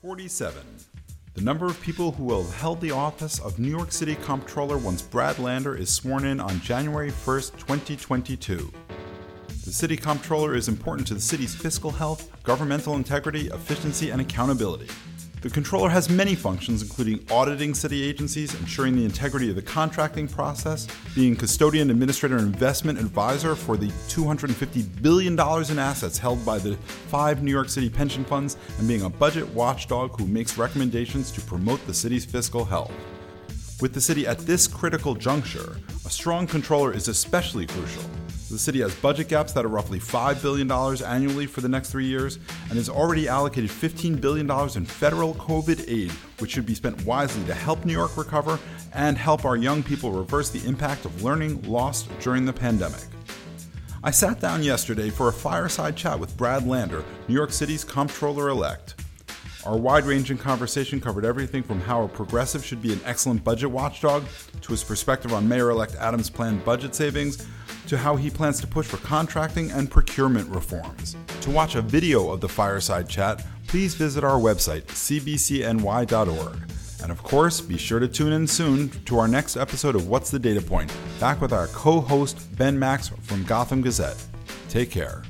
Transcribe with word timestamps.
47. 0.00 0.62
The 1.34 1.42
number 1.42 1.66
of 1.66 1.78
people 1.82 2.12
who 2.12 2.24
will 2.24 2.44
have 2.44 2.54
held 2.54 2.80
the 2.80 2.90
office 2.90 3.38
of 3.38 3.58
New 3.58 3.68
York 3.68 3.92
City 3.92 4.14
Comptroller 4.14 4.78
once 4.78 5.02
Brad 5.02 5.38
Lander 5.38 5.76
is 5.76 5.90
sworn 5.90 6.24
in 6.24 6.40
on 6.40 6.58
January 6.60 7.10
1st, 7.10 7.58
2022. 7.58 8.72
The 9.46 9.72
City 9.72 9.98
Comptroller 9.98 10.54
is 10.54 10.68
important 10.68 11.06
to 11.08 11.14
the 11.14 11.20
city's 11.20 11.54
fiscal 11.54 11.90
health, 11.90 12.32
governmental 12.44 12.94
integrity, 12.94 13.48
efficiency, 13.48 14.08
and 14.08 14.22
accountability. 14.22 14.88
The 15.42 15.48
controller 15.48 15.88
has 15.88 16.10
many 16.10 16.34
functions, 16.34 16.82
including 16.82 17.24
auditing 17.30 17.72
city 17.72 18.02
agencies, 18.02 18.54
ensuring 18.60 18.94
the 18.94 19.06
integrity 19.06 19.48
of 19.48 19.56
the 19.56 19.62
contracting 19.62 20.28
process, 20.28 20.86
being 21.14 21.34
custodian, 21.34 21.90
administrator, 21.90 22.36
and 22.36 22.52
investment 22.52 22.98
advisor 22.98 23.54
for 23.54 23.78
the 23.78 23.86
$250 24.08 25.02
billion 25.02 25.32
in 25.32 25.78
assets 25.78 26.18
held 26.18 26.44
by 26.44 26.58
the 26.58 26.76
five 27.08 27.42
New 27.42 27.50
York 27.50 27.70
City 27.70 27.88
pension 27.88 28.22
funds, 28.22 28.58
and 28.78 28.86
being 28.86 29.02
a 29.02 29.08
budget 29.08 29.48
watchdog 29.54 30.18
who 30.20 30.26
makes 30.26 30.58
recommendations 30.58 31.30
to 31.30 31.40
promote 31.40 31.84
the 31.86 31.94
city's 31.94 32.26
fiscal 32.26 32.66
health. 32.66 32.92
With 33.80 33.94
the 33.94 34.00
city 34.00 34.26
at 34.26 34.40
this 34.40 34.66
critical 34.66 35.14
juncture, 35.14 35.78
a 36.04 36.10
strong 36.10 36.46
controller 36.46 36.92
is 36.92 37.08
especially 37.08 37.66
crucial. 37.66 38.04
The 38.50 38.58
city 38.58 38.80
has 38.80 38.92
budget 38.96 39.28
gaps 39.28 39.52
that 39.52 39.64
are 39.64 39.68
roughly 39.68 40.00
$5 40.00 40.42
billion 40.42 40.68
annually 41.04 41.46
for 41.46 41.60
the 41.60 41.68
next 41.68 41.92
three 41.92 42.06
years 42.06 42.40
and 42.68 42.72
has 42.78 42.88
already 42.88 43.28
allocated 43.28 43.70
$15 43.70 44.20
billion 44.20 44.50
in 44.76 44.84
federal 44.84 45.34
COVID 45.34 45.84
aid, 45.88 46.10
which 46.40 46.50
should 46.50 46.66
be 46.66 46.74
spent 46.74 47.00
wisely 47.04 47.44
to 47.44 47.54
help 47.54 47.84
New 47.84 47.92
York 47.92 48.16
recover 48.16 48.58
and 48.92 49.16
help 49.16 49.44
our 49.44 49.54
young 49.54 49.84
people 49.84 50.10
reverse 50.10 50.50
the 50.50 50.66
impact 50.66 51.04
of 51.04 51.22
learning 51.22 51.62
lost 51.62 52.10
during 52.18 52.44
the 52.44 52.52
pandemic. 52.52 53.04
I 54.02 54.10
sat 54.10 54.40
down 54.40 54.64
yesterday 54.64 55.10
for 55.10 55.28
a 55.28 55.32
fireside 55.32 55.94
chat 55.94 56.18
with 56.18 56.36
Brad 56.36 56.66
Lander, 56.66 57.04
New 57.28 57.34
York 57.34 57.52
City's 57.52 57.84
comptroller 57.84 58.48
elect. 58.48 58.96
Our 59.64 59.76
wide 59.76 60.06
ranging 60.06 60.38
conversation 60.38 61.00
covered 61.00 61.24
everything 61.24 61.62
from 61.62 61.80
how 61.82 62.02
a 62.02 62.08
progressive 62.08 62.64
should 62.64 62.82
be 62.82 62.94
an 62.94 63.00
excellent 63.04 63.44
budget 63.44 63.70
watchdog, 63.70 64.24
to 64.62 64.72
his 64.72 64.82
perspective 64.82 65.32
on 65.32 65.48
Mayor 65.48 65.70
elect 65.70 65.94
Adams' 66.00 66.30
planned 66.30 66.64
budget 66.64 66.94
savings, 66.96 67.46
to 67.90 67.98
how 67.98 68.14
he 68.14 68.30
plans 68.30 68.60
to 68.60 68.68
push 68.68 68.86
for 68.86 68.98
contracting 68.98 69.68
and 69.72 69.90
procurement 69.90 70.48
reforms. 70.48 71.16
To 71.40 71.50
watch 71.50 71.74
a 71.74 71.82
video 71.82 72.30
of 72.30 72.40
the 72.40 72.48
fireside 72.48 73.08
chat, 73.08 73.44
please 73.66 73.96
visit 73.96 74.22
our 74.22 74.38
website, 74.38 74.82
cbcny.org. 74.82 76.58
And 77.02 77.10
of 77.10 77.20
course, 77.24 77.60
be 77.60 77.76
sure 77.76 77.98
to 77.98 78.06
tune 78.06 78.32
in 78.32 78.46
soon 78.46 78.90
to 79.06 79.18
our 79.18 79.26
next 79.26 79.56
episode 79.56 79.96
of 79.96 80.06
What's 80.06 80.30
the 80.30 80.38
Data 80.38 80.62
Point, 80.62 80.94
back 81.18 81.40
with 81.40 81.52
our 81.52 81.66
co 81.66 82.00
host, 82.00 82.56
Ben 82.56 82.78
Max 82.78 83.08
from 83.22 83.42
Gotham 83.42 83.82
Gazette. 83.82 84.22
Take 84.68 84.92
care. 84.92 85.24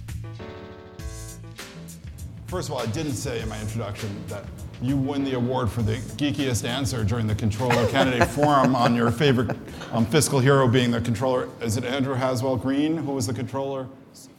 First 2.49 2.69
of 2.69 2.75
all, 2.75 2.81
I 2.81 2.87
didn't 2.87 3.15
say 3.15 3.41
in 3.41 3.49
my 3.49 3.59
introduction 3.63 4.23
that 4.29 4.45
you 4.83 4.97
win 4.97 5.25
the 5.25 5.35
award 5.35 5.71
for 5.71 5.83
the 5.83 5.97
geekiest 6.17 6.67
answer 6.67 7.05
during 7.05 7.27
the 7.27 7.35
controller 7.35 7.87
candidate 7.89 8.27
forum 8.29 8.75
on 8.75 8.95
your 8.95 9.11
favorite 9.11 9.55
um, 9.93 10.07
fiscal 10.07 10.41
hero 10.41 10.67
being 10.67 10.91
the 10.91 11.01
controller. 11.01 11.49
Is 11.61 11.77
it 11.77 11.85
Andrew 11.85 12.15
Haswell 12.15 12.57
Green 12.57 12.97
who 12.97 13.13
was 13.13 13.27
the 13.27 13.35
controller? 13.35 13.89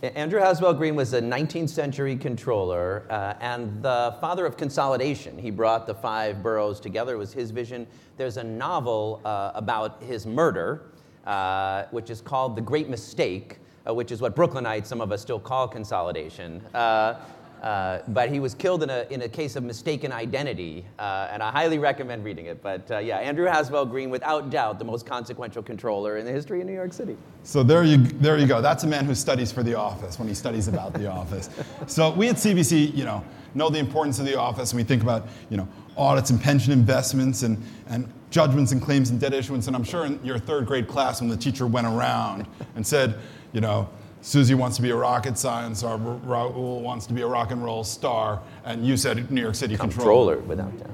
Andrew 0.01 0.39
Haswell 0.39 0.73
Green 0.73 0.95
was 0.95 1.13
a 1.13 1.21
19th 1.21 1.69
century 1.69 2.15
controller 2.15 3.05
uh, 3.09 3.35
and 3.39 3.81
the 3.83 4.15
father 4.19 4.45
of 4.45 4.57
consolidation. 4.57 5.37
He 5.37 5.51
brought 5.51 5.85
the 5.85 5.93
five 5.93 6.41
boroughs 6.41 6.79
together, 6.79 7.13
it 7.13 7.17
was 7.17 7.33
his 7.33 7.51
vision. 7.51 7.85
There's 8.17 8.37
a 8.37 8.43
novel 8.43 9.21
uh, 9.23 9.51
about 9.53 10.01
his 10.03 10.25
murder, 10.25 10.87
uh, 11.25 11.85
which 11.91 12.09
is 12.09 12.19
called 12.19 12.55
The 12.55 12.61
Great 12.61 12.89
Mistake, 12.89 13.59
uh, 13.87 13.93
which 13.93 14.11
is 14.11 14.21
what 14.21 14.35
Brooklynites, 14.35 14.87
some 14.87 15.01
of 15.01 15.11
us 15.11 15.21
still 15.21 15.39
call 15.39 15.67
consolidation. 15.67 16.61
Uh, 17.61 18.01
but 18.07 18.31
he 18.31 18.39
was 18.39 18.55
killed 18.55 18.81
in 18.81 18.89
a, 18.89 19.05
in 19.11 19.21
a 19.21 19.29
case 19.29 19.55
of 19.55 19.63
mistaken 19.63 20.11
identity, 20.11 20.83
uh, 20.97 21.29
and 21.31 21.43
I 21.43 21.51
highly 21.51 21.77
recommend 21.77 22.23
reading 22.23 22.47
it. 22.47 22.63
But 22.63 22.89
uh, 22.89 22.97
yeah, 22.97 23.17
Andrew 23.17 23.45
Haswell 23.45 23.85
Green, 23.85 24.09
without 24.09 24.49
doubt, 24.49 24.79
the 24.79 24.85
most 24.85 25.05
consequential 25.05 25.61
controller 25.61 26.17
in 26.17 26.25
the 26.25 26.31
history 26.31 26.61
of 26.61 26.65
New 26.65 26.73
York 26.73 26.91
City. 26.91 27.15
So 27.43 27.61
there 27.61 27.83
you, 27.83 27.97
there 27.97 28.39
you 28.39 28.47
go. 28.47 28.61
That's 28.61 28.83
a 28.83 28.87
man 28.87 29.05
who 29.05 29.13
studies 29.13 29.51
for 29.51 29.61
the 29.61 29.75
office 29.75 30.17
when 30.17 30.27
he 30.27 30.33
studies 30.33 30.67
about 30.67 30.93
the 30.93 31.07
office. 31.11 31.51
So 31.85 32.11
we 32.11 32.29
at 32.29 32.37
CBC, 32.37 32.95
you 32.95 33.05
know, 33.05 33.23
know 33.53 33.69
the 33.69 33.79
importance 33.79 34.17
of 34.17 34.25
the 34.25 34.39
office, 34.39 34.71
and 34.71 34.77
we 34.77 34.83
think 34.83 35.03
about, 35.03 35.27
you 35.51 35.57
know, 35.57 35.67
audits 35.97 36.31
and 36.31 36.41
pension 36.41 36.73
investments 36.73 37.43
and, 37.43 37.63
and 37.89 38.11
judgments 38.31 38.71
and 38.71 38.81
claims 38.81 39.11
and 39.11 39.19
debt 39.19 39.35
issuance. 39.35 39.67
And 39.67 39.75
I'm 39.75 39.83
sure 39.83 40.05
in 40.05 40.19
your 40.23 40.39
third 40.39 40.65
grade 40.65 40.87
class 40.87 41.21
when 41.21 41.29
the 41.29 41.37
teacher 41.37 41.67
went 41.67 41.85
around 41.85 42.47
and 42.75 42.87
said, 42.87 43.19
you 43.51 43.61
know, 43.61 43.87
Susie 44.21 44.53
wants 44.53 44.75
to 44.77 44.83
be 44.83 44.91
a 44.91 44.95
rocket 44.95 45.37
science, 45.37 45.83
or 45.83 45.97
Raul 45.97 46.81
wants 46.81 47.07
to 47.07 47.13
be 47.13 47.21
a 47.21 47.27
rock 47.27 47.51
and 47.51 47.63
roll 47.63 47.83
star, 47.83 48.41
and 48.65 48.85
you 48.85 48.95
said 48.95 49.31
New 49.31 49.41
York 49.41 49.55
City 49.55 49.75
controller. 49.75 50.35
Controller, 50.35 50.47
without 50.47 50.77
doubt. 50.77 50.91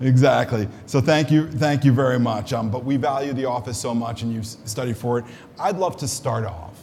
Exactly. 0.00 0.66
So 0.86 1.00
thank 1.00 1.30
you, 1.30 1.46
thank 1.46 1.84
you 1.84 1.92
very 1.92 2.18
much. 2.18 2.54
Um, 2.54 2.70
but 2.70 2.84
we 2.84 2.96
value 2.96 3.34
the 3.34 3.44
office 3.44 3.78
so 3.78 3.94
much, 3.94 4.22
and 4.22 4.32
you've 4.32 4.46
studied 4.46 4.96
for 4.96 5.18
it. 5.18 5.26
I'd 5.58 5.76
love 5.76 5.98
to 5.98 6.08
start 6.08 6.46
off 6.46 6.74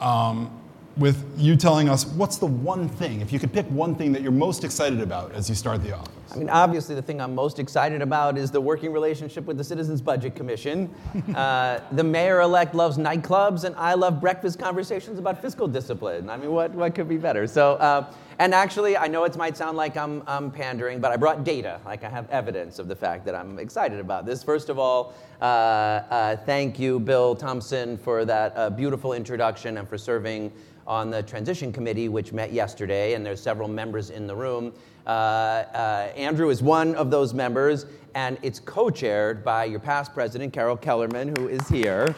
um, 0.00 0.50
with 0.98 1.24
you 1.38 1.56
telling 1.56 1.88
us 1.88 2.04
what's 2.04 2.36
the 2.36 2.46
one 2.46 2.88
thing, 2.88 3.22
if 3.22 3.32
you 3.32 3.38
could 3.38 3.52
pick 3.52 3.66
one 3.66 3.94
thing 3.94 4.12
that 4.12 4.20
you're 4.20 4.30
most 4.30 4.62
excited 4.62 5.00
about 5.00 5.32
as 5.32 5.48
you 5.48 5.54
start 5.54 5.82
the 5.82 5.96
office. 5.96 6.19
I 6.32 6.36
mean, 6.36 6.48
obviously, 6.48 6.94
the 6.94 7.02
thing 7.02 7.20
I'm 7.20 7.34
most 7.34 7.58
excited 7.58 8.02
about 8.02 8.38
is 8.38 8.52
the 8.52 8.60
working 8.60 8.92
relationship 8.92 9.46
with 9.46 9.56
the 9.56 9.64
Citizens 9.64 10.00
Budget 10.00 10.36
Commission. 10.36 10.94
uh, 11.34 11.80
the 11.92 12.04
mayor 12.04 12.40
elect 12.40 12.74
loves 12.74 12.98
nightclubs, 12.98 13.64
and 13.64 13.74
I 13.76 13.94
love 13.94 14.20
breakfast 14.20 14.58
conversations 14.58 15.18
about 15.18 15.42
fiscal 15.42 15.66
discipline. 15.66 16.30
I 16.30 16.36
mean, 16.36 16.52
what, 16.52 16.70
what 16.72 16.94
could 16.94 17.08
be 17.08 17.16
better? 17.16 17.48
So, 17.48 17.74
uh, 17.74 18.12
and 18.38 18.54
actually, 18.54 18.96
I 18.96 19.08
know 19.08 19.24
it 19.24 19.36
might 19.36 19.56
sound 19.56 19.76
like 19.76 19.96
I'm, 19.96 20.22
I'm 20.26 20.52
pandering, 20.52 21.00
but 21.00 21.10
I 21.10 21.16
brought 21.16 21.42
data. 21.42 21.80
Like, 21.84 22.04
I 22.04 22.08
have 22.08 22.30
evidence 22.30 22.78
of 22.78 22.86
the 22.86 22.96
fact 22.96 23.24
that 23.26 23.34
I'm 23.34 23.58
excited 23.58 23.98
about 23.98 24.24
this. 24.24 24.44
First 24.44 24.68
of 24.68 24.78
all, 24.78 25.14
uh, 25.40 25.44
uh 25.44 26.36
thank 26.36 26.78
you, 26.78 27.00
Bill 27.00 27.34
Thompson, 27.34 27.98
for 27.98 28.24
that 28.24 28.52
uh, 28.56 28.70
beautiful 28.70 29.14
introduction 29.14 29.78
and 29.78 29.88
for 29.88 29.98
serving 29.98 30.52
on 30.86 31.10
the 31.10 31.22
transition 31.22 31.72
committee, 31.72 32.08
which 32.08 32.32
met 32.32 32.52
yesterday, 32.52 33.14
and 33.14 33.26
there's 33.26 33.40
several 33.40 33.68
members 33.68 34.10
in 34.10 34.26
the 34.26 34.34
room. 34.34 34.72
Uh, 35.06 35.10
uh, 35.10 36.12
Andrew 36.16 36.50
is 36.50 36.62
one 36.62 36.94
of 36.94 37.10
those 37.10 37.34
members, 37.34 37.86
and 38.14 38.38
it's 38.42 38.60
co 38.60 38.90
chaired 38.90 39.44
by 39.44 39.64
your 39.64 39.80
past 39.80 40.14
president, 40.14 40.52
Carol 40.52 40.76
Kellerman, 40.76 41.34
who 41.36 41.48
is 41.48 41.66
here. 41.68 42.14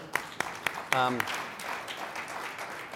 Um, 0.93 1.19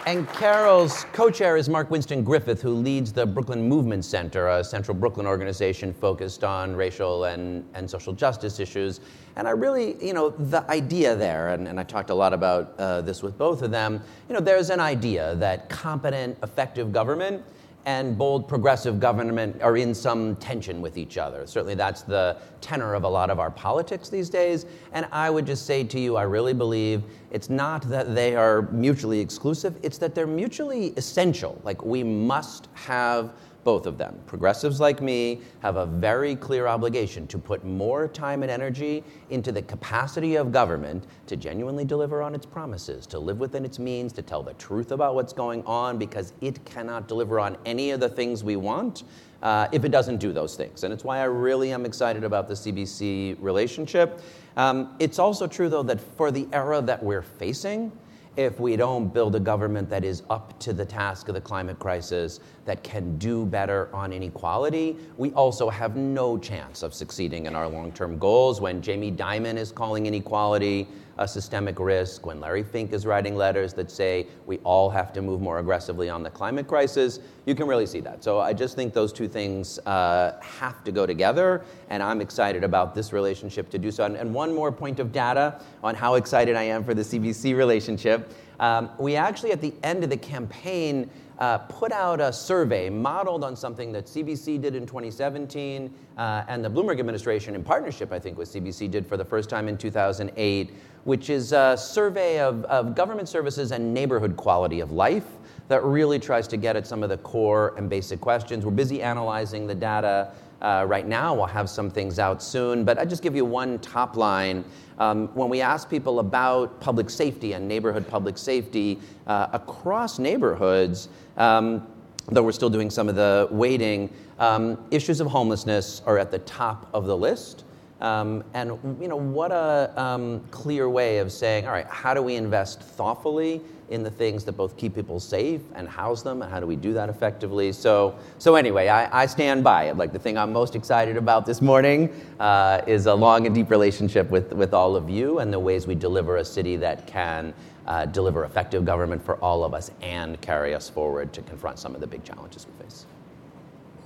and 0.06 0.28
Carol's 0.28 1.04
co 1.12 1.30
chair 1.30 1.56
is 1.56 1.68
Mark 1.68 1.90
Winston 1.90 2.22
Griffith, 2.22 2.62
who 2.62 2.74
leads 2.74 3.12
the 3.12 3.26
Brooklyn 3.26 3.60
Movement 3.68 4.04
Center, 4.04 4.46
a 4.46 4.62
central 4.62 4.96
Brooklyn 4.96 5.26
organization 5.26 5.92
focused 5.92 6.44
on 6.44 6.76
racial 6.76 7.24
and, 7.24 7.68
and 7.74 7.90
social 7.90 8.12
justice 8.12 8.60
issues. 8.60 9.00
And 9.34 9.48
I 9.48 9.50
really, 9.50 9.96
you 10.04 10.12
know, 10.12 10.30
the 10.30 10.68
idea 10.70 11.16
there, 11.16 11.48
and, 11.48 11.66
and 11.66 11.80
I 11.80 11.82
talked 11.82 12.10
a 12.10 12.14
lot 12.14 12.32
about 12.32 12.74
uh, 12.78 13.00
this 13.00 13.20
with 13.20 13.36
both 13.36 13.62
of 13.62 13.72
them, 13.72 14.00
you 14.28 14.34
know, 14.34 14.40
there's 14.40 14.70
an 14.70 14.78
idea 14.78 15.34
that 15.36 15.68
competent, 15.68 16.38
effective 16.40 16.92
government 16.92 17.42
and 17.86 18.18
bold 18.18 18.48
progressive 18.48 18.98
government 18.98 19.62
are 19.62 19.76
in 19.76 19.94
some 19.94 20.34
tension 20.36 20.82
with 20.82 20.98
each 20.98 21.16
other. 21.18 21.46
Certainly, 21.46 21.76
that's 21.76 22.02
the 22.02 22.36
tenor 22.60 22.94
of 22.94 23.04
a 23.04 23.08
lot 23.08 23.30
of 23.30 23.38
our 23.38 23.50
politics 23.50 24.08
these 24.08 24.28
days. 24.28 24.66
And 24.92 25.06
I 25.12 25.30
would 25.30 25.46
just 25.46 25.66
say 25.66 25.84
to 25.84 26.00
you, 26.00 26.16
I 26.16 26.24
really 26.24 26.52
believe 26.52 27.04
it's 27.30 27.48
not 27.48 27.88
that 27.88 28.14
they 28.14 28.34
are 28.34 28.62
mutually 28.72 29.20
exclusive, 29.20 29.78
it's 29.82 29.98
that 29.98 30.16
they're 30.16 30.26
mutually 30.26 30.88
essential. 30.96 31.60
Like, 31.62 31.84
we 31.84 32.02
must 32.02 32.68
have 32.74 33.32
both 33.66 33.84
of 33.84 33.98
them. 33.98 34.16
Progressives 34.26 34.78
like 34.78 35.02
me 35.02 35.40
have 35.58 35.74
a 35.74 35.86
very 35.86 36.36
clear 36.36 36.68
obligation 36.68 37.26
to 37.26 37.36
put 37.36 37.64
more 37.64 38.06
time 38.06 38.44
and 38.44 38.50
energy 38.50 39.02
into 39.30 39.50
the 39.50 39.60
capacity 39.60 40.36
of 40.36 40.52
government 40.52 41.04
to 41.26 41.36
genuinely 41.36 41.84
deliver 41.84 42.22
on 42.22 42.32
its 42.32 42.46
promises, 42.46 43.08
to 43.08 43.18
live 43.18 43.40
within 43.40 43.64
its 43.64 43.80
means, 43.80 44.12
to 44.12 44.22
tell 44.22 44.40
the 44.40 44.54
truth 44.54 44.92
about 44.92 45.16
what's 45.16 45.32
going 45.32 45.64
on, 45.64 45.98
because 45.98 46.32
it 46.40 46.64
cannot 46.64 47.08
deliver 47.08 47.40
on 47.40 47.58
any 47.66 47.90
of 47.90 47.98
the 47.98 48.08
things 48.08 48.44
we 48.44 48.54
want 48.54 49.02
uh, 49.42 49.66
if 49.72 49.84
it 49.84 49.90
doesn't 49.90 50.18
do 50.18 50.32
those 50.32 50.54
things. 50.54 50.84
And 50.84 50.94
it's 50.94 51.02
why 51.02 51.18
I 51.18 51.24
really 51.24 51.72
am 51.72 51.84
excited 51.84 52.22
about 52.22 52.46
the 52.46 52.54
CBC 52.54 53.36
relationship. 53.40 54.20
Um, 54.56 54.94
it's 55.00 55.18
also 55.18 55.48
true, 55.48 55.68
though, 55.68 55.82
that 55.82 56.00
for 56.16 56.30
the 56.30 56.46
era 56.52 56.80
that 56.82 57.02
we're 57.02 57.20
facing, 57.22 57.90
if 58.36 58.60
we 58.60 58.76
don't 58.76 59.12
build 59.12 59.34
a 59.34 59.40
government 59.40 59.88
that 59.88 60.04
is 60.04 60.22
up 60.28 60.58
to 60.60 60.72
the 60.72 60.84
task 60.84 61.28
of 61.28 61.34
the 61.34 61.40
climate 61.40 61.78
crisis, 61.78 62.40
that 62.66 62.82
can 62.82 63.16
do 63.16 63.46
better 63.46 63.88
on 63.94 64.12
inequality, 64.12 64.96
we 65.16 65.32
also 65.32 65.70
have 65.70 65.96
no 65.96 66.36
chance 66.36 66.82
of 66.82 66.92
succeeding 66.92 67.46
in 67.46 67.54
our 67.54 67.68
long 67.68 67.92
term 67.92 68.18
goals. 68.18 68.60
When 68.60 68.82
Jamie 68.82 69.12
Dimon 69.12 69.56
is 69.56 69.72
calling 69.72 70.06
inequality 70.06 70.86
a 71.18 71.26
systemic 71.26 71.78
risk, 71.78 72.26
when 72.26 72.40
Larry 72.40 72.62
Fink 72.62 72.92
is 72.92 73.06
writing 73.06 73.36
letters 73.36 73.72
that 73.74 73.90
say 73.90 74.26
we 74.46 74.58
all 74.58 74.90
have 74.90 75.12
to 75.14 75.22
move 75.22 75.40
more 75.40 75.58
aggressively 75.58 76.10
on 76.10 76.22
the 76.22 76.30
climate 76.30 76.66
crisis, 76.66 77.20
you 77.46 77.54
can 77.54 77.66
really 77.66 77.86
see 77.86 78.00
that. 78.00 78.22
So 78.22 78.40
I 78.40 78.52
just 78.52 78.76
think 78.76 78.92
those 78.92 79.12
two 79.12 79.28
things 79.28 79.78
uh, 79.80 80.38
have 80.42 80.84
to 80.84 80.92
go 80.92 81.06
together, 81.06 81.64
and 81.90 82.02
I'm 82.02 82.20
excited 82.20 82.64
about 82.64 82.94
this 82.94 83.12
relationship 83.12 83.70
to 83.70 83.78
do 83.78 83.90
so. 83.90 84.04
And, 84.04 84.16
and 84.16 84.34
one 84.34 84.54
more 84.54 84.70
point 84.70 85.00
of 85.00 85.12
data 85.12 85.60
on 85.82 85.94
how 85.94 86.14
excited 86.14 86.56
I 86.56 86.64
am 86.64 86.84
for 86.84 86.94
the 86.94 87.02
CBC 87.02 87.56
relationship. 87.56 88.32
Um, 88.60 88.90
we 88.98 89.16
actually, 89.16 89.52
at 89.52 89.60
the 89.60 89.74
end 89.82 90.02
of 90.04 90.10
the 90.10 90.16
campaign, 90.16 91.10
uh, 91.38 91.58
put 91.58 91.92
out 91.92 92.20
a 92.20 92.32
survey 92.32 92.88
modeled 92.88 93.44
on 93.44 93.54
something 93.56 93.92
that 93.92 94.06
CBC 94.06 94.60
did 94.60 94.74
in 94.74 94.86
2017 94.86 95.92
uh, 96.16 96.44
and 96.48 96.64
the 96.64 96.70
Bloomberg 96.70 96.98
administration, 96.98 97.54
in 97.54 97.62
partnership, 97.62 98.12
I 98.12 98.18
think, 98.18 98.38
with 98.38 98.48
CBC, 98.48 98.90
did 98.90 99.06
for 99.06 99.16
the 99.16 99.24
first 99.24 99.50
time 99.50 99.68
in 99.68 99.76
2008, 99.76 100.70
which 101.04 101.30
is 101.30 101.52
a 101.52 101.76
survey 101.76 102.40
of, 102.40 102.64
of 102.64 102.94
government 102.94 103.28
services 103.28 103.70
and 103.70 103.92
neighborhood 103.92 104.36
quality 104.36 104.80
of 104.80 104.92
life 104.92 105.26
that 105.68 105.82
really 105.82 106.18
tries 106.18 106.46
to 106.48 106.56
get 106.56 106.76
at 106.76 106.86
some 106.86 107.02
of 107.02 107.08
the 107.08 107.18
core 107.18 107.74
and 107.76 107.90
basic 107.90 108.20
questions. 108.20 108.64
We're 108.64 108.70
busy 108.70 109.02
analyzing 109.02 109.66
the 109.66 109.74
data 109.74 110.32
uh, 110.62 110.84
right 110.88 111.06
now. 111.06 111.34
We'll 111.34 111.46
have 111.46 111.68
some 111.68 111.90
things 111.90 112.18
out 112.18 112.42
soon, 112.42 112.84
but 112.84 112.98
I 112.98 113.04
just 113.04 113.22
give 113.22 113.36
you 113.36 113.44
one 113.44 113.78
top 113.78 114.16
line. 114.16 114.64
Um, 114.98 115.28
when 115.34 115.48
we 115.48 115.60
ask 115.60 115.90
people 115.90 116.20
about 116.20 116.80
public 116.80 117.10
safety 117.10 117.52
and 117.52 117.68
neighborhood 117.68 118.08
public 118.08 118.38
safety 118.38 118.98
uh, 119.26 119.48
across 119.52 120.18
neighborhoods, 120.18 121.08
um, 121.36 121.86
though 122.28 122.42
we're 122.42 122.52
still 122.52 122.70
doing 122.70 122.90
some 122.90 123.08
of 123.08 123.14
the 123.14 123.48
weighting, 123.50 124.10
um, 124.38 124.78
issues 124.90 125.20
of 125.20 125.26
homelessness 125.26 126.02
are 126.06 126.18
at 126.18 126.30
the 126.30 126.38
top 126.40 126.88
of 126.92 127.06
the 127.06 127.16
list. 127.16 127.64
Um, 128.00 128.44
and 128.52 128.70
you 129.00 129.08
know 129.08 129.16
what 129.16 129.52
a 129.52 129.92
um, 129.96 130.40
clear 130.50 130.88
way 130.88 131.18
of 131.18 131.32
saying, 131.32 131.66
all 131.66 131.72
right, 131.72 131.86
how 131.86 132.12
do 132.12 132.22
we 132.22 132.36
invest 132.36 132.82
thoughtfully 132.82 133.62
in 133.88 134.02
the 134.02 134.10
things 134.10 134.44
that 134.44 134.52
both 134.52 134.76
keep 134.76 134.94
people 134.94 135.20
safe 135.20 135.62
and 135.74 135.88
house 135.88 136.22
them, 136.22 136.42
and 136.42 136.50
how 136.50 136.60
do 136.60 136.66
we 136.66 136.76
do 136.76 136.92
that 136.92 137.08
effectively? 137.08 137.72
So, 137.72 138.18
so 138.38 138.56
anyway, 138.56 138.88
I, 138.88 139.22
I 139.22 139.26
stand 139.26 139.64
by 139.64 139.84
it. 139.84 139.96
Like 139.96 140.12
the 140.12 140.18
thing 140.18 140.36
I'm 140.36 140.52
most 140.52 140.74
excited 140.74 141.16
about 141.16 141.46
this 141.46 141.62
morning 141.62 142.12
uh, 142.38 142.82
is 142.86 143.06
a 143.06 143.14
long 143.14 143.46
and 143.46 143.54
deep 143.54 143.70
relationship 143.70 144.28
with 144.30 144.52
with 144.52 144.74
all 144.74 144.94
of 144.94 145.08
you 145.08 145.38
and 145.38 145.52
the 145.52 145.60
ways 145.60 145.86
we 145.86 145.94
deliver 145.94 146.36
a 146.36 146.44
city 146.44 146.76
that 146.76 147.06
can 147.06 147.54
uh, 147.86 148.04
deliver 148.06 148.44
effective 148.44 148.84
government 148.84 149.24
for 149.24 149.36
all 149.36 149.64
of 149.64 149.72
us 149.72 149.90
and 150.02 150.40
carry 150.40 150.74
us 150.74 150.90
forward 150.90 151.32
to 151.32 151.40
confront 151.42 151.78
some 151.78 151.94
of 151.94 152.00
the 152.00 152.06
big 152.06 152.24
challenges 152.24 152.66
we 152.66 152.84
face. 152.84 153.06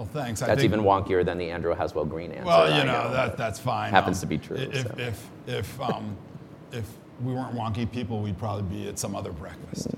Well, 0.01 0.09
thanks. 0.15 0.41
That's 0.41 0.63
think, 0.63 0.63
even 0.63 0.81
wonkier 0.81 1.23
than 1.23 1.37
the 1.37 1.51
Andrew 1.51 1.75
Haswell 1.75 2.07
Green 2.07 2.33
answer. 2.33 2.47
Well, 2.47 2.71
you 2.71 2.87
know, 2.87 3.03
know 3.03 3.13
that, 3.13 3.37
that's 3.37 3.59
fine. 3.59 3.91
Happens 3.91 4.17
um, 4.17 4.21
to 4.23 4.27
be 4.29 4.39
true. 4.39 4.57
If, 4.57 4.87
so. 4.87 4.95
if, 4.97 5.29
if, 5.47 5.81
um, 5.83 6.17
if 6.73 6.87
we 7.23 7.35
weren't 7.35 7.55
wonky 7.55 7.91
people, 7.93 8.23
we'd 8.23 8.39
probably 8.39 8.63
be 8.63 8.89
at 8.89 8.99
some 8.99 9.15
other 9.15 9.31
breakfast. 9.31 9.89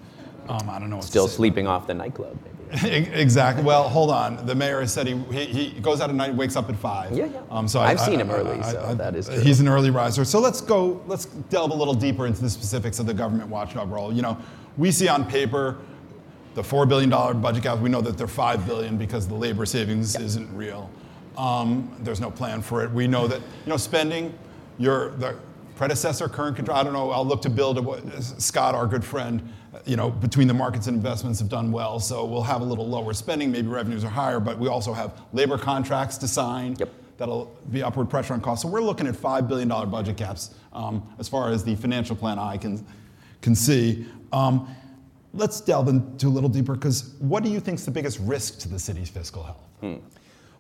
Um, 0.49 0.69
I 0.69 0.81
don't 0.81 0.91
know. 0.91 1.01
Still 1.03 1.29
sleeping 1.29 1.69
off 1.69 1.87
the 1.87 1.95
nightclub, 1.95 2.37
maybe. 2.73 2.97
exactly. 3.15 3.63
Well, 3.63 3.89
hold 3.89 4.11
on. 4.11 4.45
The 4.45 4.57
mayor 4.57 4.81
has 4.81 4.93
said 4.93 5.07
he, 5.07 5.17
he, 5.31 5.69
he, 5.69 5.81
goes 5.81 6.01
out 6.01 6.11
at 6.11 6.17
night, 6.17 6.35
wakes 6.35 6.57
up 6.57 6.69
at 6.69 6.75
five. 6.75 7.13
Yeah, 7.13 7.27
yeah. 7.27 7.41
Um, 7.49 7.69
so 7.69 7.79
I've 7.79 8.01
I, 8.01 8.05
seen 8.05 8.19
I, 8.19 8.23
him 8.23 8.31
early, 8.33 8.59
I, 8.59 8.73
so 8.73 8.97
that 8.97 9.15
is 9.15 9.29
true. 9.29 9.39
He's 9.39 9.61
an 9.61 9.69
early 9.69 9.91
riser. 9.91 10.25
So 10.25 10.41
let's 10.41 10.61
go. 10.61 11.01
Let's 11.07 11.27
delve 11.27 11.71
a 11.71 11.77
little 11.77 11.95
deeper 11.95 12.27
into 12.27 12.43
the 12.43 12.51
specifics 12.51 12.99
of 12.99 13.07
the 13.07 13.15
government 13.15 13.51
watchdog 13.51 13.89
role. 13.89 14.13
You 14.13 14.23
know, 14.23 14.37
we 14.77 14.91
see 14.91 15.07
on 15.07 15.25
paper 15.25 15.79
the 16.55 16.63
$4 16.63 16.89
billion 16.89 17.11
budget 17.41 17.63
gap, 17.63 17.79
we 17.79 17.89
know 17.89 18.01
that 18.01 18.19
they're 18.19 18.27
5 18.27 18.67
billion 18.67 18.97
because 18.97 19.27
the 19.27 19.35
labor 19.35 19.65
savings 19.65 20.15
yep. 20.15 20.23
isn't 20.23 20.55
real. 20.55 20.91
Um, 21.37 21.95
there's 22.01 22.21
no 22.21 22.31
plan 22.31 22.61
for 22.61 22.85
it. 22.85 22.91
We 22.91 23.07
know 23.07 23.27
that, 23.27 23.41
you 23.41 23.71
know, 23.71 23.77
spending, 23.79 24.37
your, 24.79 25.11
the 25.13 25.37
predecessor, 25.77 26.29
current 26.29 26.57
control, 26.57 26.77
I 26.77 26.83
don't 26.83 26.93
know, 26.93 27.11
I'll 27.11 27.25
look 27.25 27.43
to 27.43 27.51
build 27.51 27.83
what 27.85 28.03
Scott, 28.23 28.75
our 28.75 28.87
good 28.87 29.05
friend, 29.05 29.51
you 29.87 29.97
know, 29.97 30.11
between 30.11 30.47
the 30.47 30.55
markets 30.55 30.87
and 30.87 30.97
investments 30.97 31.39
have 31.41 31.49
done 31.49 31.73
well. 31.73 31.99
So 31.99 32.25
we'll 32.25 32.43
have 32.43 32.61
a 32.61 32.65
little 32.65 32.87
lower 32.87 33.15
spending, 33.15 33.51
maybe 33.51 33.69
revenues 33.69 34.05
are 34.05 34.11
higher, 34.11 34.39
but 34.41 34.59
we 34.59 34.69
also 34.69 34.93
have 34.93 35.21
labor 35.33 35.57
contracts 35.57 36.19
to 36.19 36.29
sign. 36.29 36.77
Yep. 36.79 36.91
That'll 37.17 37.57
be 37.71 37.83
upward 37.83 38.11
pressure 38.11 38.35
on 38.35 38.41
costs. 38.41 38.63
So 38.63 38.69
we're 38.69 38.81
looking 38.81 39.07
at 39.07 39.15
$5 39.15 39.49
billion 39.49 39.69
budget 39.69 40.17
gaps 40.17 40.55
um, 40.73 41.07
as 41.19 41.29
far 41.29 41.51
as 41.51 41.65
the 41.65 41.77
financial 41.77 42.17
plan 42.17 42.39
I 42.39 42.57
can, 42.57 42.85
can 43.41 43.55
see. 43.55 44.07
Um, 44.33 44.69
let's 45.35 45.61
delve 45.61 45.89
into 45.89 46.27
a 46.27 46.29
little 46.29 46.49
deeper 46.49 46.75
because 46.75 47.15
what 47.19 47.43
do 47.43 47.51
you 47.51 47.61
think 47.61 47.79
is 47.79 47.85
the 47.85 47.91
biggest 47.91 48.19
risk 48.21 48.59
to 48.61 48.69
the 48.69 48.79
city's 48.79 49.09
fiscal 49.09 49.43
health? 49.43 49.67
Hmm. 49.81 49.97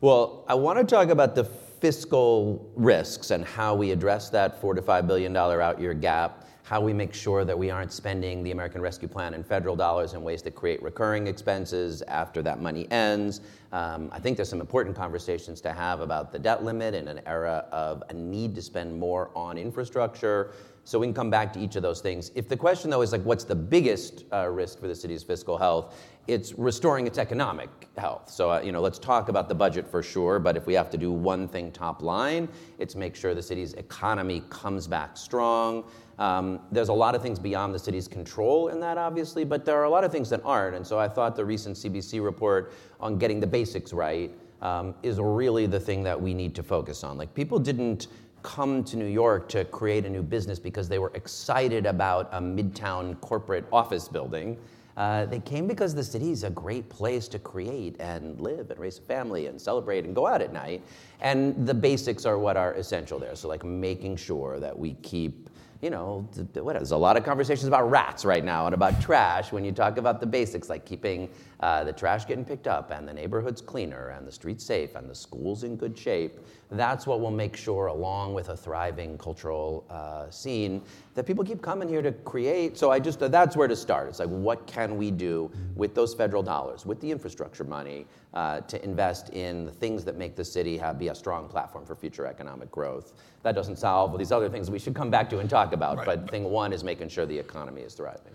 Well, 0.00 0.44
I 0.48 0.54
want 0.54 0.78
to 0.78 0.84
talk 0.84 1.08
about 1.08 1.34
the 1.34 1.44
fiscal 1.44 2.70
risks 2.76 3.30
and 3.30 3.44
how 3.44 3.74
we 3.74 3.90
address 3.90 4.30
that 4.30 4.60
four 4.60 4.74
to 4.74 4.82
five 4.82 5.06
billion 5.06 5.32
dollar 5.32 5.60
out 5.60 5.80
year 5.80 5.94
gap, 5.94 6.46
how 6.62 6.80
we 6.80 6.92
make 6.92 7.12
sure 7.12 7.44
that 7.44 7.58
we 7.58 7.70
aren't 7.70 7.92
spending 7.92 8.42
the 8.42 8.52
American 8.52 8.80
Rescue 8.80 9.08
Plan 9.08 9.34
and 9.34 9.44
federal 9.44 9.76
dollars 9.76 10.14
in 10.14 10.22
ways 10.22 10.42
that 10.42 10.54
create 10.54 10.82
recurring 10.82 11.26
expenses 11.26 12.02
after 12.02 12.40
that 12.42 12.60
money 12.60 12.90
ends. 12.90 13.40
Um, 13.72 14.08
I 14.12 14.20
think 14.20 14.36
there's 14.36 14.48
some 14.48 14.60
important 14.60 14.96
conversations 14.96 15.60
to 15.62 15.72
have 15.72 16.00
about 16.00 16.32
the 16.32 16.38
debt 16.38 16.64
limit 16.64 16.94
in 16.94 17.08
an 17.08 17.20
era 17.26 17.66
of 17.72 18.02
a 18.08 18.14
need 18.14 18.54
to 18.54 18.62
spend 18.62 18.98
more 18.98 19.30
on 19.34 19.58
infrastructure. 19.58 20.52
So 20.84 20.98
we 20.98 21.06
can 21.06 21.14
come 21.14 21.30
back 21.30 21.52
to 21.52 21.60
each 21.60 21.76
of 21.76 21.82
those 21.82 22.00
things. 22.00 22.32
If 22.34 22.48
the 22.48 22.56
question, 22.56 22.90
though, 22.90 23.02
is 23.02 23.12
like, 23.12 23.22
what's 23.22 23.44
the 23.44 23.54
biggest 23.54 24.24
uh, 24.32 24.48
risk 24.48 24.80
for 24.80 24.88
the 24.88 24.94
city's 24.94 25.22
fiscal 25.22 25.56
health? 25.56 25.96
It's 26.26 26.52
restoring 26.54 27.06
its 27.06 27.18
economic 27.18 27.68
health. 27.96 28.30
So, 28.30 28.50
uh, 28.50 28.60
you 28.60 28.72
know, 28.72 28.80
let's 28.80 28.98
talk 28.98 29.28
about 29.28 29.48
the 29.48 29.54
budget 29.54 29.86
for 29.86 30.02
sure. 30.02 30.40
But 30.40 30.56
if 30.56 30.66
we 30.66 30.74
have 30.74 30.90
to 30.90 30.98
do 30.98 31.12
one 31.12 31.46
thing 31.46 31.70
top 31.70 32.02
line, 32.02 32.48
it's 32.78 32.96
make 32.96 33.14
sure 33.14 33.32
the 33.32 33.42
city's 33.42 33.74
economy 33.74 34.42
comes 34.50 34.88
back 34.88 35.16
strong. 35.16 35.84
Um, 36.18 36.60
there's 36.72 36.88
a 36.88 36.92
lot 36.92 37.14
of 37.14 37.22
things 37.22 37.38
beyond 37.38 37.74
the 37.74 37.78
city's 37.78 38.08
control 38.08 38.68
in 38.68 38.80
that, 38.80 38.98
obviously, 38.98 39.44
but 39.44 39.64
there 39.64 39.76
are 39.76 39.84
a 39.84 39.90
lot 39.90 40.04
of 40.04 40.12
things 40.12 40.28
that 40.30 40.40
aren't. 40.44 40.76
And 40.76 40.86
so 40.86 40.98
I 40.98 41.08
thought 41.08 41.36
the 41.36 41.44
recent 41.44 41.76
CBC 41.76 42.22
report 42.22 42.72
on 43.00 43.18
getting 43.18 43.40
the 43.40 43.46
basics 43.46 43.92
right 43.92 44.32
um, 44.60 44.94
is 45.02 45.18
really 45.18 45.66
the 45.66 45.80
thing 45.80 46.02
that 46.04 46.20
we 46.20 46.34
need 46.34 46.54
to 46.54 46.62
focus 46.62 47.02
on. 47.02 47.18
Like, 47.18 47.34
people 47.34 47.58
didn't 47.58 48.08
come 48.42 48.84
to 48.84 48.96
New 48.96 49.06
York 49.06 49.48
to 49.50 49.64
create 49.66 50.04
a 50.04 50.10
new 50.10 50.22
business 50.22 50.58
because 50.58 50.88
they 50.88 50.98
were 50.98 51.12
excited 51.14 51.86
about 51.86 52.28
a 52.32 52.40
midtown 52.40 53.20
corporate 53.20 53.64
office 53.72 54.08
building. 54.08 54.58
Uh, 54.96 55.24
they 55.24 55.40
came 55.40 55.66
because 55.66 55.94
the 55.94 56.04
city 56.04 56.30
is 56.30 56.44
a 56.44 56.50
great 56.50 56.88
place 56.88 57.26
to 57.28 57.38
create 57.38 57.96
and 57.98 58.38
live 58.40 58.70
and 58.70 58.78
raise 58.78 58.98
a 58.98 59.02
family 59.02 59.46
and 59.46 59.60
celebrate 59.60 60.04
and 60.04 60.14
go 60.14 60.26
out 60.26 60.42
at 60.42 60.52
night. 60.52 60.82
And 61.20 61.66
the 61.66 61.72
basics 61.72 62.26
are 62.26 62.38
what 62.38 62.56
are 62.56 62.74
essential 62.74 63.18
there. 63.18 63.34
So, 63.34 63.48
like 63.48 63.64
making 63.64 64.16
sure 64.16 64.60
that 64.60 64.78
we 64.78 64.94
keep 65.02 65.48
you 65.82 65.90
know, 65.90 66.28
what, 66.54 66.74
there's 66.74 66.92
a 66.92 66.96
lot 66.96 67.16
of 67.16 67.24
conversations 67.24 67.66
about 67.66 67.90
rats 67.90 68.24
right 68.24 68.44
now 68.44 68.66
and 68.66 68.74
about 68.74 69.00
trash 69.02 69.50
when 69.50 69.64
you 69.64 69.72
talk 69.72 69.98
about 69.98 70.20
the 70.20 70.26
basics, 70.26 70.70
like 70.70 70.84
keeping 70.84 71.28
uh, 71.62 71.84
the 71.84 71.92
trash 71.92 72.24
getting 72.26 72.44
picked 72.44 72.66
up 72.66 72.90
and 72.90 73.06
the 73.06 73.12
neighborhoods 73.12 73.60
cleaner 73.60 74.08
and 74.08 74.26
the 74.26 74.32
streets 74.32 74.64
safe 74.64 74.96
and 74.96 75.08
the 75.08 75.14
schools 75.14 75.62
in 75.62 75.76
good 75.76 75.96
shape. 75.96 76.38
That's 76.70 77.06
what 77.06 77.20
will 77.20 77.30
make 77.30 77.56
sure, 77.56 77.86
along 77.86 78.34
with 78.34 78.48
a 78.48 78.56
thriving 78.56 79.16
cultural 79.18 79.84
uh, 79.90 80.28
scene, 80.30 80.82
that 81.14 81.24
people 81.24 81.44
keep 81.44 81.62
coming 81.62 81.88
here 81.88 82.02
to 82.02 82.12
create. 82.12 82.76
So 82.78 82.90
I 82.90 82.98
just, 82.98 83.20
that's 83.20 83.56
where 83.56 83.68
to 83.68 83.76
start. 83.76 84.08
It's 84.08 84.18
like, 84.18 84.28
what 84.28 84.66
can 84.66 84.96
we 84.96 85.10
do 85.10 85.50
with 85.76 85.94
those 85.94 86.14
federal 86.14 86.42
dollars, 86.42 86.84
with 86.84 87.00
the 87.00 87.10
infrastructure 87.10 87.64
money, 87.64 88.06
uh, 88.34 88.62
to 88.62 88.82
invest 88.82 89.28
in 89.30 89.66
the 89.66 89.72
things 89.72 90.04
that 90.04 90.16
make 90.16 90.34
the 90.34 90.44
city 90.44 90.76
have, 90.78 90.98
be 90.98 91.08
a 91.08 91.14
strong 91.14 91.46
platform 91.46 91.84
for 91.84 91.94
future 91.94 92.26
economic 92.26 92.70
growth? 92.70 93.12
That 93.42 93.54
doesn't 93.54 93.76
solve 93.76 94.10
all 94.10 94.18
these 94.18 94.32
other 94.32 94.48
things 94.48 94.70
we 94.70 94.78
should 94.78 94.94
come 94.94 95.10
back 95.10 95.30
to 95.30 95.38
and 95.38 95.48
talk 95.48 95.72
about. 95.74 95.98
Right. 95.98 96.06
But 96.06 96.30
thing 96.30 96.44
one 96.44 96.72
is 96.72 96.82
making 96.82 97.10
sure 97.10 97.26
the 97.26 97.38
economy 97.38 97.82
is 97.82 97.94
thriving. 97.94 98.32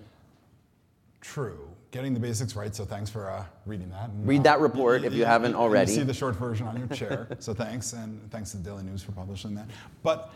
True. 1.34 1.67
Getting 1.91 2.13
the 2.13 2.19
basics 2.19 2.55
right. 2.55 2.74
So 2.74 2.86
thanks 2.86 3.10
for 3.10 3.29
uh, 3.29 3.43
reading 3.65 3.89
that. 3.89 4.10
And, 4.10 4.27
Read 4.27 4.43
that 4.43 4.60
report 4.60 5.03
if 5.03 5.13
you, 5.13 5.19
you 5.19 5.25
haven't 5.25 5.55
already. 5.55 5.91
You 5.91 5.98
see 6.00 6.03
the 6.03 6.13
short 6.13 6.36
version 6.36 6.67
on 6.67 6.77
your 6.77 6.88
chair. 6.88 7.27
so 7.39 7.53
thanks, 7.53 7.93
and 7.93 8.31
thanks 8.31 8.51
to 8.51 8.57
the 8.57 8.63
Daily 8.63 8.84
News 8.84 9.03
for 9.03 9.12
publishing 9.12 9.53
that. 9.55 9.67
But 10.03 10.34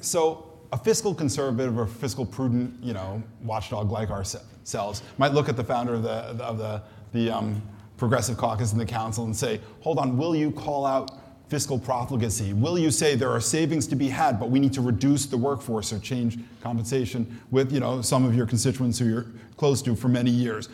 so 0.00 0.58
a 0.72 0.78
fiscal 0.78 1.14
conservative 1.14 1.78
or 1.78 1.86
fiscal 1.86 2.24
prudent, 2.24 2.82
you 2.82 2.94
know, 2.94 3.22
watchdog 3.42 3.90
like 3.90 4.10
ourselves 4.10 5.02
might 5.18 5.32
look 5.32 5.48
at 5.48 5.56
the 5.56 5.64
founder 5.64 5.94
of 5.94 6.02
the 6.02 6.10
of 6.10 6.58
the 6.58 6.82
the 7.12 7.30
um, 7.30 7.62
progressive 7.98 8.36
caucus 8.38 8.72
in 8.72 8.78
the 8.78 8.86
council 8.86 9.24
and 9.24 9.36
say, 9.36 9.60
"Hold 9.80 9.98
on, 9.98 10.16
will 10.16 10.34
you 10.34 10.50
call 10.50 10.86
out 10.86 11.10
fiscal 11.52 11.78
profligacy? 11.78 12.54
Will 12.54 12.78
you 12.78 12.90
say 12.90 13.14
there 13.14 13.28
are 13.28 13.38
savings 13.38 13.86
to 13.88 13.94
be 13.94 14.08
had, 14.08 14.40
but 14.40 14.48
we 14.48 14.58
need 14.58 14.72
to 14.72 14.80
reduce 14.80 15.26
the 15.26 15.36
workforce 15.36 15.92
or 15.92 15.98
change 15.98 16.38
compensation 16.62 17.38
with 17.50 17.70
you 17.70 17.78
know, 17.78 18.00
some 18.00 18.24
of 18.24 18.34
your 18.34 18.46
constituents 18.46 18.98
who 18.98 19.04
you're 19.04 19.26
close 19.58 19.82
to 19.82 19.94
for 19.94 20.08
many 20.08 20.30
years? 20.30 20.70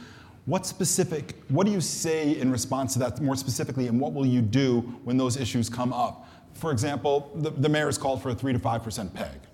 What 0.47 0.67
specific, 0.67 1.35
what 1.49 1.67
do 1.67 1.73
you 1.73 1.81
say 1.81 2.39
in 2.39 2.53
response 2.53 2.93
to 2.93 3.01
that 3.01 3.21
more 3.21 3.35
specifically, 3.35 3.89
and 3.89 3.99
what 4.01 4.13
will 4.13 4.25
you 4.25 4.41
do 4.41 4.83
when 5.03 5.17
those 5.17 5.37
issues 5.37 5.69
come 5.69 5.93
up? 5.93 6.29
For 6.55 6.71
example, 6.71 7.33
the, 7.35 7.51
the 7.51 7.69
mayor 7.69 7.87
has 7.87 7.99
called 7.99 8.23
for 8.23 8.29
a 8.31 8.35
3 8.37 8.53
to 8.53 8.61
5% 8.61 9.13
peg. 9.13 9.48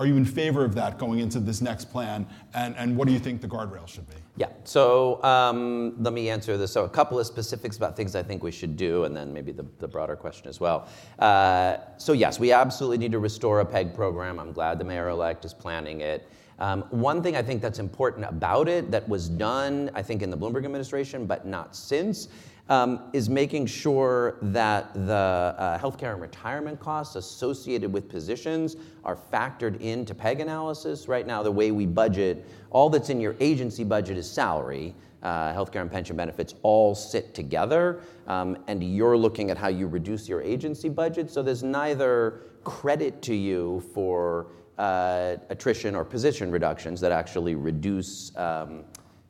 Are 0.00 0.06
you 0.06 0.16
in 0.16 0.24
favor 0.24 0.64
of 0.64 0.74
that 0.76 0.96
going 0.96 1.18
into 1.18 1.38
this 1.38 1.60
next 1.60 1.90
plan? 1.90 2.26
And, 2.54 2.74
and 2.78 2.96
what 2.96 3.06
do 3.06 3.12
you 3.12 3.18
think 3.18 3.42
the 3.42 3.46
guardrails 3.46 3.88
should 3.88 4.08
be? 4.08 4.16
Yeah, 4.38 4.48
so 4.64 5.22
um, 5.22 6.02
let 6.02 6.14
me 6.14 6.30
answer 6.30 6.56
this. 6.56 6.72
So, 6.72 6.86
a 6.86 6.88
couple 6.88 7.20
of 7.20 7.26
specifics 7.26 7.76
about 7.76 7.98
things 7.98 8.16
I 8.16 8.22
think 8.22 8.42
we 8.42 8.50
should 8.50 8.78
do, 8.78 9.04
and 9.04 9.14
then 9.14 9.30
maybe 9.30 9.52
the, 9.52 9.66
the 9.78 9.86
broader 9.86 10.16
question 10.16 10.48
as 10.48 10.58
well. 10.58 10.88
Uh, 11.18 11.76
so, 11.98 12.14
yes, 12.14 12.40
we 12.40 12.50
absolutely 12.50 12.96
need 12.96 13.12
to 13.12 13.18
restore 13.18 13.60
a 13.60 13.66
PEG 13.66 13.94
program. 13.94 14.40
I'm 14.40 14.52
glad 14.52 14.78
the 14.78 14.86
mayor 14.86 15.10
elect 15.10 15.44
is 15.44 15.52
planning 15.52 16.00
it. 16.00 16.26
Um, 16.60 16.84
one 16.88 17.22
thing 17.22 17.36
I 17.36 17.42
think 17.42 17.60
that's 17.60 17.78
important 17.78 18.24
about 18.24 18.68
it 18.68 18.90
that 18.90 19.06
was 19.06 19.28
done, 19.28 19.90
I 19.94 20.00
think, 20.00 20.22
in 20.22 20.30
the 20.30 20.36
Bloomberg 20.36 20.64
administration, 20.64 21.26
but 21.26 21.46
not 21.46 21.76
since, 21.76 22.28
um, 22.70 23.00
is 23.12 23.28
making 23.28 23.66
sure 23.66 24.36
that 24.40 24.94
the 24.94 25.12
uh, 25.12 25.78
healthcare 25.78 26.12
and 26.12 26.22
retirement 26.22 26.78
costs 26.78 27.16
associated 27.16 27.92
with 27.92 28.08
positions 28.08 28.76
are 29.04 29.16
factored 29.16 29.78
into 29.80 30.14
PEG 30.14 30.38
analysis. 30.40 31.08
Right 31.08 31.26
now, 31.26 31.42
the 31.42 31.50
way 31.50 31.72
we 31.72 31.84
budget, 31.84 32.46
all 32.70 32.88
that's 32.88 33.10
in 33.10 33.20
your 33.20 33.34
agency 33.40 33.82
budget 33.82 34.16
is 34.16 34.30
salary. 34.30 34.94
Uh, 35.22 35.52
healthcare 35.52 35.82
and 35.82 35.90
pension 35.90 36.16
benefits 36.16 36.54
all 36.62 36.94
sit 36.94 37.34
together, 37.34 38.00
um, 38.26 38.56
and 38.68 38.82
you're 38.82 39.18
looking 39.18 39.50
at 39.50 39.58
how 39.58 39.68
you 39.68 39.86
reduce 39.86 40.28
your 40.28 40.40
agency 40.40 40.88
budget. 40.88 41.28
So 41.30 41.42
there's 41.42 41.64
neither 41.64 42.40
credit 42.62 43.20
to 43.22 43.34
you 43.34 43.82
for 43.92 44.46
uh, 44.78 45.36
attrition 45.50 45.94
or 45.94 46.04
position 46.04 46.50
reductions 46.50 47.00
that 47.02 47.12
actually 47.12 47.54
reduce 47.54 48.34
um, 48.36 48.84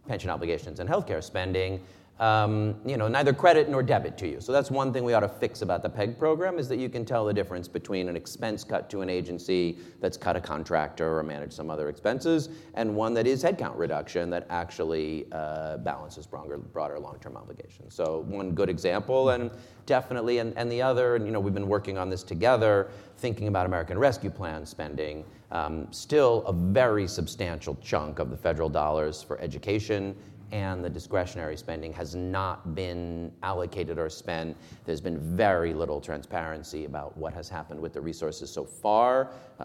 pension 0.06 0.30
obligations 0.30 0.78
and 0.78 0.88
healthcare 0.88 1.24
spending 1.24 1.80
um, 2.20 2.76
you 2.84 2.98
know, 2.98 3.08
neither 3.08 3.32
credit 3.32 3.70
nor 3.70 3.82
debit 3.82 4.18
to 4.18 4.28
you. 4.28 4.40
So 4.42 4.52
that's 4.52 4.70
one 4.70 4.92
thing 4.92 5.04
we 5.04 5.14
ought 5.14 5.20
to 5.20 5.28
fix 5.28 5.62
about 5.62 5.82
the 5.82 5.88
PEG 5.88 6.18
program 6.18 6.58
is 6.58 6.68
that 6.68 6.76
you 6.76 6.90
can 6.90 7.06
tell 7.06 7.24
the 7.24 7.32
difference 7.32 7.66
between 7.66 8.10
an 8.10 8.16
expense 8.16 8.62
cut 8.62 8.90
to 8.90 9.00
an 9.00 9.08
agency 9.08 9.78
that's 10.00 10.18
cut 10.18 10.36
a 10.36 10.40
contractor 10.40 11.18
or 11.18 11.22
managed 11.22 11.54
some 11.54 11.70
other 11.70 11.88
expenses, 11.88 12.50
and 12.74 12.94
one 12.94 13.14
that 13.14 13.26
is 13.26 13.42
headcount 13.42 13.76
reduction 13.78 14.28
that 14.28 14.46
actually 14.50 15.26
uh, 15.32 15.78
balances 15.78 16.26
broader, 16.26 16.58
broader 16.58 16.98
long-term 16.98 17.38
obligations. 17.38 17.94
So 17.94 18.20
one 18.28 18.52
good 18.52 18.68
example, 18.68 19.30
and 19.30 19.50
definitely, 19.86 20.38
and, 20.38 20.56
and 20.58 20.70
the 20.70 20.82
other, 20.82 21.16
and 21.16 21.24
you 21.24 21.32
know, 21.32 21.40
we've 21.40 21.54
been 21.54 21.68
working 21.68 21.96
on 21.96 22.10
this 22.10 22.22
together, 22.22 22.90
thinking 23.16 23.48
about 23.48 23.64
American 23.64 23.98
Rescue 23.98 24.30
Plan 24.30 24.66
spending. 24.66 25.24
Um, 25.52 25.88
still 25.90 26.44
a 26.46 26.52
very 26.52 27.08
substantial 27.08 27.76
chunk 27.82 28.18
of 28.18 28.30
the 28.30 28.36
federal 28.36 28.68
dollars 28.68 29.22
for 29.22 29.40
education 29.40 30.14
and 30.52 30.84
the 30.84 30.90
discretionary 30.90 31.56
spending 31.56 31.92
has 31.92 32.14
not 32.14 32.74
been 32.74 33.32
allocated 33.42 33.98
or 33.98 34.08
spent. 34.08 34.56
There's 34.84 35.00
been 35.00 35.18
very 35.18 35.72
little 35.74 36.00
transparency 36.00 36.84
about 36.84 37.16
what 37.16 37.32
has 37.34 37.48
happened 37.48 37.80
with 37.80 37.92
the 37.92 38.00
resources 38.00 38.50
so 38.50 38.64
far, 38.64 39.30
uh, 39.58 39.62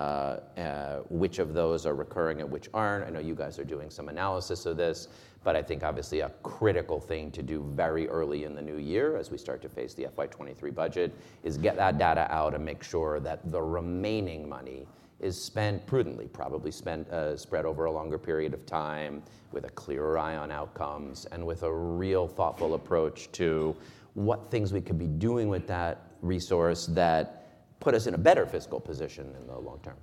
uh, 0.58 1.00
which 1.10 1.40
of 1.40 1.54
those 1.54 1.86
are 1.86 1.96
recurring 1.96 2.42
and 2.42 2.52
which 2.52 2.70
aren't. 2.74 3.06
I 3.06 3.10
know 3.10 3.20
you 3.20 3.36
guys 3.36 3.58
are 3.60 3.64
doing 3.64 3.90
some 3.90 4.10
analysis 4.10 4.66
of 4.66 4.78
this, 4.78 5.08
but 5.44 5.56
I 5.56 5.62
think 5.62 5.84
obviously 5.84 6.22
a 6.22 6.30
critical 6.44 7.00
thing 7.00 7.32
to 7.32 7.44
do 7.44 7.64
very 7.76 8.08
early 8.08 8.44
in 8.44 8.56
the 8.56 8.62
new 8.62 8.78
year 8.78 9.18
as 9.18 9.32
we 9.32 9.38
start 9.38 9.62
to 9.62 9.70
face 9.70 9.94
the 9.94 10.06
FY23 10.06 10.74
budget 10.74 11.14
is 11.44 11.58
get 11.58 11.76
that 11.78 11.98
data 11.98 12.28
out 12.32 12.56
and 12.56 12.66
make 12.66 12.84
sure 12.84 13.20
that 13.20 13.52
the 13.52 13.62
remaining 13.62 14.50
money 14.50 14.88
is 15.20 15.42
spent 15.42 15.86
prudently, 15.88 16.28
probably 16.28 16.72
spent 16.72 17.10
uh, 17.10 17.38
spread 17.38 17.66
over 17.66 17.86
a 17.86 17.92
longer 17.92 18.18
period 18.18 18.54
of 18.54 18.66
time 18.66 19.24
with 19.52 19.66
a 19.66 19.70
clearer 19.70 20.18
eye 20.18 20.36
on 20.36 20.52
outcomes 20.52 21.26
and 21.26 21.46
with 21.46 21.64
a 21.64 21.74
real 21.74 22.28
thoughtful 22.28 22.74
approach 22.74 23.32
to 23.32 23.76
what 24.14 24.52
things 24.52 24.74
we 24.74 24.82
could 24.82 25.00
be 25.00 25.08
doing 25.08 25.48
with 25.48 25.68
that 25.68 26.12
resource 26.22 26.86
that 26.88 27.46
put 27.80 27.94
us 27.94 28.08
in 28.08 28.14
a 28.14 28.18
better 28.18 28.46
fiscal 28.46 28.80
position 28.80 29.34
in 29.40 29.48
the 29.48 29.58
long 29.58 29.80
term. 29.84 29.98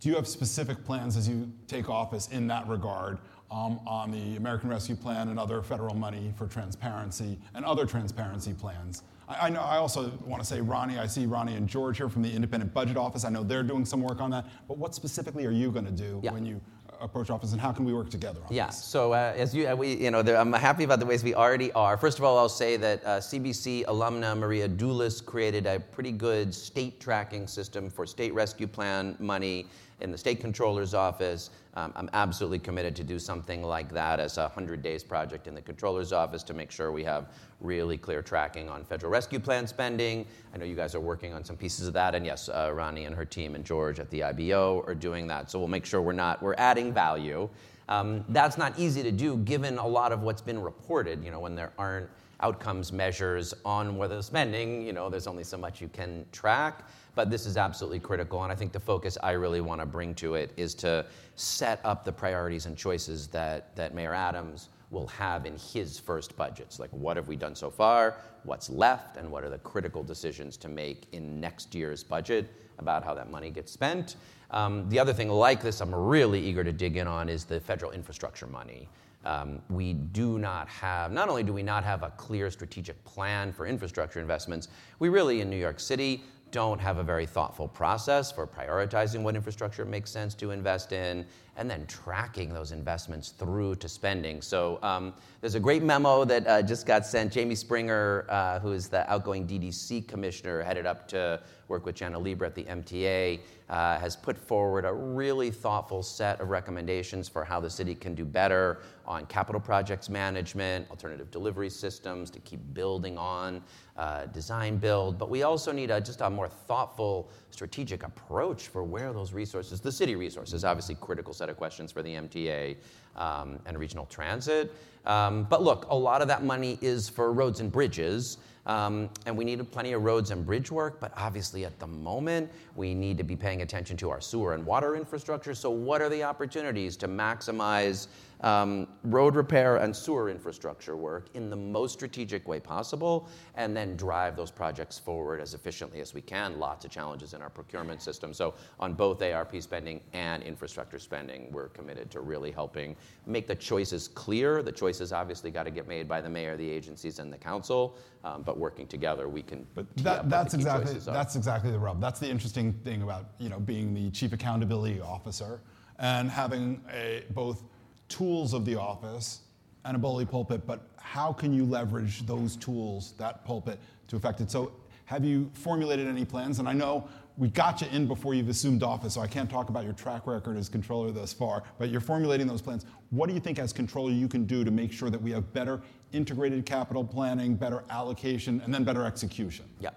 Do 0.00 0.08
you 0.08 0.16
have 0.16 0.26
specific 0.26 0.84
plans 0.84 1.16
as 1.16 1.28
you 1.28 1.50
take 1.68 1.88
office 1.88 2.28
in 2.28 2.46
that 2.48 2.66
regard 2.66 3.18
um, 3.50 3.78
on 3.86 4.10
the 4.10 4.36
American 4.36 4.68
Rescue 4.68 4.96
Plan 4.96 5.28
and 5.28 5.38
other 5.38 5.62
federal 5.62 5.94
money 5.94 6.32
for 6.36 6.46
transparency 6.46 7.38
and 7.54 7.64
other 7.64 7.86
transparency 7.86 8.52
plans? 8.52 9.04
I, 9.40 9.48
know. 9.50 9.60
I 9.60 9.76
also 9.76 10.10
want 10.24 10.42
to 10.42 10.48
say, 10.48 10.60
Ronnie. 10.60 10.98
I 10.98 11.06
see 11.06 11.26
Ronnie 11.26 11.54
and 11.54 11.68
George 11.68 11.96
here 11.96 12.08
from 12.08 12.22
the 12.22 12.32
Independent 12.32 12.72
Budget 12.72 12.96
Office. 12.96 13.24
I 13.24 13.30
know 13.30 13.42
they're 13.42 13.62
doing 13.62 13.84
some 13.84 14.00
work 14.00 14.20
on 14.20 14.30
that. 14.30 14.46
But 14.68 14.78
what 14.78 14.94
specifically 14.94 15.46
are 15.46 15.50
you 15.50 15.70
going 15.70 15.84
to 15.84 15.90
do 15.90 16.20
yeah. 16.22 16.32
when 16.32 16.46
you 16.46 16.60
approach 17.02 17.30
office, 17.30 17.52
and 17.52 17.60
how 17.60 17.72
can 17.72 17.84
we 17.84 17.92
work 17.92 18.08
together 18.08 18.40
on 18.46 18.54
yeah, 18.54 18.66
this? 18.66 18.82
so 18.82 19.12
uh, 19.12 19.34
as 19.36 19.54
you, 19.54 19.68
uh, 19.68 19.74
we, 19.74 19.94
you 19.94 20.10
know, 20.10 20.20
I'm 20.20 20.52
happy 20.52 20.84
about 20.84 21.00
the 21.00 21.06
ways 21.06 21.24
we 21.24 21.34
already 21.34 21.72
are. 21.72 21.96
First 21.96 22.18
of 22.18 22.24
all, 22.24 22.38
I'll 22.38 22.48
say 22.48 22.76
that 22.76 23.04
uh, 23.04 23.08
CBC 23.18 23.84
alumna 23.86 24.36
Maria 24.38 24.68
Doulis 24.68 25.24
created 25.24 25.66
a 25.66 25.80
pretty 25.80 26.12
good 26.12 26.54
state 26.54 27.00
tracking 27.00 27.46
system 27.46 27.90
for 27.90 28.06
state 28.06 28.32
rescue 28.34 28.66
plan 28.66 29.16
money 29.18 29.66
in 30.02 30.10
the 30.10 30.18
state 30.18 30.40
controller's 30.40 30.94
office. 30.94 31.50
Um, 31.74 31.92
I'm 31.96 32.10
absolutely 32.12 32.58
committed 32.58 32.94
to 32.96 33.04
do 33.04 33.18
something 33.18 33.62
like 33.62 33.90
that 33.92 34.20
as 34.20 34.36
a 34.36 34.42
100 34.42 34.82
days 34.82 35.02
project 35.02 35.46
in 35.46 35.54
the 35.54 35.62
controller's 35.62 36.12
office 36.12 36.42
to 36.44 36.54
make 36.54 36.70
sure 36.70 36.92
we 36.92 37.04
have 37.04 37.28
really 37.60 37.96
clear 37.96 38.20
tracking 38.20 38.68
on 38.68 38.84
federal 38.84 39.10
rescue 39.10 39.38
plan 39.38 39.66
spending. 39.66 40.26
I 40.52 40.58
know 40.58 40.64
you 40.64 40.74
guys 40.74 40.94
are 40.94 41.00
working 41.00 41.32
on 41.32 41.44
some 41.44 41.56
pieces 41.56 41.86
of 41.86 41.94
that, 41.94 42.14
and 42.14 42.26
yes, 42.26 42.48
uh, 42.48 42.70
Ronnie 42.74 43.06
and 43.06 43.14
her 43.14 43.24
team 43.24 43.54
and 43.54 43.64
George 43.64 44.00
at 44.00 44.10
the 44.10 44.22
IBO 44.24 44.84
are 44.86 44.94
doing 44.94 45.26
that. 45.28 45.50
So 45.50 45.58
we'll 45.58 45.68
make 45.68 45.86
sure 45.86 46.02
we're 46.02 46.12
not 46.12 46.42
we're 46.42 46.56
adding 46.58 46.92
value. 46.92 47.48
Um, 47.88 48.24
that's 48.28 48.58
not 48.58 48.78
easy 48.78 49.02
to 49.02 49.12
do 49.12 49.36
given 49.38 49.78
a 49.78 49.86
lot 49.86 50.12
of 50.12 50.22
what's 50.22 50.42
been 50.42 50.60
reported. 50.60 51.24
You 51.24 51.30
know, 51.30 51.40
when 51.40 51.54
there 51.54 51.72
aren't 51.78 52.10
outcomes 52.40 52.92
measures 52.92 53.54
on 53.64 53.96
whether 53.96 54.16
the 54.16 54.22
spending, 54.22 54.82
you 54.82 54.92
know, 54.92 55.08
there's 55.08 55.26
only 55.26 55.44
so 55.44 55.56
much 55.56 55.80
you 55.80 55.88
can 55.88 56.26
track. 56.32 56.84
But 57.14 57.30
this 57.30 57.44
is 57.44 57.56
absolutely 57.56 58.00
critical, 58.00 58.42
and 58.42 58.50
I 58.50 58.54
think 58.54 58.72
the 58.72 58.80
focus 58.80 59.18
I 59.22 59.32
really 59.32 59.60
want 59.60 59.80
to 59.80 59.86
bring 59.86 60.14
to 60.16 60.34
it 60.34 60.52
is 60.56 60.74
to 60.76 61.04
set 61.36 61.80
up 61.84 62.04
the 62.04 62.12
priorities 62.12 62.66
and 62.66 62.76
choices 62.76 63.26
that, 63.28 63.76
that 63.76 63.94
Mayor 63.94 64.14
Adams 64.14 64.70
will 64.90 65.06
have 65.08 65.46
in 65.46 65.56
his 65.56 65.98
first 65.98 66.36
budgets. 66.36 66.78
Like, 66.78 66.90
what 66.90 67.16
have 67.16 67.28
we 67.28 67.36
done 67.36 67.54
so 67.54 67.70
far? 67.70 68.16
What's 68.44 68.70
left? 68.70 69.16
And 69.16 69.30
what 69.30 69.42
are 69.42 69.50
the 69.50 69.58
critical 69.58 70.02
decisions 70.02 70.56
to 70.58 70.68
make 70.68 71.06
in 71.12 71.40
next 71.40 71.74
year's 71.74 72.02
budget 72.02 72.50
about 72.78 73.02
how 73.04 73.14
that 73.14 73.30
money 73.30 73.50
gets 73.50 73.72
spent? 73.72 74.16
Um, 74.50 74.88
the 74.90 74.98
other 74.98 75.14
thing 75.14 75.30
like 75.30 75.62
this, 75.62 75.80
I'm 75.80 75.94
really 75.94 76.40
eager 76.40 76.62
to 76.62 76.72
dig 76.72 76.96
in 76.98 77.06
on, 77.06 77.28
is 77.28 77.44
the 77.44 77.58
federal 77.60 77.92
infrastructure 77.92 78.46
money. 78.46 78.88
Um, 79.24 79.62
we 79.70 79.94
do 79.94 80.38
not 80.38 80.68
have, 80.68 81.12
not 81.12 81.28
only 81.28 81.42
do 81.42 81.52
we 81.52 81.62
not 81.62 81.84
have 81.84 82.02
a 82.02 82.10
clear 82.10 82.50
strategic 82.50 83.02
plan 83.04 83.52
for 83.52 83.66
infrastructure 83.66 84.20
investments, 84.20 84.68
we 84.98 85.08
really 85.08 85.40
in 85.40 85.48
New 85.48 85.56
York 85.56 85.80
City 85.80 86.24
don't 86.52 86.78
have 86.78 86.98
a 86.98 87.02
very 87.02 87.26
thoughtful 87.26 87.66
process 87.66 88.30
for 88.30 88.46
prioritizing 88.46 89.22
what 89.22 89.34
infrastructure 89.34 89.84
makes 89.84 90.10
sense 90.10 90.34
to 90.34 90.50
invest 90.50 90.92
in 90.92 91.26
and 91.56 91.68
then 91.68 91.86
tracking 91.86 92.52
those 92.52 92.72
investments 92.72 93.30
through 93.30 93.74
to 93.76 93.88
spending. 93.88 94.40
So 94.40 94.78
um, 94.82 95.14
there's 95.40 95.54
a 95.54 95.60
great 95.60 95.82
memo 95.82 96.24
that 96.24 96.46
uh, 96.46 96.62
just 96.62 96.86
got 96.86 97.04
sent. 97.04 97.32
Jamie 97.32 97.54
Springer, 97.54 98.26
uh, 98.28 98.60
who 98.60 98.72
is 98.72 98.88
the 98.88 99.10
outgoing 99.10 99.46
DDC 99.46 100.06
commissioner, 100.06 100.62
headed 100.62 100.86
up 100.86 101.08
to 101.08 101.40
work 101.68 101.86
with 101.86 101.96
Janno 101.96 102.22
Lieber 102.22 102.44
at 102.44 102.54
the 102.54 102.64
MTA, 102.64 103.40
uh, 103.68 103.98
has 103.98 104.16
put 104.16 104.36
forward 104.36 104.84
a 104.84 104.92
really 104.92 105.50
thoughtful 105.50 106.02
set 106.02 106.40
of 106.40 106.50
recommendations 106.50 107.28
for 107.28 107.44
how 107.44 107.58
the 107.60 107.70
city 107.70 107.94
can 107.94 108.14
do 108.14 108.24
better 108.24 108.80
on 109.06 109.26
capital 109.26 109.60
projects 109.60 110.08
management, 110.08 110.88
alternative 110.90 111.30
delivery 111.30 111.70
systems 111.70 112.30
to 112.30 112.38
keep 112.40 112.60
building 112.74 113.16
on 113.16 113.62
uh, 113.96 114.26
design 114.26 114.76
build. 114.76 115.18
But 115.18 115.30
we 115.30 115.42
also 115.42 115.72
need 115.72 115.90
a, 115.90 116.00
just 116.00 116.20
a 116.20 116.30
more 116.30 116.48
thoughtful 116.48 117.30
strategic 117.50 118.02
approach 118.02 118.68
for 118.68 118.84
where 118.84 119.12
those 119.12 119.32
resources, 119.32 119.80
the 119.80 119.92
city 119.92 120.16
resources, 120.16 120.64
obviously 120.64 120.94
critical 120.96 121.32
set 121.32 121.48
of 121.48 121.56
questions 121.56 121.92
for 121.92 122.02
the 122.02 122.14
MTA 122.14 122.76
um, 123.16 123.58
and 123.66 123.78
regional 123.78 124.06
transit. 124.06 124.72
Um, 125.04 125.44
but 125.44 125.62
look, 125.62 125.86
a 125.90 125.96
lot 125.96 126.22
of 126.22 126.28
that 126.28 126.44
money 126.44 126.78
is 126.80 127.08
for 127.08 127.32
roads 127.32 127.60
and 127.60 127.70
bridges. 127.70 128.38
Um, 128.64 129.10
and 129.26 129.36
we 129.36 129.44
need 129.44 129.68
plenty 129.72 129.92
of 129.92 130.04
roads 130.04 130.30
and 130.30 130.46
bridge 130.46 130.70
work, 130.70 131.00
but 131.00 131.12
obviously 131.16 131.64
at 131.64 131.78
the 131.80 131.86
moment, 131.86 132.50
we 132.76 132.94
need 132.94 133.18
to 133.18 133.24
be 133.24 133.34
paying 133.34 133.62
attention 133.62 133.96
to 133.98 134.10
our 134.10 134.20
sewer 134.20 134.54
and 134.54 134.64
water 134.64 134.94
infrastructure. 134.94 135.52
So, 135.52 135.70
what 135.70 136.00
are 136.00 136.08
the 136.08 136.22
opportunities 136.22 136.96
to 136.98 137.08
maximize 137.08 138.06
um, 138.40 138.88
road 139.04 139.34
repair 139.34 139.76
and 139.76 139.94
sewer 139.94 140.28
infrastructure 140.28 140.96
work 140.96 141.28
in 141.34 141.50
the 141.50 141.56
most 141.56 141.92
strategic 141.92 142.46
way 142.46 142.60
possible, 142.60 143.28
and 143.56 143.76
then 143.76 143.96
drive 143.96 144.36
those 144.36 144.50
projects 144.50 144.96
forward 144.98 145.40
as 145.40 145.54
efficiently 145.54 146.00
as 146.00 146.14
we 146.14 146.20
can? 146.20 146.60
Lots 146.60 146.84
of 146.84 146.92
challenges 146.92 147.34
in 147.34 147.42
our 147.42 147.50
procurement 147.50 148.00
system. 148.00 148.32
So, 148.32 148.54
on 148.78 148.94
both 148.94 149.22
ARP 149.22 149.60
spending 149.60 150.00
and 150.12 150.40
infrastructure 150.44 151.00
spending, 151.00 151.50
we're 151.50 151.68
committed 151.68 152.12
to 152.12 152.20
really 152.20 152.52
helping 152.52 152.94
make 153.26 153.46
the 153.46 153.54
choices 153.54 154.08
clear. 154.08 154.62
The 154.62 154.72
choices 154.72 155.12
obviously 155.12 155.50
got 155.50 155.64
to 155.64 155.70
get 155.70 155.86
made 155.86 156.08
by 156.08 156.20
the 156.20 156.28
mayor, 156.28 156.56
the 156.56 156.68
agencies, 156.68 157.18
and 157.18 157.32
the 157.32 157.38
council. 157.38 157.96
Um, 158.24 158.42
but 158.42 158.58
working 158.58 158.86
together, 158.86 159.28
we 159.28 159.42
can. 159.42 159.66
But 159.74 159.86
that, 159.98 160.28
that's 160.28 160.54
exactly 160.54 160.94
that's 160.94 161.36
exactly 161.36 161.70
the 161.70 161.78
rub. 161.78 162.00
That's 162.00 162.20
the 162.20 162.28
interesting 162.28 162.72
thing 162.84 163.02
about 163.02 163.26
you 163.38 163.48
know 163.48 163.60
being 163.60 163.94
the 163.94 164.10
chief 164.10 164.32
accountability 164.32 165.00
officer 165.00 165.60
and 165.98 166.30
having 166.30 166.82
a, 166.92 167.24
both 167.30 167.62
tools 168.08 168.52
of 168.52 168.64
the 168.64 168.76
office 168.76 169.40
and 169.84 169.96
a 169.96 169.98
bully 169.98 170.24
pulpit. 170.24 170.66
But 170.66 170.88
how 170.96 171.32
can 171.32 171.52
you 171.52 171.64
leverage 171.64 172.26
those 172.26 172.56
tools, 172.56 173.14
that 173.18 173.44
pulpit, 173.44 173.78
to 174.08 174.16
affect 174.16 174.40
it? 174.40 174.50
So, 174.50 174.72
have 175.06 175.24
you 175.24 175.50
formulated 175.54 176.06
any 176.06 176.24
plans? 176.24 176.58
And 176.58 176.68
I 176.68 176.72
know 176.72 177.08
we 177.36 177.48
got 177.48 177.80
you 177.80 177.88
in 177.92 178.06
before 178.06 178.34
you've 178.34 178.48
assumed 178.48 178.82
office, 178.82 179.14
so 179.14 179.20
I 179.20 179.26
can't 179.26 179.50
talk 179.50 179.68
about 179.68 179.84
your 179.84 179.94
track 179.94 180.26
record 180.26 180.56
as 180.56 180.68
controller 180.68 181.10
thus 181.10 181.32
far, 181.32 181.62
but 181.78 181.88
you're 181.88 182.00
formulating 182.00 182.46
those 182.46 182.60
plans. 182.62 182.84
What 183.10 183.28
do 183.28 183.34
you 183.34 183.40
think, 183.40 183.58
as 183.58 183.72
controller, 183.72 184.10
you 184.10 184.28
can 184.28 184.44
do 184.44 184.64
to 184.64 184.70
make 184.70 184.92
sure 184.92 185.10
that 185.10 185.20
we 185.20 185.30
have 185.32 185.52
better 185.52 185.80
integrated 186.12 186.66
capital 186.66 187.04
planning, 187.04 187.54
better 187.54 187.84
allocation, 187.90 188.60
and 188.60 188.72
then 188.72 188.84
better 188.84 189.04
execution? 189.04 189.64
Yeah. 189.80 189.90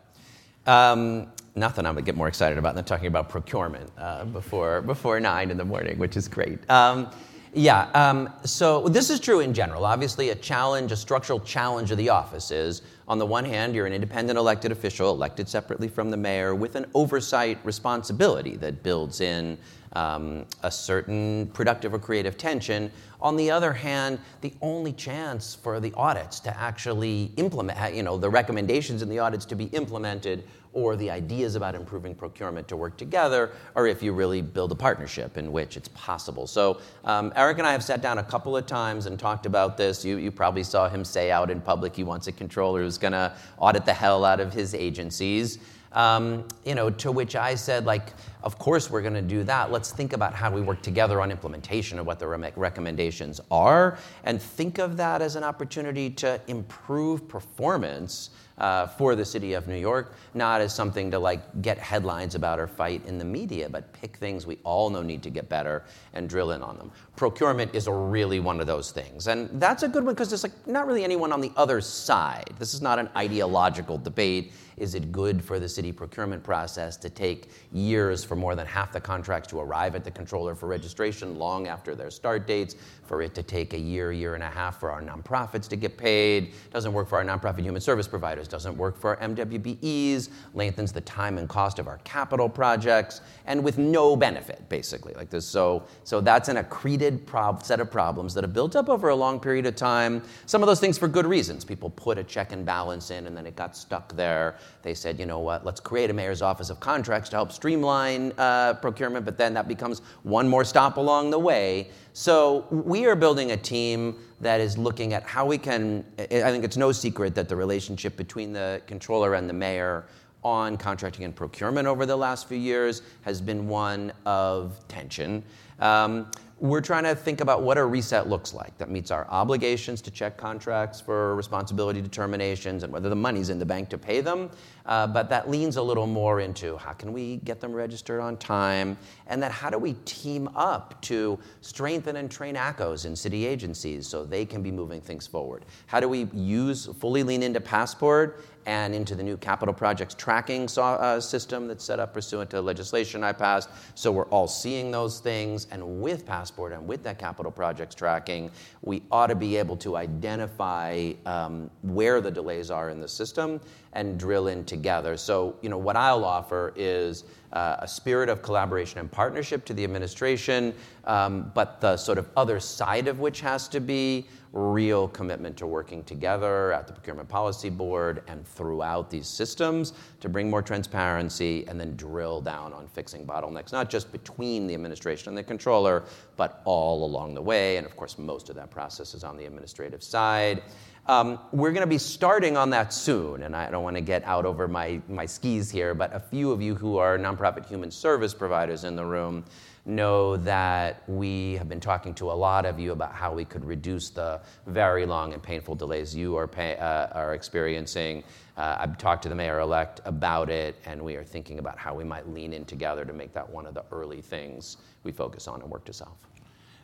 Um, 0.65 1.27
nothing 1.55 1.85
I 1.85 1.91
would 1.91 2.05
get 2.05 2.15
more 2.15 2.27
excited 2.27 2.57
about 2.57 2.75
than 2.75 2.85
talking 2.85 3.07
about 3.07 3.29
procurement 3.29 3.91
uh, 3.97 4.25
before, 4.25 4.81
before 4.81 5.19
nine 5.19 5.51
in 5.51 5.57
the 5.57 5.65
morning, 5.65 5.99
which 5.99 6.17
is 6.17 6.27
great. 6.27 6.67
Um, 6.69 7.09
Yeah. 7.57 7.89
Um, 7.93 8.29
so 8.43 8.89
this 8.89 9.09
is 9.09 9.21
true 9.21 9.39
in 9.39 9.53
general. 9.53 9.85
Obviously, 9.85 10.31
a 10.31 10.35
challenge, 10.35 10.91
a 10.91 10.97
structural 10.97 11.39
challenge 11.39 11.89
of 11.89 11.97
the 11.97 12.09
office 12.09 12.51
is 12.51 12.81
on 13.07 13.19
the 13.19 13.25
one 13.25 13.45
hand, 13.45 13.75
you're 13.75 13.85
an 13.85 13.93
independent 13.93 14.37
elected 14.37 14.71
official, 14.71 15.11
elected 15.11 15.47
separately 15.47 15.87
from 15.87 16.09
the 16.09 16.17
mayor, 16.17 16.55
with 16.55 16.75
an 16.75 16.87
oversight 16.95 17.59
responsibility 17.63 18.55
that 18.57 18.81
builds 18.81 19.21
in 19.21 19.57
um, 19.93 20.45
a 20.63 20.71
certain 20.71 21.47
productive 21.53 21.93
or 21.93 21.99
creative 21.99 22.37
tension. 22.37 22.91
On 23.21 23.37
the 23.37 23.51
other 23.51 23.73
hand, 23.73 24.19
the 24.41 24.53
only 24.61 24.91
chance 24.91 25.55
for 25.55 25.79
the 25.79 25.93
audits 25.93 26.39
to 26.41 26.57
actually 26.57 27.31
implement, 27.37 27.95
you 27.95 28.03
know, 28.03 28.17
the 28.17 28.29
recommendations 28.29 29.01
in 29.01 29.09
the 29.09 29.19
audits 29.19 29.45
to 29.45 29.55
be 29.55 29.65
implemented 29.65 30.43
or 30.75 30.95
the 30.97 31.09
ideas 31.09 31.55
about 31.55 31.73
improving 31.73 32.13
procurement 32.13 32.67
to 32.67 32.75
work 32.75 32.97
together, 32.97 33.51
or 33.75 33.87
if 33.87 34.03
you 34.03 34.11
really 34.11 34.41
build 34.41 34.71
a 34.73 34.75
partnership 34.75 35.37
in 35.37 35.51
which 35.51 35.77
it's 35.77 35.87
possible. 35.87 36.45
So, 36.45 36.81
um, 37.05 37.31
Eric 37.35 37.59
and 37.59 37.65
I 37.65 37.71
have 37.71 37.83
sat 37.83 38.01
down 38.01 38.17
a 38.17 38.23
couple 38.23 38.55
of 38.57 38.67
times 38.67 39.05
and 39.05 39.17
talked 39.17 39.45
about 39.45 39.77
this. 39.77 40.03
You, 40.03 40.17
you 40.17 40.31
probably 40.31 40.63
saw 40.63 40.89
him 40.89 41.05
say 41.05 41.31
out 41.31 41.49
in 41.49 41.61
public 41.61 41.95
he 41.95 42.03
wants 42.03 42.27
a 42.27 42.33
controller 42.33 42.83
who's 42.83 42.97
going 42.97 43.13
to 43.13 43.33
audit 43.57 43.85
the 43.85 43.93
hell 43.93 44.25
out 44.25 44.41
of 44.41 44.53
his 44.53 44.75
agencies. 44.75 45.59
Um, 45.93 46.45
you 46.65 46.75
know, 46.75 46.89
to 46.89 47.09
which 47.09 47.37
I 47.37 47.55
said, 47.55 47.85
like, 47.85 48.09
of 48.45 48.59
course 48.59 48.91
we're 48.91 49.01
going 49.01 49.15
to 49.15 49.21
do 49.23 49.43
that. 49.43 49.71
Let's 49.71 49.91
think 49.91 50.13
about 50.13 50.33
how 50.33 50.51
we 50.51 50.61
work 50.61 50.81
together 50.83 51.19
on 51.19 51.31
implementation 51.31 51.97
of 51.97 52.05
what 52.05 52.19
the 52.19 52.27
re- 52.27 52.51
recommendations 52.55 53.41
are, 53.49 53.97
and 54.23 54.39
think 54.41 54.77
of 54.77 54.97
that 54.97 55.21
as 55.21 55.35
an 55.35 55.43
opportunity 55.43 56.11
to 56.11 56.39
improve 56.47 57.27
performance 57.27 58.29
uh, 58.57 58.87
for 58.87 59.15
the 59.15 59.25
city 59.25 59.53
of 59.53 59.67
New 59.67 59.75
York, 59.75 60.13
not 60.33 60.61
as 60.61 60.73
something 60.73 61.11
to 61.11 61.19
like 61.19 61.61
get 61.61 61.77
headlines 61.77 62.35
about 62.35 62.59
or 62.59 62.67
fight 62.67 63.05
in 63.05 63.17
the 63.17 63.25
media, 63.25 63.67
but 63.69 63.91
pick 63.93 64.15
things 64.17 64.45
we 64.45 64.57
all 64.63 64.89
know 64.89 65.01
need 65.01 65.21
to 65.23 65.29
get 65.29 65.49
better 65.49 65.83
and 66.13 66.29
drill 66.29 66.51
in 66.51 66.61
on 66.61 66.77
them. 66.77 66.91
Procurement 67.15 67.73
is 67.75 67.87
really 67.87 68.39
one 68.39 68.59
of 68.59 68.67
those 68.67 68.91
things, 68.91 69.27
and 69.27 69.49
that's 69.59 69.83
a 69.83 69.87
good 69.87 70.05
one 70.05 70.13
because 70.13 70.29
there's 70.29 70.43
like 70.43 70.67
not 70.67 70.87
really 70.87 71.03
anyone 71.03 71.31
on 71.31 71.41
the 71.41 71.51
other 71.57 71.81
side. 71.81 72.53
This 72.59 72.73
is 72.73 72.81
not 72.81 72.99
an 72.99 73.09
ideological 73.15 73.97
debate. 73.97 74.53
Is 74.77 74.93
it 74.93 75.11
good 75.11 75.43
for 75.43 75.57
the 75.57 75.69
city 75.69 75.93
procurement 75.93 76.43
process 76.43 76.97
to 76.97 77.09
take 77.09 77.49
years 77.71 78.23
for 78.23 78.34
more 78.35 78.55
than 78.55 78.65
half 78.65 78.91
the 78.91 78.99
contracts 79.01 79.49
to 79.49 79.59
arrive 79.59 79.95
at 79.95 80.03
the 80.03 80.11
controller 80.11 80.55
for 80.55 80.67
registration 80.67 81.37
long 81.37 81.67
after 81.67 81.95
their 81.95 82.11
start 82.11 82.47
dates? 82.47 82.75
For 83.05 83.21
it 83.21 83.35
to 83.35 83.43
take 83.43 83.73
a 83.73 83.77
year, 83.77 84.11
year 84.11 84.33
and 84.33 84.43
a 84.43 84.49
half 84.49 84.79
for 84.79 84.91
our 84.91 85.01
nonprofits 85.01 85.67
to 85.69 85.75
get 85.75 85.97
paid? 85.97 86.53
Doesn't 86.73 86.91
work 86.91 87.07
for 87.07 87.17
our 87.17 87.23
nonprofit 87.23 87.61
human 87.61 87.81
service 87.81 88.07
providers, 88.07 88.47
doesn't 88.47 88.75
work 88.75 88.97
for 88.97 89.11
our 89.19 89.27
MWBEs, 89.27 90.29
lengthens 90.53 90.91
the 90.91 91.01
time 91.01 91.37
and 91.37 91.47
cost 91.47 91.77
of 91.77 91.87
our 91.87 91.99
capital 91.99 92.49
projects, 92.49 93.21
and 93.45 93.63
with 93.63 93.77
no 93.77 94.15
benefit, 94.15 94.67
basically. 94.69 95.13
Like 95.13 95.29
this. 95.29 95.45
So, 95.45 95.83
so 96.03 96.19
that's 96.19 96.49
an 96.49 96.57
accreted 96.57 97.25
prob- 97.25 97.63
set 97.63 97.79
of 97.79 97.91
problems 97.91 98.33
that 98.33 98.43
have 98.43 98.53
built 98.53 98.75
up 98.75 98.89
over 98.89 99.09
a 99.09 99.15
long 99.15 99.39
period 99.39 99.65
of 99.65 99.75
time. 99.75 100.23
Some 100.45 100.63
of 100.63 100.67
those 100.67 100.79
things 100.79 100.97
for 100.97 101.07
good 101.07 101.25
reasons. 101.25 101.63
People 101.63 101.89
put 101.91 102.17
a 102.17 102.23
check 102.23 102.51
and 102.51 102.65
balance 102.65 103.11
in 103.11 103.27
and 103.27 103.37
then 103.37 103.45
it 103.45 103.55
got 103.55 103.77
stuck 103.77 104.15
there 104.15 104.55
they 104.85 104.93
said, 104.93 105.19
you 105.19 105.25
know 105.25 105.39
what, 105.39 105.65
let's 105.65 105.79
create 105.79 106.11
a 106.11 106.13
mayor's 106.13 106.43
office 106.43 106.69
of 106.69 106.79
contracts 106.79 107.29
to 107.29 107.35
help 107.35 107.51
streamline 107.51 108.14
uh, 108.37 108.73
procurement, 108.75 109.25
but 109.25 109.37
then 109.37 109.53
that 109.53 109.67
becomes 109.67 110.01
one 110.23 110.47
more 110.47 110.63
stop 110.63 110.97
along 110.97 111.31
the 111.31 111.39
way. 111.39 111.89
So 112.13 112.65
we 112.69 113.05
are 113.05 113.15
building 113.15 113.51
a 113.51 113.57
team 113.57 114.15
that 114.41 114.59
is 114.59 114.77
looking 114.77 115.13
at 115.13 115.23
how 115.23 115.45
we 115.45 115.57
can. 115.57 116.05
I 116.19 116.51
think 116.51 116.63
it's 116.63 116.77
no 116.77 116.91
secret 116.91 117.35
that 117.35 117.49
the 117.49 117.55
relationship 117.55 118.15
between 118.17 118.53
the 118.53 118.81
controller 118.87 119.35
and 119.35 119.49
the 119.49 119.53
mayor 119.53 120.05
on 120.43 120.77
contracting 120.77 121.25
and 121.25 121.35
procurement 121.35 121.87
over 121.87 122.05
the 122.05 122.15
last 122.15 122.47
few 122.47 122.57
years 122.57 123.01
has 123.23 123.41
been 123.41 123.67
one 123.67 124.13
of 124.25 124.79
tension. 124.87 125.43
Um, 125.79 126.29
we're 126.59 126.81
trying 126.81 127.03
to 127.03 127.15
think 127.15 127.41
about 127.41 127.63
what 127.63 127.77
a 127.77 127.85
reset 127.85 128.29
looks 128.29 128.53
like 128.53 128.77
that 128.77 128.89
meets 128.89 129.11
our 129.11 129.27
obligations 129.29 130.01
to 130.03 130.11
check 130.11 130.37
contracts 130.37 131.01
for 131.01 131.35
responsibility 131.35 132.01
determinations 132.01 132.83
and 132.83 132.93
whether 132.93 133.09
the 133.09 133.15
money's 133.15 133.49
in 133.49 133.59
the 133.59 133.65
bank 133.65 133.89
to 133.89 133.97
pay 133.97 134.21
them. 134.21 134.49
Uh, 134.85 135.07
but 135.07 135.29
that 135.29 135.49
leans 135.49 135.77
a 135.77 135.81
little 135.81 136.07
more 136.07 136.39
into 136.39 136.77
how 136.77 136.93
can 136.93 137.11
we 137.11 137.37
get 137.37 137.59
them 137.59 137.73
registered 137.73 138.21
on 138.21 138.37
time, 138.37 138.97
and 139.27 139.41
then 139.41 139.51
how 139.51 139.69
do 139.69 139.77
we 139.77 139.93
team 140.05 140.47
up 140.55 141.01
to 141.01 141.39
strengthen 141.61 142.17
and 142.17 142.29
train 142.29 142.55
ACOs 142.55 143.05
in 143.05 143.15
city 143.15 143.45
agencies 143.45 144.07
so 144.07 144.23
they 144.23 144.45
can 144.45 144.61
be 144.61 144.71
moving 144.71 145.01
things 145.01 145.25
forward? 145.25 145.65
How 145.87 145.99
do 145.99 146.07
we 146.07 146.25
use 146.33 146.85
fully 146.99 147.23
lean 147.23 147.41
into 147.41 147.59
Passport 147.59 148.43
and 148.65 148.95
into 148.95 149.15
the 149.15 149.23
new 149.23 149.37
capital 149.37 149.73
projects 149.73 150.15
tracking 150.15 150.67
so, 150.67 150.81
uh, 150.83 151.19
system 151.19 151.67
that's 151.67 151.83
set 151.83 151.99
up 151.99 152.13
pursuant 152.13 152.49
to 152.49 152.61
legislation 152.61 153.23
I 153.23 153.31
passed. 153.31 153.69
So 153.93 154.11
we're 154.11 154.25
all 154.25 154.47
seeing 154.47 154.91
those 154.91 155.19
things. 155.19 155.67
And 155.71 156.01
with 156.01 156.25
Passport 156.25 156.73
and 156.73 156.87
with 156.87 157.03
that 157.03 157.19
capital 157.19 157.51
projects 157.51 157.95
tracking, 157.95 158.51
we 158.81 159.03
ought 159.11 159.27
to 159.27 159.35
be 159.35 159.55
able 159.57 159.77
to 159.77 159.97
identify 159.97 161.13
um, 161.25 161.69
where 161.83 162.21
the 162.21 162.31
delays 162.31 162.71
are 162.71 162.89
in 162.89 162.99
the 162.99 163.07
system 163.07 163.61
and 163.95 164.19
drill 164.19 164.47
in 164.47 164.63
together. 164.65 165.17
So, 165.17 165.55
you 165.61 165.69
know, 165.69 165.77
what 165.77 165.95
I'll 165.95 166.25
offer 166.25 166.73
is 166.75 167.23
uh, 167.53 167.77
a 167.79 167.87
spirit 167.87 168.29
of 168.29 168.41
collaboration 168.41 168.99
and 168.99 169.11
partnership 169.11 169.65
to 169.65 169.73
the 169.73 169.83
administration, 169.83 170.73
um, 171.05 171.51
but 171.55 171.79
the 171.79 171.95
sort 171.95 172.17
of 172.17 172.29
other 172.35 172.59
side 172.59 173.07
of 173.07 173.19
which 173.19 173.39
has 173.41 173.67
to 173.69 173.79
be 173.79 174.27
real 174.51 175.09
commitment 175.09 175.57
to 175.57 175.67
working 175.67 176.01
together 176.05 176.71
at 176.71 176.87
the 176.87 176.93
Procurement 176.93 177.27
Policy 177.27 177.69
Board 177.69 178.23
and 178.27 178.47
throughout 178.47 179.09
these 179.09 179.27
systems 179.27 179.93
to 180.21 180.29
bring 180.29 180.49
more 180.49 180.61
transparency 180.61 181.65
and 181.67 181.79
then 181.79 181.95
drill 181.97 182.39
down 182.39 182.71
on 182.71 182.87
fixing 182.87 183.25
bottlenecks, 183.25 183.73
not 183.73 183.89
just 183.89 184.11
between 184.13 184.65
the 184.65 184.73
administration 184.73 185.29
and 185.29 185.37
the 185.37 185.43
controller, 185.43 186.03
but 186.37 186.61
all 186.63 187.03
along 187.03 187.33
the 187.35 187.41
way. 187.41 187.75
And 187.75 187.85
of 187.85 187.97
course, 187.97 188.17
most 188.17 188.49
of 188.49 188.55
that 188.55 188.71
process 188.71 189.13
is 189.13 189.25
on 189.25 189.35
the 189.35 189.45
administrative 189.45 190.01
side. 190.01 190.63
Um, 191.07 191.37
we're 191.51 191.71
going 191.71 191.81
to 191.81 191.87
be 191.87 191.99
starting 191.99 192.57
on 192.57 192.71
that 192.71 192.91
soon, 192.91 193.43
and 193.43 193.55
I 193.55 193.69
don't 193.69 193.83
want 193.83 193.95
to 193.95 194.01
get 194.01 194.23
out 194.23 194.43
over 194.43 194.67
my, 194.67 194.99
my 195.07 195.27
skis 195.27 195.69
here, 195.69 195.93
but 195.93 196.11
a 196.15 196.19
few 196.19 196.51
of 196.51 196.63
you 196.63 196.73
who 196.73 196.97
are 196.97 197.15
nonprofit 197.19 197.67
human 197.67 197.91
service 197.91 198.33
providers 198.33 198.85
in 198.85 198.95
the 198.95 199.05
room 199.05 199.45
know 199.85 200.35
that 200.37 201.03
we 201.07 201.57
have 201.57 201.69
been 201.69 201.79
talking 201.79 202.11
to 202.15 202.31
a 202.31 202.33
lot 202.33 202.65
of 202.65 202.79
you 202.79 202.91
about 202.91 203.13
how 203.13 203.31
we 203.31 203.45
could 203.45 203.63
reduce 203.63 204.09
the 204.09 204.41
very 204.65 205.05
long 205.05 205.33
and 205.33 205.43
painful 205.43 205.75
delays 205.75 206.15
you 206.15 206.35
are, 206.35 206.47
pay, 206.47 206.75
uh, 206.77 207.05
are 207.07 207.35
experiencing. 207.35 208.23
Uh, 208.57 208.77
I've 208.79 208.97
talked 208.97 209.21
to 209.23 209.29
the 209.29 209.35
mayor 209.35 209.59
elect 209.59 210.01
about 210.05 210.49
it, 210.49 210.75
and 210.87 210.99
we 210.99 211.15
are 211.17 211.23
thinking 211.23 211.59
about 211.59 211.77
how 211.77 211.93
we 211.93 212.03
might 212.03 212.27
lean 212.27 212.51
in 212.51 212.65
together 212.65 213.05
to 213.05 213.13
make 213.13 213.31
that 213.33 213.47
one 213.47 213.67
of 213.67 213.75
the 213.75 213.83
early 213.91 214.21
things 214.21 214.77
we 215.03 215.11
focus 215.11 215.47
on 215.47 215.61
and 215.61 215.69
work 215.69 215.85
to 215.85 215.93
solve. 215.93 216.17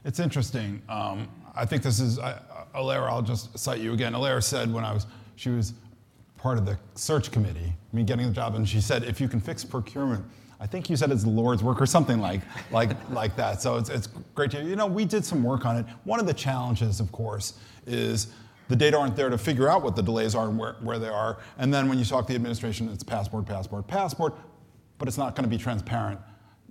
It's 0.06 0.20
interesting. 0.20 0.82
Um, 0.90 1.28
I 1.56 1.66
think 1.66 1.84
this 1.84 2.00
is, 2.00 2.20
uh, 2.20 2.40
Alara, 2.76 3.10
I'll 3.10 3.22
just 3.22 3.58
cite 3.58 3.82
you 3.82 3.94
again. 3.94 4.14
Alara 4.14 4.44
said 4.44 4.72
when 4.74 4.84
I 4.84 4.94
was, 4.94 5.06
she 5.36 5.50
was 5.50 5.74
part 6.38 6.58
of 6.58 6.66
the 6.66 6.78
search 6.96 7.32
committee, 7.32 7.74
me 7.94 8.04
getting 8.04 8.28
the 8.28 8.34
job, 8.34 8.56
and 8.56 8.68
she 8.68 8.82
said, 8.82 9.04
if 9.04 9.20
you 9.20 9.28
can 9.28 9.40
fix 9.40 9.64
procurement, 9.64 10.26
I 10.60 10.68
think 10.68 10.90
you 10.90 10.96
said 10.96 11.12
it's 11.12 11.24
the 11.24 11.30
Lord's 11.30 11.64
work 11.64 11.82
or 11.82 11.86
something 11.86 12.20
like, 12.20 12.42
like, 12.72 12.92
like 13.10 13.36
that. 13.36 13.62
So 13.62 13.78
it's, 13.78 13.90
it's 13.90 14.08
great 14.36 14.52
to, 14.52 14.64
you 14.64 14.76
know, 14.76 14.86
we 14.86 15.06
did 15.06 15.26
some 15.26 15.44
work 15.44 15.66
on 15.66 15.78
it. 15.78 15.86
One 16.04 16.20
of 16.20 16.28
the 16.28 16.34
challenges, 16.34 17.00
of 17.00 17.12
course, 17.12 17.60
is 17.86 18.28
the 18.70 18.76
data 18.76 18.98
aren't 18.98 19.16
there 19.16 19.30
to 19.30 19.38
figure 19.38 19.68
out 19.68 19.82
what 19.82 19.96
the 19.96 20.04
delays 20.04 20.36
are 20.36 20.48
and 20.48 20.58
where, 20.58 20.74
where 20.82 21.00
they 21.00 21.10
are. 21.10 21.40
And 21.58 21.74
then 21.74 21.90
when 21.90 21.98
you 22.00 22.06
talk 22.06 22.26
to 22.28 22.34
the 22.34 22.36
administration, 22.36 22.88
it's 22.90 23.04
passport, 23.04 23.46
passport, 23.46 23.88
passport, 23.88 24.36
but 24.98 25.08
it's 25.08 25.18
not 25.18 25.36
going 25.36 25.44
to 25.44 25.50
be 25.50 25.62
transparent, 25.62 26.20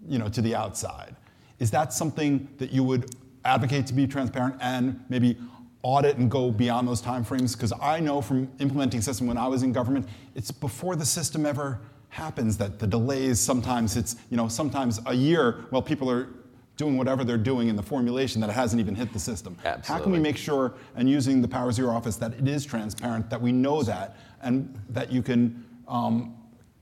you 0.09 0.19
know, 0.19 0.29
to 0.29 0.40
the 0.40 0.55
outside. 0.55 1.16
Is 1.59 1.71
that 1.73 1.93
something 1.93 2.49
that 2.59 2.73
you 2.73 2.83
would 2.85 3.14
advocate 3.44 3.87
to 3.87 3.94
be 3.94 4.07
transparent 4.07 4.57
and 4.61 5.03
maybe 5.09 5.37
audit 5.83 6.16
and 6.16 6.31
go 6.31 6.50
beyond 6.50 6.87
those 6.87 7.00
timeframes? 7.00 7.55
Because 7.57 7.72
I 7.81 8.00
know 8.00 8.20
from 8.20 8.50
implementing 8.59 9.00
system 9.00 9.26
when 9.26 9.38
I 9.38 9.46
was 9.48 9.62
in 9.62 9.72
government, 9.72 10.09
it's 10.35 10.50
before 10.50 10.96
the 10.96 11.07
system 11.07 11.46
ever 11.46 11.81
happens 12.11 12.57
that 12.59 12.79
the 12.79 12.87
delays 12.87 13.38
sometimes 13.38 13.96
it's 13.96 14.16
you 14.31 14.37
know 14.37 14.48
sometimes 14.48 15.00
a 15.07 15.14
year 15.14 15.64
while 15.70 15.81
people 15.81 16.11
are 16.11 16.29
doing 16.76 16.96
whatever 16.96 17.22
they're 17.22 17.38
doing 17.38 17.68
in 17.68 17.76
the 17.76 17.83
formulation 17.83 18.40
that 18.40 18.50
it 18.50 18.55
hasn't 18.55 18.81
even 18.81 18.96
hit 18.96 19.12
the 19.12 19.18
system 19.18 19.57
Absolutely. 19.64 19.87
how 19.87 20.03
can 20.03 20.11
we 20.11 20.18
make 20.18 20.37
sure 20.37 20.74
and 20.96 21.09
using 21.09 21.40
the 21.40 21.46
powers 21.46 21.79
of 21.79 21.85
your 21.85 21.94
office 21.94 22.16
that 22.16 22.33
it 22.35 22.48
is 22.48 22.66
transparent 22.66 23.31
that 23.31 23.40
we 23.40 23.53
know 23.53 23.83
that 23.85 24.16
and 24.42 24.76
that 24.88 25.12
you 25.12 25.22
can 25.22 25.64
um, 25.87 26.35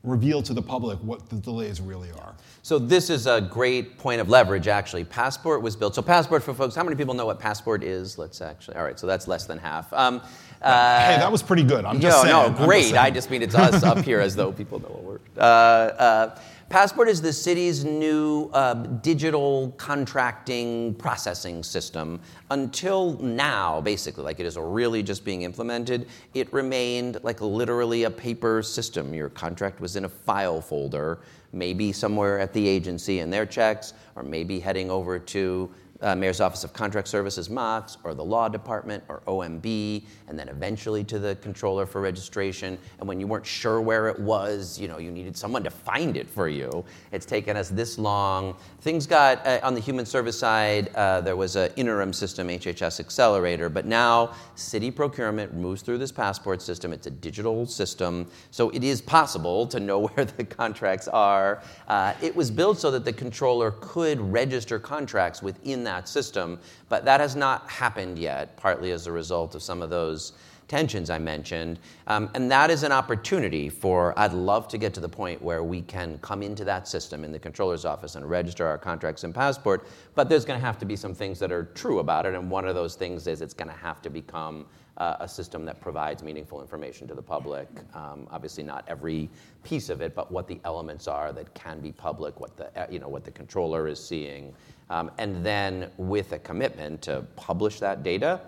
reveal 0.04 0.42
to 0.42 0.54
the 0.54 0.62
public 0.62 0.98
what 1.00 1.28
the 1.28 1.36
delays 1.36 1.80
really 1.80 2.10
are 2.12 2.34
so 2.62 2.78
this 2.78 3.10
is 3.10 3.26
a 3.26 3.40
great 3.40 3.98
point 3.98 4.20
of 4.20 4.28
leverage 4.28 4.68
actually 4.68 5.04
passport 5.04 5.60
was 5.60 5.74
built 5.74 5.94
so 5.94 6.00
passport 6.00 6.42
for 6.42 6.54
folks 6.54 6.74
how 6.74 6.84
many 6.84 6.94
people 6.94 7.14
know 7.14 7.26
what 7.26 7.40
passport 7.40 7.82
is 7.82 8.16
let's 8.16 8.40
actually 8.40 8.76
all 8.76 8.84
right 8.84 8.98
so 8.98 9.06
that's 9.06 9.26
less 9.26 9.44
than 9.46 9.58
half 9.58 9.92
um, 9.92 10.22
uh, 10.60 11.00
hey, 11.06 11.16
that 11.18 11.30
was 11.30 11.42
pretty 11.42 11.62
good. 11.62 11.84
I'm 11.84 12.00
just 12.00 12.24
no, 12.24 12.30
saying. 12.42 12.52
No, 12.52 12.66
great. 12.66 12.90
Just 12.90 12.94
I 12.96 13.10
just 13.10 13.30
mean 13.30 13.42
it's 13.42 13.54
us 13.54 13.84
up 13.84 13.98
here 13.98 14.20
as 14.20 14.34
though 14.34 14.50
people 14.50 14.80
know 14.80 14.88
what 14.88 15.04
we're. 15.04 15.20
Uh, 15.36 15.40
uh, 15.40 16.40
Passport 16.68 17.08
is 17.08 17.22
the 17.22 17.32
city's 17.32 17.82
new 17.82 18.50
uh, 18.52 18.74
digital 18.74 19.72
contracting 19.78 20.92
processing 20.96 21.62
system. 21.62 22.20
Until 22.50 23.14
now, 23.20 23.80
basically, 23.80 24.22
like 24.22 24.38
it 24.38 24.44
is 24.44 24.58
really 24.58 25.02
just 25.02 25.24
being 25.24 25.42
implemented, 25.42 26.08
it 26.34 26.52
remained 26.52 27.20
like 27.22 27.40
literally 27.40 28.04
a 28.04 28.10
paper 28.10 28.62
system. 28.62 29.14
Your 29.14 29.30
contract 29.30 29.80
was 29.80 29.96
in 29.96 30.04
a 30.04 30.10
file 30.10 30.60
folder, 30.60 31.20
maybe 31.52 31.90
somewhere 31.90 32.38
at 32.38 32.52
the 32.52 32.68
agency 32.68 33.20
in 33.20 33.30
their 33.30 33.46
checks, 33.46 33.94
or 34.14 34.22
maybe 34.22 34.60
heading 34.60 34.90
over 34.90 35.18
to 35.18 35.70
uh, 36.00 36.14
Mayor's 36.14 36.40
Office 36.40 36.64
of 36.64 36.72
Contract 36.72 37.08
Services, 37.08 37.48
MOCS, 37.48 37.98
or 38.04 38.14
the 38.14 38.24
Law 38.24 38.48
Department, 38.48 39.02
or 39.08 39.22
OMB, 39.26 40.04
and 40.28 40.38
then 40.38 40.48
eventually 40.48 41.02
to 41.04 41.18
the 41.18 41.36
Controller 41.36 41.86
for 41.86 42.00
registration. 42.00 42.78
And 42.98 43.08
when 43.08 43.18
you 43.18 43.26
weren't 43.26 43.46
sure 43.46 43.80
where 43.80 44.08
it 44.08 44.18
was, 44.18 44.78
you 44.78 44.88
know, 44.88 44.98
you 44.98 45.10
needed 45.10 45.36
someone 45.36 45.64
to 45.64 45.70
find 45.70 46.16
it 46.16 46.28
for 46.28 46.48
you. 46.48 46.84
It's 47.10 47.26
taken 47.26 47.56
us 47.56 47.68
this 47.68 47.98
long. 47.98 48.56
Things 48.80 49.06
got, 49.06 49.44
uh, 49.46 49.60
on 49.62 49.74
the 49.74 49.80
human 49.80 50.06
service 50.06 50.38
side, 50.38 50.94
uh, 50.94 51.20
there 51.20 51.36
was 51.36 51.56
an 51.56 51.70
interim 51.76 52.12
system, 52.12 52.48
HHS 52.48 53.00
Accelerator, 53.00 53.68
but 53.68 53.84
now 53.84 54.34
city 54.54 54.90
procurement 54.90 55.54
moves 55.54 55.82
through 55.82 55.98
this 55.98 56.12
passport 56.12 56.62
system. 56.62 56.92
It's 56.92 57.06
a 57.06 57.10
digital 57.10 57.66
system, 57.66 58.30
so 58.50 58.70
it 58.70 58.84
is 58.84 59.00
possible 59.00 59.66
to 59.66 59.80
know 59.80 60.06
where 60.06 60.24
the 60.24 60.44
contracts 60.44 61.08
are. 61.08 61.62
Uh, 61.88 62.14
it 62.22 62.34
was 62.34 62.50
built 62.50 62.78
so 62.78 62.90
that 62.92 63.04
the 63.04 63.12
controller 63.12 63.72
could 63.80 64.20
register 64.20 64.78
contracts 64.78 65.42
within 65.42 65.87
that 65.88 66.08
system, 66.08 66.58
but 66.88 67.04
that 67.04 67.20
has 67.20 67.34
not 67.34 67.68
happened 67.68 68.18
yet, 68.18 68.56
partly 68.56 68.92
as 68.92 69.06
a 69.06 69.12
result 69.12 69.54
of 69.54 69.62
some 69.62 69.82
of 69.82 69.90
those 69.90 70.32
tensions 70.68 71.08
I 71.08 71.18
mentioned. 71.18 71.78
Um, 72.06 72.28
and 72.34 72.50
that 72.50 72.70
is 72.70 72.82
an 72.82 72.92
opportunity 72.92 73.70
for, 73.70 74.16
I'd 74.18 74.34
love 74.34 74.68
to 74.68 74.78
get 74.78 74.92
to 74.94 75.00
the 75.00 75.08
point 75.08 75.40
where 75.42 75.64
we 75.64 75.80
can 75.82 76.18
come 76.18 76.42
into 76.42 76.64
that 76.64 76.86
system 76.86 77.24
in 77.24 77.32
the 77.32 77.38
controller's 77.38 77.84
office 77.84 78.16
and 78.16 78.28
register 78.28 78.66
our 78.66 78.78
contracts 78.78 79.24
and 79.24 79.34
passport, 79.34 79.88
but 80.14 80.28
there's 80.28 80.44
going 80.44 80.60
to 80.60 80.66
have 80.66 80.78
to 80.78 80.84
be 80.84 80.94
some 80.94 81.14
things 81.14 81.38
that 81.38 81.50
are 81.50 81.64
true 81.74 82.00
about 82.00 82.26
it. 82.26 82.34
And 82.34 82.50
one 82.50 82.68
of 82.68 82.74
those 82.74 82.94
things 82.96 83.26
is 83.26 83.40
it's 83.40 83.54
going 83.54 83.70
to 83.70 83.76
have 83.76 84.02
to 84.02 84.10
become 84.10 84.66
uh, 84.98 85.16
a 85.20 85.28
system 85.28 85.64
that 85.64 85.80
provides 85.80 86.22
meaningful 86.22 86.60
information 86.60 87.06
to 87.08 87.14
the 87.14 87.22
public. 87.22 87.68
Um, 87.94 88.26
obviously, 88.30 88.64
not 88.64 88.84
every 88.88 89.30
piece 89.62 89.88
of 89.90 90.00
it, 90.00 90.14
but 90.14 90.30
what 90.30 90.48
the 90.48 90.60
elements 90.64 91.06
are 91.08 91.32
that 91.32 91.54
can 91.54 91.80
be 91.80 91.92
public, 91.92 92.40
what 92.40 92.56
the, 92.56 92.66
uh, 92.78 92.86
you 92.90 92.98
know, 92.98 93.08
what 93.08 93.24
the 93.24 93.30
controller 93.30 93.86
is 93.86 94.04
seeing. 94.04 94.52
Um, 94.90 95.10
and 95.18 95.44
then 95.44 95.90
with 95.96 96.32
a 96.32 96.38
commitment 96.38 97.02
to 97.02 97.24
publish 97.36 97.78
that 97.80 98.02
data 98.02 98.40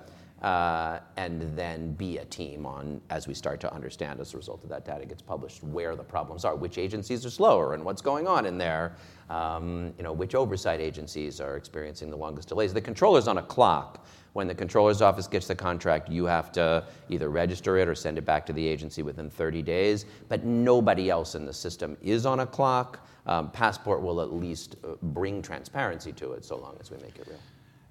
uh, 0.42 1.00
and 1.18 1.54
then 1.54 1.92
be 1.92 2.16
a 2.18 2.24
team 2.24 2.64
on 2.64 3.00
as 3.10 3.28
we 3.28 3.34
start 3.34 3.60
to 3.60 3.72
understand 3.74 4.20
as 4.20 4.32
a 4.32 4.36
result 4.38 4.64
of 4.64 4.70
that 4.70 4.86
data 4.86 5.04
gets 5.04 5.20
published 5.20 5.62
where 5.62 5.94
the 5.94 6.02
problems 6.02 6.46
are, 6.46 6.56
which 6.56 6.78
agencies 6.78 7.26
are 7.26 7.30
slower 7.30 7.74
and 7.74 7.84
what's 7.84 8.00
going 8.00 8.26
on 8.26 8.46
in 8.46 8.56
there, 8.56 8.96
um, 9.28 9.92
you 9.98 10.02
know, 10.02 10.12
which 10.12 10.34
oversight 10.34 10.80
agencies 10.80 11.40
are 11.40 11.56
experiencing 11.56 12.10
the 12.10 12.16
longest 12.16 12.48
delays. 12.48 12.72
The 12.72 12.80
controller's 12.80 13.28
on 13.28 13.36
a 13.38 13.42
clock. 13.42 14.06
When 14.32 14.46
the 14.46 14.54
controller's 14.54 15.02
office 15.02 15.26
gets 15.26 15.48
the 15.48 15.56
contract, 15.56 16.08
you 16.08 16.24
have 16.24 16.52
to 16.52 16.84
either 17.08 17.30
register 17.30 17.78
it 17.78 17.88
or 17.88 17.94
send 17.94 18.16
it 18.16 18.24
back 18.24 18.46
to 18.46 18.52
the 18.52 18.66
agency 18.66 19.02
within 19.02 19.28
30 19.28 19.62
days. 19.62 20.06
But 20.28 20.44
nobody 20.44 21.10
else 21.10 21.34
in 21.34 21.44
the 21.44 21.52
system 21.52 21.96
is 22.00 22.26
on 22.26 22.40
a 22.40 22.46
clock. 22.46 23.06
Um, 23.26 23.50
Passport 23.50 24.02
will 24.02 24.20
at 24.20 24.32
least 24.32 24.76
uh, 24.84 24.94
bring 25.02 25.42
transparency 25.42 26.12
to 26.12 26.32
it 26.32 26.44
so 26.44 26.56
long 26.56 26.76
as 26.80 26.90
we 26.90 26.96
make 26.98 27.18
it 27.18 27.26
real. 27.26 27.40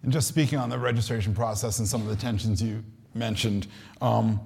And 0.04 0.14
just 0.14 0.28
speaking 0.28 0.58
on 0.58 0.70
the 0.70 0.80
registration 0.80 1.36
process 1.36 1.80
and 1.80 1.88
some 1.88 2.02
of 2.02 2.08
the 2.08 2.16
tensions 2.16 2.62
you 2.62 2.84
mentioned, 3.14 3.68
um, 4.02 4.40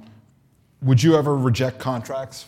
would 0.81 1.01
you 1.01 1.15
ever 1.15 1.37
reject 1.37 1.79
contracts 1.79 2.45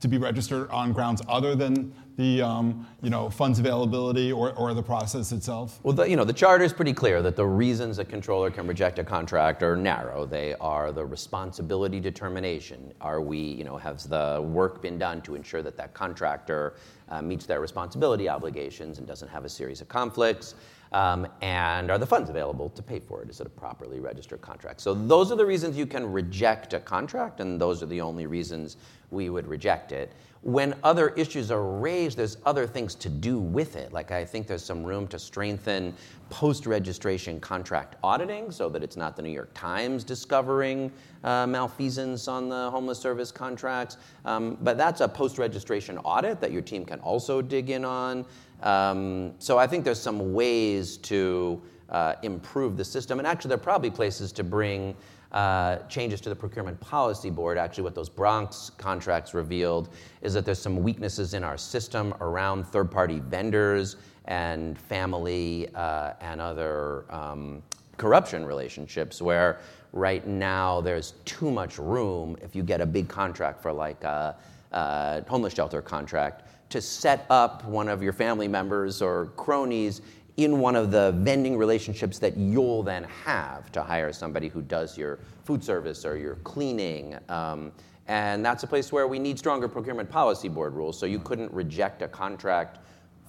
to 0.00 0.08
be 0.08 0.18
registered 0.18 0.70
on 0.70 0.92
grounds 0.92 1.22
other 1.28 1.54
than 1.54 1.94
the 2.16 2.40
um, 2.40 2.86
you 3.02 3.10
know, 3.10 3.28
funds 3.28 3.58
availability 3.58 4.32
or, 4.32 4.52
or 4.54 4.72
the 4.74 4.82
process 4.82 5.32
itself? 5.32 5.80
Well, 5.82 5.92
the, 5.92 6.08
you 6.08 6.16
know, 6.16 6.24
the 6.24 6.32
charter 6.32 6.64
is 6.64 6.72
pretty 6.72 6.94
clear 6.94 7.20
that 7.22 7.36
the 7.36 7.46
reasons 7.46 7.98
a 7.98 8.04
controller 8.04 8.50
can 8.50 8.66
reject 8.66 8.98
a 8.98 9.04
contract 9.04 9.62
are 9.62 9.76
narrow. 9.76 10.24
They 10.24 10.54
are 10.54 10.92
the 10.92 11.04
responsibility 11.04 12.00
determination. 12.00 12.92
Are 13.00 13.20
we, 13.20 13.38
you 13.38 13.64
know, 13.64 13.76
has 13.76 14.04
the 14.04 14.42
work 14.46 14.80
been 14.80 14.98
done 14.98 15.20
to 15.22 15.34
ensure 15.34 15.62
that 15.62 15.76
that 15.76 15.92
contractor 15.92 16.74
uh, 17.08 17.20
meets 17.20 17.44
their 17.46 17.60
responsibility 17.60 18.28
obligations 18.28 18.98
and 18.98 19.06
doesn't 19.06 19.28
have 19.28 19.44
a 19.44 19.48
series 19.48 19.80
of 19.80 19.88
conflicts? 19.88 20.54
Um, 20.92 21.26
and 21.42 21.90
are 21.90 21.98
the 21.98 22.06
funds 22.06 22.30
available 22.30 22.70
to 22.70 22.82
pay 22.82 23.00
for 23.00 23.22
it? 23.22 23.28
Is 23.28 23.40
it 23.40 23.46
a 23.46 23.50
properly 23.50 24.00
registered 24.00 24.40
contract? 24.40 24.80
So 24.80 24.94
those 24.94 25.32
are 25.32 25.36
the 25.36 25.44
reasons 25.44 25.76
you 25.76 25.86
can 25.86 26.10
reject 26.10 26.72
a 26.72 26.80
contract, 26.80 27.40
and 27.40 27.60
those 27.60 27.82
are 27.82 27.86
the 27.86 28.00
only 28.00 28.26
reasons 28.26 28.76
we 29.10 29.28
would 29.28 29.46
reject 29.46 29.92
it. 29.92 30.12
When 30.46 30.76
other 30.84 31.08
issues 31.08 31.50
are 31.50 31.64
raised, 31.64 32.16
there's 32.16 32.36
other 32.46 32.68
things 32.68 32.94
to 32.94 33.08
do 33.08 33.40
with 33.40 33.74
it. 33.74 33.92
Like 33.92 34.12
I 34.12 34.24
think 34.24 34.46
there's 34.46 34.64
some 34.64 34.84
room 34.84 35.08
to 35.08 35.18
strengthen 35.18 35.92
post-registration 36.30 37.40
contract 37.40 37.96
auditing 38.04 38.52
so 38.52 38.68
that 38.68 38.80
it's 38.80 38.96
not 38.96 39.16
the 39.16 39.22
New 39.22 39.30
York 39.30 39.52
Times 39.54 40.04
discovering 40.04 40.92
uh, 41.24 41.48
malfeasance 41.48 42.28
on 42.28 42.48
the 42.48 42.70
homeless 42.70 43.00
service 43.00 43.32
contracts. 43.32 43.96
Um, 44.24 44.56
but 44.60 44.78
that's 44.78 45.00
a 45.00 45.08
post-registration 45.08 45.98
audit 45.98 46.40
that 46.40 46.52
your 46.52 46.62
team 46.62 46.84
can 46.84 47.00
also 47.00 47.42
dig 47.42 47.70
in 47.70 47.84
on. 47.84 48.24
Um, 48.62 49.34
so 49.40 49.58
I 49.58 49.66
think 49.66 49.84
there's 49.84 50.00
some 50.00 50.32
ways 50.32 50.96
to 50.98 51.60
uh, 51.88 52.14
improve 52.22 52.76
the 52.76 52.84
system. 52.84 53.18
And 53.18 53.26
actually, 53.26 53.48
there 53.48 53.58
are 53.58 53.60
probably 53.60 53.90
places 53.90 54.30
to 54.32 54.44
bring 54.44 54.94
uh, 55.32 55.78
changes 55.88 56.20
to 56.22 56.28
the 56.28 56.36
procurement 56.36 56.78
policy 56.80 57.30
board. 57.30 57.58
Actually, 57.58 57.84
what 57.84 57.94
those 57.94 58.08
Bronx 58.08 58.70
contracts 58.78 59.34
revealed 59.34 59.88
is 60.22 60.34
that 60.34 60.44
there's 60.44 60.58
some 60.58 60.82
weaknesses 60.82 61.34
in 61.34 61.44
our 61.44 61.58
system 61.58 62.14
around 62.20 62.64
third 62.66 62.90
party 62.90 63.20
vendors 63.20 63.96
and 64.26 64.78
family 64.78 65.68
uh, 65.74 66.12
and 66.20 66.40
other 66.40 67.04
um, 67.12 67.62
corruption 67.96 68.44
relationships 68.44 69.22
where 69.22 69.58
right 69.92 70.26
now 70.26 70.80
there's 70.80 71.14
too 71.24 71.50
much 71.50 71.78
room 71.78 72.36
if 72.42 72.54
you 72.54 72.62
get 72.62 72.80
a 72.80 72.86
big 72.86 73.08
contract 73.08 73.62
for 73.62 73.72
like 73.72 74.02
a, 74.04 74.36
a 74.72 75.24
homeless 75.28 75.54
shelter 75.54 75.80
contract 75.80 76.42
to 76.68 76.80
set 76.80 77.24
up 77.30 77.64
one 77.64 77.88
of 77.88 78.02
your 78.02 78.12
family 78.12 78.48
members 78.48 79.00
or 79.00 79.26
cronies 79.36 80.02
in 80.36 80.58
one 80.58 80.76
of 80.76 80.90
the 80.90 81.12
vending 81.12 81.56
relationships 81.56 82.18
that 82.18 82.36
you'll 82.36 82.82
then 82.82 83.04
have 83.24 83.72
to 83.72 83.82
hire 83.82 84.12
somebody 84.12 84.48
who 84.48 84.60
does 84.60 84.98
your 84.98 85.18
food 85.44 85.64
service 85.64 86.04
or 86.04 86.16
your 86.16 86.36
cleaning. 86.36 87.16
Um, 87.28 87.72
and 88.06 88.44
that's 88.44 88.62
a 88.62 88.66
place 88.66 88.92
where 88.92 89.08
we 89.08 89.18
need 89.18 89.38
stronger 89.38 89.66
procurement 89.66 90.10
policy 90.10 90.48
board 90.48 90.74
rules. 90.74 90.98
So 90.98 91.06
you 91.06 91.18
couldn't 91.18 91.52
reject 91.52 92.02
a 92.02 92.08
contract 92.08 92.78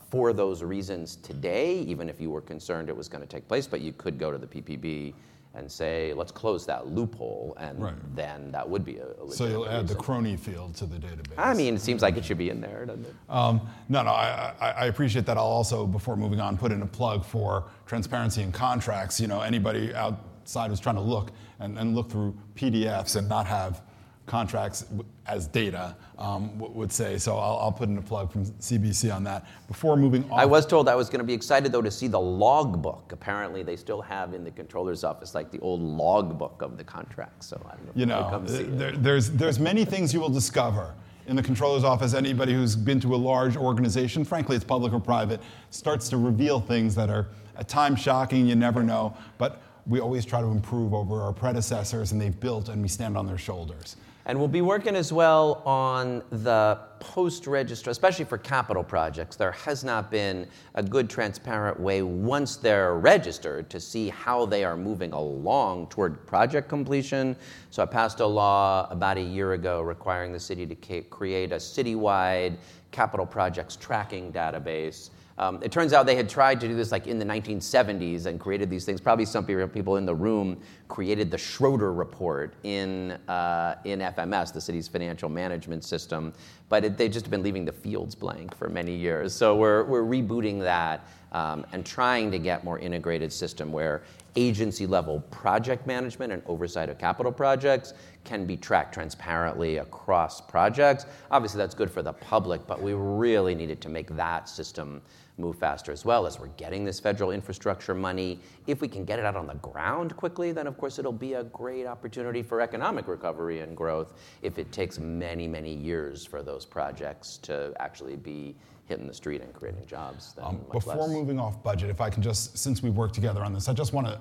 for 0.09 0.33
those 0.33 0.63
reasons 0.63 1.17
today, 1.17 1.79
even 1.79 2.09
if 2.09 2.21
you 2.21 2.29
were 2.29 2.41
concerned 2.41 2.89
it 2.89 2.95
was 2.95 3.09
going 3.09 3.21
to 3.21 3.27
take 3.27 3.47
place, 3.47 3.67
but 3.67 3.81
you 3.81 3.91
could 3.93 4.17
go 4.17 4.31
to 4.31 4.37
the 4.37 4.47
PPB 4.47 5.13
and 5.57 5.71
say, 5.71 6.13
let's 6.13 6.31
close 6.31 6.65
that 6.67 6.87
loophole, 6.87 7.55
and 7.59 7.81
right. 7.81 8.15
then 8.15 8.51
that 8.51 8.67
would 8.67 8.85
be 8.85 8.97
a, 8.97 9.07
a 9.07 9.31
So 9.31 9.47
you'll 9.47 9.67
add 9.67 9.87
the 9.87 9.95
crony 9.95 10.37
field 10.37 10.75
to 10.75 10.85
the 10.85 10.97
database. 10.97 11.33
I 11.37 11.53
mean, 11.53 11.75
it 11.75 11.81
seems 11.81 12.01
like 12.01 12.15
it 12.15 12.23
should 12.23 12.37
be 12.37 12.49
in 12.49 12.61
there, 12.61 12.85
doesn't 12.85 13.05
it? 13.05 13.15
Um, 13.27 13.61
no, 13.89 14.03
no, 14.03 14.11
I, 14.11 14.53
I, 14.59 14.69
I, 14.71 14.85
appreciate 14.85 15.25
that. 15.25 15.37
I'll 15.37 15.43
also, 15.43 15.87
before 15.87 16.15
moving 16.15 16.39
on, 16.39 16.57
put 16.57 16.71
in 16.71 16.81
a 16.83 16.85
plug 16.85 17.25
for 17.25 17.65
transparency 17.85 18.43
in 18.43 18.51
contracts. 18.51 19.19
You 19.19 19.27
know, 19.27 19.41
anybody 19.41 19.93
outside 19.95 20.69
who's 20.69 20.79
trying 20.79 20.95
to 20.95 21.01
look 21.01 21.31
and, 21.59 21.77
and 21.77 21.95
look 21.95 22.11
through 22.11 22.37
PDFs 22.55 23.15
and 23.15 23.27
not 23.27 23.47
have 23.47 23.81
contracts 24.27 24.85
as 25.25 25.47
data 25.47 25.95
um, 26.19 26.57
would 26.59 26.91
say. 26.91 27.17
So 27.17 27.37
I'll, 27.37 27.57
I'll, 27.57 27.71
put 27.71 27.89
in 27.89 27.97
a 27.97 28.01
plug 28.01 28.31
from 28.31 28.45
CBC 28.45 29.13
on 29.13 29.23
that. 29.23 29.45
Before 29.67 29.97
moving 29.97 30.29
on. 30.29 30.39
I 30.39 30.45
was 30.45 30.65
told 30.65 30.87
I 30.87 30.95
was 30.95 31.09
going 31.09 31.19
to 31.19 31.25
be 31.25 31.33
excited, 31.33 31.71
though, 31.71 31.81
to 31.81 31.89
see 31.89 32.07
the 32.07 32.19
logbook. 32.19 33.11
Apparently, 33.11 33.63
they 33.63 33.75
still 33.75 34.01
have 34.01 34.33
in 34.33 34.43
the 34.43 34.51
controller's 34.51 35.03
office 35.03 35.33
like 35.33 35.49
the 35.49 35.59
old 35.59 35.81
logbook 35.81 36.61
of 36.61 36.77
the 36.77 36.83
contract. 36.83 37.43
So 37.43 37.59
I 37.65 37.75
don't 37.75 37.85
know. 37.85 37.91
You 37.95 38.05
know, 38.05 38.41
there, 38.45 38.91
there's, 38.91 39.31
there's 39.31 39.59
many 39.59 39.85
things 39.85 40.13
you 40.13 40.19
will 40.19 40.29
discover 40.29 40.93
in 41.27 41.35
the 41.35 41.43
controller's 41.43 41.83
office, 41.83 42.13
anybody 42.13 42.53
who's 42.53 42.75
been 42.75 43.01
to 43.01 43.13
a 43.13 43.17
large 43.17 43.57
organization, 43.57 44.23
frankly, 44.23 44.55
it's 44.55 44.63
public 44.63 44.93
or 44.93 44.99
private, 44.99 45.41
starts 45.71 46.07
to 46.09 46.17
reveal 46.17 46.61
things 46.61 46.95
that 46.95 47.09
are 47.09 47.27
at 47.57 47.67
times 47.67 47.99
shocking, 47.99 48.47
you 48.47 48.55
never 48.55 48.81
know. 48.81 49.15
But 49.37 49.61
we 49.85 49.99
always 49.99 50.25
try 50.25 50.41
to 50.41 50.47
improve 50.47 50.93
over 50.93 51.21
our 51.21 51.33
predecessors, 51.33 52.13
and 52.13 52.21
they've 52.21 52.37
built, 52.39 52.69
and 52.69 52.81
we 52.81 52.87
stand 52.87 53.17
on 53.17 53.25
their 53.25 53.37
shoulders. 53.37 53.97
And 54.27 54.37
we'll 54.37 54.49
be 54.49 54.61
working 54.61 54.97
as 54.97 55.13
well 55.13 55.61
on 55.65 56.21
the 56.31 56.77
post 56.99 57.47
register, 57.47 57.91
especially 57.91 58.25
for 58.25 58.37
capital 58.37 58.83
projects. 58.83 59.37
There 59.37 59.53
has 59.53 59.85
not 59.85 60.11
been 60.11 60.47
a 60.75 60.83
good, 60.83 61.09
transparent 61.09 61.79
way 61.79 62.01
once 62.01 62.57
they're 62.57 62.95
registered 62.95 63.69
to 63.69 63.79
see 63.79 64.09
how 64.09 64.45
they 64.45 64.65
are 64.65 64.75
moving 64.75 65.13
along 65.13 65.87
toward 65.87 66.27
project 66.27 66.67
completion. 66.67 67.37
So 67.69 67.81
I 67.81 67.85
passed 67.85 68.19
a 68.19 68.25
law 68.25 68.89
about 68.91 69.17
a 69.17 69.21
year 69.21 69.53
ago 69.53 69.81
requiring 69.81 70.33
the 70.33 70.41
city 70.41 70.65
to 70.65 71.01
create 71.03 71.53
a 71.53 71.55
citywide 71.55 72.57
capital 72.91 73.25
projects 73.25 73.77
tracking 73.77 74.33
database 74.33 75.09
um, 75.39 75.59
it 75.61 75.71
turns 75.71 75.93
out 75.93 76.05
they 76.05 76.15
had 76.15 76.27
tried 76.27 76.59
to 76.61 76.67
do 76.67 76.75
this 76.75 76.91
like 76.91 77.05
in 77.05 77.19
the 77.19 77.25
1970s 77.25 78.25
and 78.25 78.39
created 78.39 78.69
these 78.69 78.85
things. 78.85 78.99
Probably 78.99 79.25
some 79.25 79.45
people 79.45 79.97
in 79.97 80.05
the 80.05 80.15
room 80.15 80.59
created 80.87 81.29
the 81.29 81.37
Schroeder 81.37 81.93
report 81.93 82.55
in, 82.63 83.11
uh, 83.27 83.75
in 83.85 83.99
FMS, 83.99 84.51
the 84.51 84.61
city's 84.61 84.87
financial 84.87 85.29
management 85.29 85.83
system, 85.83 86.33
but 86.69 86.83
it, 86.83 86.97
they've 86.97 87.11
just 87.11 87.29
been 87.29 87.43
leaving 87.43 87.65
the 87.65 87.71
fields 87.71 88.15
blank 88.15 88.55
for 88.55 88.67
many 88.67 88.95
years. 88.95 89.33
So 89.33 89.55
we're, 89.55 89.83
we're 89.83 90.03
rebooting 90.03 90.59
that 90.61 91.07
um, 91.33 91.65
and 91.71 91.85
trying 91.85 92.31
to 92.31 92.39
get 92.39 92.63
more 92.63 92.79
integrated 92.79 93.31
system 93.31 93.71
where 93.71 94.03
agency 94.35 94.85
level 94.85 95.21
project 95.31 95.85
management 95.85 96.31
and 96.31 96.41
oversight 96.45 96.89
of 96.89 96.97
capital 96.97 97.31
projects 97.31 97.93
can 98.23 98.45
be 98.45 98.55
tracked 98.55 98.93
transparently 98.93 99.77
across 99.77 100.39
projects. 100.39 101.05
Obviously, 101.31 101.57
that's 101.57 101.75
good 101.75 101.91
for 101.91 102.01
the 102.01 102.13
public, 102.13 102.65
but 102.67 102.81
we 102.81 102.93
really 102.93 103.55
needed 103.55 103.81
to 103.81 103.89
make 103.89 104.15
that 104.15 104.47
system 104.47 105.01
move 105.37 105.57
faster 105.57 105.91
as 105.91 106.03
well 106.03 106.25
as 106.25 106.39
we're 106.39 106.47
getting 106.49 106.83
this 106.83 106.99
federal 106.99 107.31
infrastructure 107.31 107.93
money. 107.93 108.39
If 108.65 108.81
we 108.81 108.87
can 108.87 109.05
get 109.05 109.19
it 109.19 109.25
out 109.25 109.35
on 109.35 109.47
the 109.47 109.55
ground 109.55 110.15
quickly, 110.15 110.51
then 110.51 110.67
of 110.67 110.77
course 110.77 110.99
it'll 110.99 111.11
be 111.11 111.33
a 111.33 111.43
great 111.45 111.85
opportunity 111.85 112.41
for 112.41 112.59
economic 112.61 113.07
recovery 113.07 113.61
and 113.61 113.77
growth. 113.77 114.13
If 114.41 114.57
it 114.57 114.71
takes 114.71 114.99
many, 114.99 115.47
many 115.47 115.73
years 115.73 116.25
for 116.25 116.41
those 116.41 116.65
projects 116.65 117.37
to 117.43 117.73
actually 117.79 118.15
be 118.15 118.55
hitting 118.87 119.07
the 119.07 119.13
street 119.13 119.41
and 119.41 119.53
creating 119.53 119.85
jobs. 119.85 120.33
Um, 120.41 120.61
before 120.71 120.95
less. 120.95 121.09
moving 121.09 121.39
off 121.39 121.61
budget, 121.61 121.89
if 121.89 122.01
I 122.01 122.09
can 122.09 122.23
just, 122.23 122.57
since 122.57 122.81
we've 122.81 122.95
worked 122.95 123.13
together 123.13 123.43
on 123.43 123.53
this, 123.53 123.67
I 123.67 123.73
just 123.73 123.93
want 123.93 124.07
to 124.07 124.19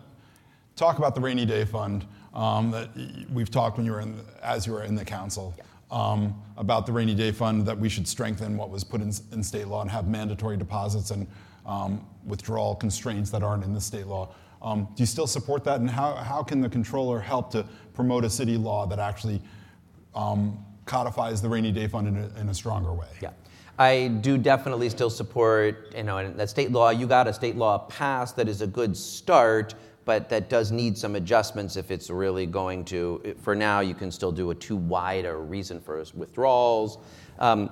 talk 0.74 0.98
about 0.98 1.14
the 1.14 1.20
rainy 1.20 1.46
day 1.46 1.64
fund 1.64 2.04
um, 2.34 2.70
that 2.72 2.90
we've 3.32 3.50
talked 3.50 3.76
when 3.76 3.86
you 3.86 3.92
were 3.92 4.00
in, 4.00 4.20
as 4.42 4.66
you 4.66 4.72
were 4.72 4.82
in 4.82 4.94
the 4.94 5.04
council. 5.04 5.54
Yeah. 5.56 5.64
Um, 5.90 6.42
about 6.56 6.84
the 6.84 6.92
rainy 6.92 7.14
day 7.14 7.30
fund 7.30 7.64
that 7.66 7.78
we 7.78 7.88
should 7.88 8.08
strengthen 8.08 8.56
what 8.56 8.70
was 8.70 8.82
put 8.82 9.00
in, 9.00 9.12
in 9.30 9.42
state 9.42 9.68
law 9.68 9.82
and 9.82 9.90
have 9.90 10.08
mandatory 10.08 10.56
deposits 10.56 11.12
and 11.12 11.28
um, 11.64 12.04
withdrawal 12.24 12.74
constraints 12.74 13.30
that 13.30 13.42
aren't 13.42 13.62
in 13.62 13.72
the 13.72 13.80
state 13.80 14.06
law. 14.06 14.34
Um, 14.62 14.88
do 14.96 15.02
you 15.02 15.06
still 15.06 15.26
support 15.26 15.62
that? 15.64 15.80
And 15.80 15.88
how, 15.88 16.14
how 16.14 16.42
can 16.42 16.60
the 16.60 16.68
controller 16.68 17.20
help 17.20 17.50
to 17.52 17.64
promote 17.94 18.24
a 18.24 18.30
city 18.30 18.56
law 18.56 18.86
that 18.86 18.98
actually 18.98 19.40
um, 20.14 20.58
codifies 20.86 21.40
the 21.40 21.48
rainy 21.48 21.72
day 21.72 21.86
fund 21.86 22.08
in 22.08 22.16
a, 22.16 22.40
in 22.40 22.48
a 22.48 22.54
stronger 22.54 22.92
way? 22.92 23.08
Yeah. 23.20 23.30
I 23.78 24.08
do 24.22 24.38
definitely 24.38 24.88
still 24.88 25.10
support, 25.10 25.92
you 25.94 26.02
know, 26.02 26.32
that 26.32 26.48
state 26.48 26.72
law. 26.72 26.90
You 26.90 27.06
got 27.06 27.28
a 27.28 27.32
state 27.32 27.56
law 27.56 27.78
passed 27.78 28.36
that 28.36 28.48
is 28.48 28.62
a 28.62 28.66
good 28.66 28.96
start, 28.96 29.74
but 30.06 30.28
that 30.30 30.48
does 30.48 30.72
need 30.72 30.96
some 30.96 31.16
adjustments 31.16 31.76
if 31.76 31.90
it's 31.90 32.08
really 32.08 32.46
going 32.46 32.84
to. 32.86 33.36
For 33.42 33.54
now, 33.54 33.80
you 33.80 33.94
can 33.94 34.10
still 34.10 34.32
do 34.32 34.50
a 34.52 34.54
too 34.54 34.76
wide 34.76 35.26
a 35.26 35.36
reason 35.36 35.80
for 35.80 36.02
withdrawals. 36.14 36.98
Um, 37.40 37.70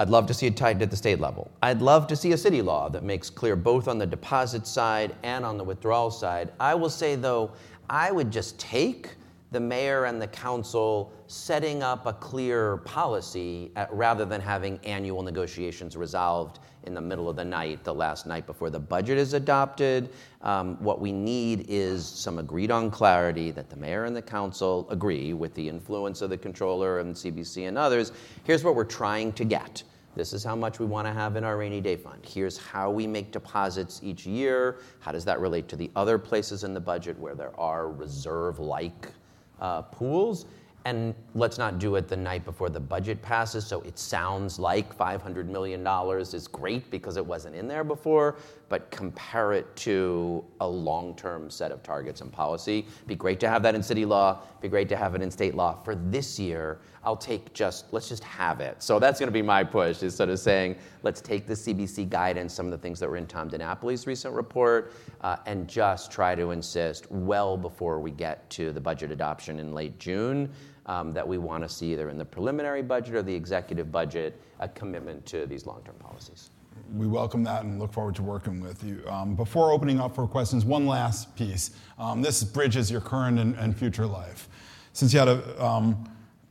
I'd 0.00 0.10
love 0.10 0.26
to 0.26 0.34
see 0.34 0.46
it 0.46 0.56
tied 0.56 0.82
at 0.82 0.90
the 0.90 0.96
state 0.96 1.20
level. 1.20 1.50
I'd 1.62 1.80
love 1.80 2.08
to 2.08 2.16
see 2.16 2.32
a 2.32 2.36
city 2.36 2.62
law 2.62 2.88
that 2.90 3.04
makes 3.04 3.30
clear 3.30 3.56
both 3.56 3.86
on 3.88 3.96
the 3.96 4.06
deposit 4.06 4.66
side 4.66 5.14
and 5.22 5.44
on 5.44 5.56
the 5.56 5.64
withdrawal 5.64 6.10
side. 6.10 6.52
I 6.58 6.74
will 6.74 6.90
say, 6.90 7.14
though, 7.14 7.52
I 7.88 8.10
would 8.10 8.32
just 8.32 8.58
take 8.58 9.14
the 9.52 9.60
mayor 9.60 10.04
and 10.04 10.20
the 10.20 10.26
council 10.26 11.12
setting 11.26 11.82
up 11.82 12.06
a 12.06 12.12
clear 12.12 12.78
policy 12.78 13.70
at, 13.76 13.90
rather 13.92 14.24
than 14.24 14.40
having 14.40 14.78
annual 14.84 15.22
negotiations 15.22 15.96
resolved 15.96 16.58
in 16.88 16.94
the 16.94 17.00
middle 17.00 17.28
of 17.28 17.36
the 17.36 17.44
night, 17.44 17.84
the 17.84 17.94
last 17.94 18.26
night 18.26 18.46
before 18.46 18.70
the 18.70 18.80
budget 18.80 19.18
is 19.18 19.34
adopted. 19.34 20.08
Um, 20.42 20.76
what 20.82 21.00
we 21.00 21.12
need 21.12 21.66
is 21.68 22.04
some 22.04 22.38
agreed 22.38 22.72
on 22.72 22.90
clarity 22.90 23.52
that 23.52 23.70
the 23.70 23.76
mayor 23.76 24.06
and 24.06 24.16
the 24.16 24.22
council 24.22 24.88
agree 24.90 25.34
with 25.34 25.54
the 25.54 25.68
influence 25.68 26.22
of 26.22 26.30
the 26.30 26.36
controller 26.36 26.98
and 26.98 27.14
CBC 27.14 27.68
and 27.68 27.78
others. 27.78 28.10
Here's 28.42 28.64
what 28.64 28.74
we're 28.74 28.84
trying 28.84 29.32
to 29.34 29.44
get. 29.44 29.84
This 30.16 30.32
is 30.32 30.42
how 30.42 30.56
much 30.56 30.80
we 30.80 30.86
want 30.86 31.06
to 31.06 31.12
have 31.12 31.36
in 31.36 31.44
our 31.44 31.56
rainy 31.56 31.80
day 31.80 31.94
fund. 31.94 32.26
Here's 32.26 32.58
how 32.58 32.90
we 32.90 33.06
make 33.06 33.30
deposits 33.30 34.00
each 34.02 34.26
year. 34.26 34.80
How 34.98 35.12
does 35.12 35.24
that 35.26 35.38
relate 35.38 35.68
to 35.68 35.76
the 35.76 35.90
other 35.94 36.18
places 36.18 36.64
in 36.64 36.74
the 36.74 36.80
budget 36.80 37.16
where 37.20 37.36
there 37.36 37.58
are 37.60 37.88
reserve 37.88 38.58
like 38.58 39.12
uh, 39.60 39.82
pools? 39.82 40.46
And 40.88 41.14
let's 41.34 41.58
not 41.58 41.78
do 41.78 41.96
it 41.96 42.08
the 42.08 42.16
night 42.16 42.46
before 42.46 42.70
the 42.70 42.80
budget 42.80 43.20
passes. 43.20 43.66
So 43.66 43.82
it 43.82 43.98
sounds 43.98 44.58
like 44.58 44.96
$500 44.96 45.46
million 45.46 45.86
is 46.34 46.48
great 46.48 46.90
because 46.90 47.18
it 47.18 47.26
wasn't 47.26 47.54
in 47.54 47.68
there 47.68 47.84
before 47.84 48.36
but 48.68 48.90
compare 48.90 49.52
it 49.52 49.74
to 49.76 50.44
a 50.60 50.68
long-term 50.68 51.50
set 51.50 51.72
of 51.72 51.82
targets 51.82 52.20
and 52.20 52.30
policy. 52.30 52.86
Be 53.06 53.14
great 53.14 53.40
to 53.40 53.48
have 53.48 53.62
that 53.62 53.74
in 53.74 53.82
city 53.82 54.04
law. 54.04 54.40
Be 54.60 54.68
great 54.68 54.88
to 54.90 54.96
have 54.96 55.14
it 55.14 55.22
in 55.22 55.30
state 55.30 55.54
law. 55.54 55.82
For 55.82 55.94
this 55.94 56.38
year 56.38 56.80
i'll 57.04 57.16
take 57.16 57.52
just 57.54 57.86
let's 57.92 58.08
just 58.08 58.24
have 58.24 58.60
it. 58.60 58.82
So 58.82 58.98
that's 58.98 59.18
going 59.18 59.28
to 59.28 59.32
be 59.32 59.40
my 59.40 59.64
push 59.64 60.02
is 60.02 60.14
sort 60.14 60.28
of 60.28 60.38
saying 60.38 60.76
let's 61.02 61.20
take 61.20 61.46
the 61.46 61.54
cbc 61.54 62.08
guidance 62.08 62.52
some 62.52 62.66
of 62.66 62.72
the 62.72 62.78
things 62.78 62.98
that 63.00 63.08
were 63.08 63.16
in 63.16 63.26
tom 63.26 63.48
dinapoli's 63.48 64.06
recent 64.06 64.34
report 64.34 64.92
uh, 65.22 65.36
and 65.46 65.68
just 65.68 66.10
try 66.10 66.34
to 66.34 66.50
insist 66.50 67.10
well 67.10 67.56
before 67.56 68.00
we 68.00 68.10
get 68.10 68.48
to 68.50 68.72
the 68.72 68.80
budget 68.80 69.10
adoption 69.10 69.58
in 69.60 69.72
late 69.72 69.98
june 69.98 70.50
that 70.88 71.26
we 71.26 71.38
want 71.38 71.62
to 71.62 71.68
see 71.68 71.92
either 71.92 72.08
in 72.08 72.18
the 72.18 72.24
preliminary 72.24 72.82
budget 72.82 73.14
or 73.14 73.22
the 73.22 73.34
executive 73.34 73.92
budget 73.92 74.40
a 74.60 74.68
commitment 74.68 75.24
to 75.26 75.46
these 75.46 75.66
long-term 75.66 75.94
policies. 75.96 76.50
We 76.96 77.06
welcome 77.06 77.44
that 77.44 77.64
and 77.64 77.78
look 77.78 77.92
forward 77.92 78.14
to 78.16 78.22
working 78.22 78.60
with 78.60 78.82
you. 78.82 79.02
Um, 79.06 79.34
before 79.34 79.72
opening 79.72 80.00
up 80.00 80.14
for 80.14 80.26
questions, 80.26 80.64
one 80.64 80.86
last 80.86 81.36
piece. 81.36 81.72
Um, 81.98 82.22
this 82.22 82.42
bridges 82.42 82.90
your 82.90 83.00
current 83.00 83.38
and, 83.38 83.76
future 83.76 84.06
life. 84.06 84.48
Since 84.94 85.12
you 85.12 85.18
had 85.18 85.28
a 85.28 85.64
um, 85.64 86.08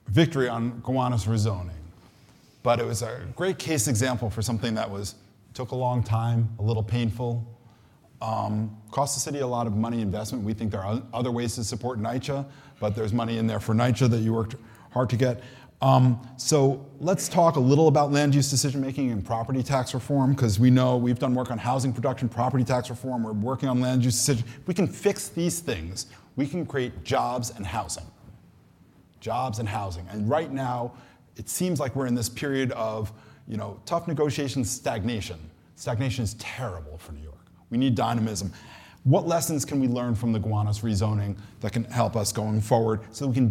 victory 0.08 0.48
on 0.48 0.80
Gowanus 0.82 1.26
rezoning, 1.26 1.72
but 2.62 2.80
it 2.80 2.86
was 2.86 3.02
a 3.02 3.22
great 3.36 3.58
case 3.58 3.88
example 3.88 4.30
for 4.30 4.42
something 4.42 4.76
that 4.76 4.90
was 4.90 5.16
took 5.54 5.72
a 5.72 5.76
long 5.76 6.04
time, 6.04 6.48
a 6.60 6.62
little 6.62 6.84
painful, 6.84 7.44
um, 8.22 8.76
cost 8.92 9.16
the 9.16 9.20
city 9.20 9.40
a 9.40 9.48
lot 9.48 9.68
of 9.68 9.76
money 9.76 10.02
investment. 10.02 10.44
We 10.44 10.54
think 10.54 10.72
there 10.72 10.84
are 10.84 11.02
other 11.14 11.32
ways 11.32 11.56
to 11.56 11.64
support 11.64 12.00
NYCHA, 12.00 12.46
but 12.80 12.96
there's 12.96 13.14
money 13.14 13.38
in 13.38 13.48
there 13.48 13.60
for 13.60 13.74
NYCHA 13.74 14.10
that 14.10 14.20
you 14.20 14.34
worked 14.34 14.56
hard 14.92 15.10
to 15.10 15.18
get. 15.18 15.42
Um, 15.82 16.20
so 16.38 16.86
let's 17.00 17.30
talk 17.30 17.56
a 17.56 17.60
little 17.60 17.88
about 17.88 18.12
land 18.12 18.34
use 18.34 18.50
decision 18.50 18.82
making 18.82 19.12
and 19.12 19.24
property 19.24 19.62
tax 19.62 19.94
reform 19.94 20.34
because 20.34 20.60
we 20.60 20.72
know 20.72 20.98
we've 20.98 21.20
done 21.20 21.36
work 21.36 21.52
on 21.52 21.60
housing 21.60 21.94
production, 21.94 22.28
property 22.28 22.64
tax 22.64 22.90
reform. 22.90 23.24
We're 23.24 23.34
working 23.34 23.70
on 23.70 23.80
land 23.80 24.04
use 24.04 24.16
decision. 24.16 24.46
We 24.66 24.74
can 24.74 24.88
fix 24.88 25.28
these 25.28 25.60
things. 25.60 26.08
We 26.36 26.48
can 26.48 26.66
create 26.66 27.04
jobs 27.04 27.52
and 27.52 27.66
housing. 27.66 28.06
Jobs 29.20 29.60
and 29.60 29.70
housing. 29.70 30.08
And 30.10 30.28
right 30.28 30.52
now, 30.52 30.94
it 31.36 31.48
seems 31.48 31.80
like 31.80 31.96
we're 31.96 32.08
in 32.08 32.16
this 32.16 32.30
period 32.30 32.72
of 32.72 33.14
you 33.48 33.58
know 33.58 33.80
tough 33.86 34.08
negotiations, 34.08 34.72
stagnation. 34.72 35.38
Stagnation 35.76 36.24
is 36.24 36.34
terrible 36.36 36.98
for 36.98 37.12
New 37.12 37.22
York. 37.22 37.36
We 37.70 37.78
need 37.78 37.94
dynamism. 37.94 38.52
What 39.08 39.26
lessons 39.26 39.64
can 39.64 39.80
we 39.80 39.88
learn 39.88 40.16
from 40.16 40.34
the 40.34 40.40
Gowanus 40.40 40.82
rezoning 40.82 41.38
that 41.62 41.72
can 41.72 41.86
help 41.86 42.18
us 42.18 42.34
going 42.34 42.60
forward 42.60 43.00
so 43.12 43.26
we 43.26 43.34
can 43.34 43.48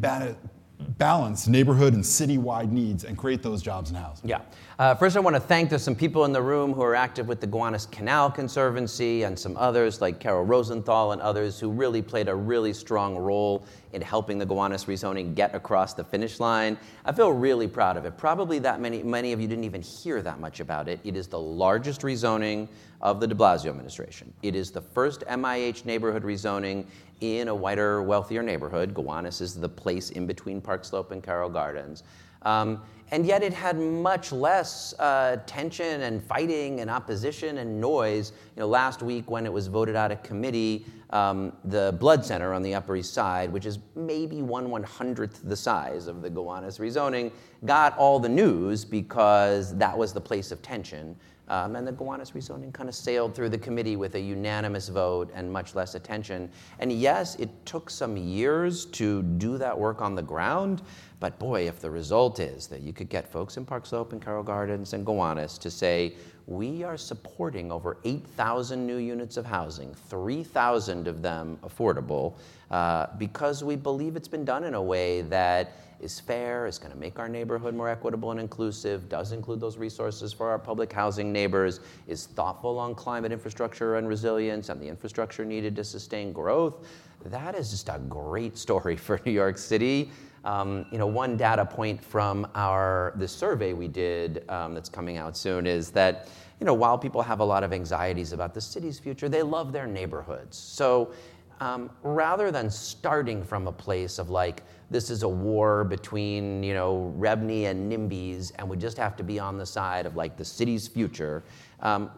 balance 0.98 1.48
neighborhood 1.48 1.94
and 1.94 2.04
citywide 2.04 2.70
needs 2.70 3.04
and 3.04 3.16
create 3.16 3.42
those 3.42 3.62
jobs 3.62 3.88
and 3.88 3.98
housing? 3.98 4.28
Yeah. 4.28 4.42
Uh, 4.78 4.94
first, 4.94 5.16
I 5.16 5.20
want 5.20 5.34
to 5.34 5.40
thank 5.40 5.70
there's 5.70 5.82
some 5.82 5.94
people 5.94 6.26
in 6.26 6.32
the 6.32 6.42
room 6.42 6.74
who 6.74 6.82
are 6.82 6.94
active 6.94 7.26
with 7.26 7.40
the 7.40 7.46
Gowanus 7.46 7.86
Canal 7.86 8.30
Conservancy 8.30 9.22
and 9.22 9.38
some 9.38 9.56
others 9.56 10.02
like 10.02 10.20
Carol 10.20 10.44
Rosenthal 10.44 11.12
and 11.12 11.22
others 11.22 11.58
who 11.58 11.70
really 11.70 12.02
played 12.02 12.28
a 12.28 12.34
really 12.34 12.74
strong 12.74 13.16
role 13.16 13.64
in 13.94 14.02
helping 14.02 14.36
the 14.36 14.44
Gowanus 14.44 14.84
rezoning 14.84 15.34
get 15.34 15.54
across 15.54 15.94
the 15.94 16.04
finish 16.04 16.40
line. 16.40 16.76
I 17.06 17.12
feel 17.12 17.32
really 17.32 17.66
proud 17.66 17.96
of 17.96 18.04
it. 18.04 18.18
Probably 18.18 18.58
that 18.58 18.78
many, 18.78 19.02
many 19.02 19.32
of 19.32 19.40
you 19.40 19.48
didn't 19.48 19.64
even 19.64 19.80
hear 19.80 20.20
that 20.20 20.40
much 20.40 20.60
about 20.60 20.88
it. 20.88 21.00
It 21.04 21.16
is 21.16 21.26
the 21.26 21.40
largest 21.40 22.02
rezoning 22.02 22.68
of 23.00 23.18
the 23.18 23.26
de 23.26 23.34
Blasio 23.34 23.70
administration. 23.70 24.30
It 24.42 24.54
is 24.54 24.70
the 24.70 24.82
first 24.82 25.22
MIH 25.22 25.86
neighborhood 25.86 26.22
rezoning 26.22 26.84
in 27.22 27.48
a 27.48 27.54
whiter, 27.54 28.02
wealthier 28.02 28.42
neighborhood. 28.42 28.92
Gowanus 28.92 29.40
is 29.40 29.54
the 29.54 29.70
place 29.70 30.10
in 30.10 30.26
between 30.26 30.60
Park 30.60 30.84
Slope 30.84 31.12
and 31.12 31.22
Carroll 31.22 31.48
Gardens. 31.48 32.02
Um, 32.42 32.82
and 33.10 33.24
yet 33.24 33.42
it 33.42 33.52
had 33.52 33.78
much 33.78 34.32
less 34.32 34.94
uh, 34.98 35.36
tension 35.46 36.02
and 36.02 36.22
fighting 36.22 36.80
and 36.80 36.90
opposition 36.90 37.58
and 37.58 37.80
noise. 37.80 38.32
You 38.56 38.60
know, 38.60 38.68
last 38.68 39.02
week 39.02 39.30
when 39.30 39.46
it 39.46 39.52
was 39.52 39.68
voted 39.68 39.94
out 39.94 40.10
of 40.10 40.22
committee, 40.22 40.86
um, 41.10 41.52
the 41.64 41.96
Blood 42.00 42.24
Center 42.24 42.52
on 42.52 42.62
the 42.62 42.74
Upper 42.74 42.96
East 42.96 43.14
Side, 43.14 43.52
which 43.52 43.64
is 43.64 43.78
maybe 43.94 44.42
one 44.42 44.70
one 44.70 44.82
hundredth 44.82 45.40
the 45.44 45.56
size 45.56 46.08
of 46.08 46.20
the 46.20 46.28
Gowanus 46.28 46.78
rezoning, 46.78 47.30
got 47.64 47.96
all 47.96 48.18
the 48.18 48.28
news 48.28 48.84
because 48.84 49.76
that 49.78 49.96
was 49.96 50.12
the 50.12 50.20
place 50.20 50.50
of 50.50 50.60
tension. 50.62 51.16
Um, 51.48 51.76
and 51.76 51.86
the 51.86 51.92
Gowanus 51.92 52.32
rezoning 52.32 52.72
kind 52.72 52.88
of 52.88 52.94
sailed 52.94 53.34
through 53.34 53.50
the 53.50 53.58
committee 53.58 53.96
with 53.96 54.16
a 54.16 54.20
unanimous 54.20 54.88
vote 54.88 55.30
and 55.34 55.50
much 55.50 55.74
less 55.74 55.94
attention. 55.94 56.50
And 56.80 56.92
yes, 56.92 57.36
it 57.36 57.50
took 57.64 57.88
some 57.88 58.16
years 58.16 58.86
to 58.86 59.22
do 59.22 59.56
that 59.58 59.78
work 59.78 60.02
on 60.02 60.14
the 60.14 60.22
ground, 60.22 60.82
but 61.20 61.38
boy, 61.38 61.68
if 61.68 61.80
the 61.80 61.90
result 61.90 62.40
is 62.40 62.66
that 62.66 62.80
you 62.80 62.92
could 62.92 63.08
get 63.08 63.30
folks 63.30 63.56
in 63.56 63.64
Park 63.64 63.86
Slope 63.86 64.12
and 64.12 64.20
Carroll 64.20 64.42
Gardens 64.42 64.92
and 64.92 65.06
Gowanus 65.06 65.56
to 65.58 65.70
say, 65.70 66.14
we 66.46 66.84
are 66.84 66.96
supporting 66.96 67.72
over 67.72 67.98
8,000 68.04 68.86
new 68.86 68.98
units 68.98 69.36
of 69.36 69.44
housing, 69.44 69.92
3,000 70.08 71.08
of 71.08 71.20
them 71.20 71.58
affordable, 71.64 72.34
uh, 72.70 73.06
because 73.18 73.64
we 73.64 73.74
believe 73.74 74.14
it's 74.16 74.28
been 74.28 74.44
done 74.44 74.64
in 74.64 74.74
a 74.74 74.82
way 74.82 75.22
that 75.22 75.72
is 76.00 76.20
fair, 76.20 76.66
is 76.66 76.78
going 76.78 76.92
to 76.92 76.98
make 76.98 77.18
our 77.18 77.28
neighborhood 77.28 77.74
more 77.74 77.88
equitable 77.88 78.30
and 78.30 78.38
inclusive, 78.38 79.08
does 79.08 79.32
include 79.32 79.60
those 79.60 79.76
resources 79.76 80.32
for 80.32 80.48
our 80.48 80.58
public 80.58 80.92
housing 80.92 81.32
neighbors, 81.32 81.80
is 82.06 82.26
thoughtful 82.26 82.78
on 82.78 82.94
climate 82.94 83.32
infrastructure 83.32 83.96
and 83.96 84.06
resilience 84.06 84.68
and 84.68 84.80
the 84.80 84.86
infrastructure 84.86 85.44
needed 85.44 85.74
to 85.74 85.82
sustain 85.82 86.32
growth. 86.32 86.86
That 87.24 87.54
is 87.54 87.70
just 87.70 87.88
a 87.88 87.98
great 88.08 88.56
story 88.56 88.96
for 89.06 89.20
New 89.24 89.32
York 89.32 89.58
City. 89.58 90.10
Um, 90.46 90.86
you 90.92 90.98
know, 90.98 91.08
one 91.08 91.36
data 91.36 91.64
point 91.66 92.02
from 92.02 92.46
our 92.54 93.12
the 93.16 93.26
survey 93.26 93.72
we 93.72 93.88
did 93.88 94.48
um, 94.48 94.74
that's 94.74 94.88
coming 94.88 95.16
out 95.16 95.36
soon 95.36 95.66
is 95.66 95.90
that 95.90 96.28
you 96.60 96.66
know 96.66 96.72
while 96.72 96.96
people 96.96 97.20
have 97.20 97.40
a 97.40 97.44
lot 97.44 97.64
of 97.64 97.72
anxieties 97.72 98.32
about 98.32 98.54
the 98.54 98.60
city's 98.60 99.00
future, 99.00 99.28
they 99.28 99.42
love 99.42 99.72
their 99.72 99.88
neighborhoods. 99.88 100.56
So 100.56 101.12
um, 101.58 101.90
rather 102.04 102.52
than 102.52 102.70
starting 102.70 103.42
from 103.42 103.66
a 103.66 103.72
place 103.72 104.20
of 104.20 104.30
like 104.30 104.62
this 104.88 105.10
is 105.10 105.24
a 105.24 105.28
war 105.28 105.82
between 105.82 106.62
you 106.62 106.74
know 106.74 107.12
REBNY 107.18 107.64
and 107.64 107.90
NIMBYs, 107.90 108.52
and 108.56 108.68
we 108.68 108.76
just 108.76 108.96
have 108.98 109.16
to 109.16 109.24
be 109.24 109.40
on 109.40 109.58
the 109.58 109.66
side 109.66 110.06
of 110.06 110.14
like 110.14 110.36
the 110.36 110.44
city's 110.44 110.86
future. 110.86 111.42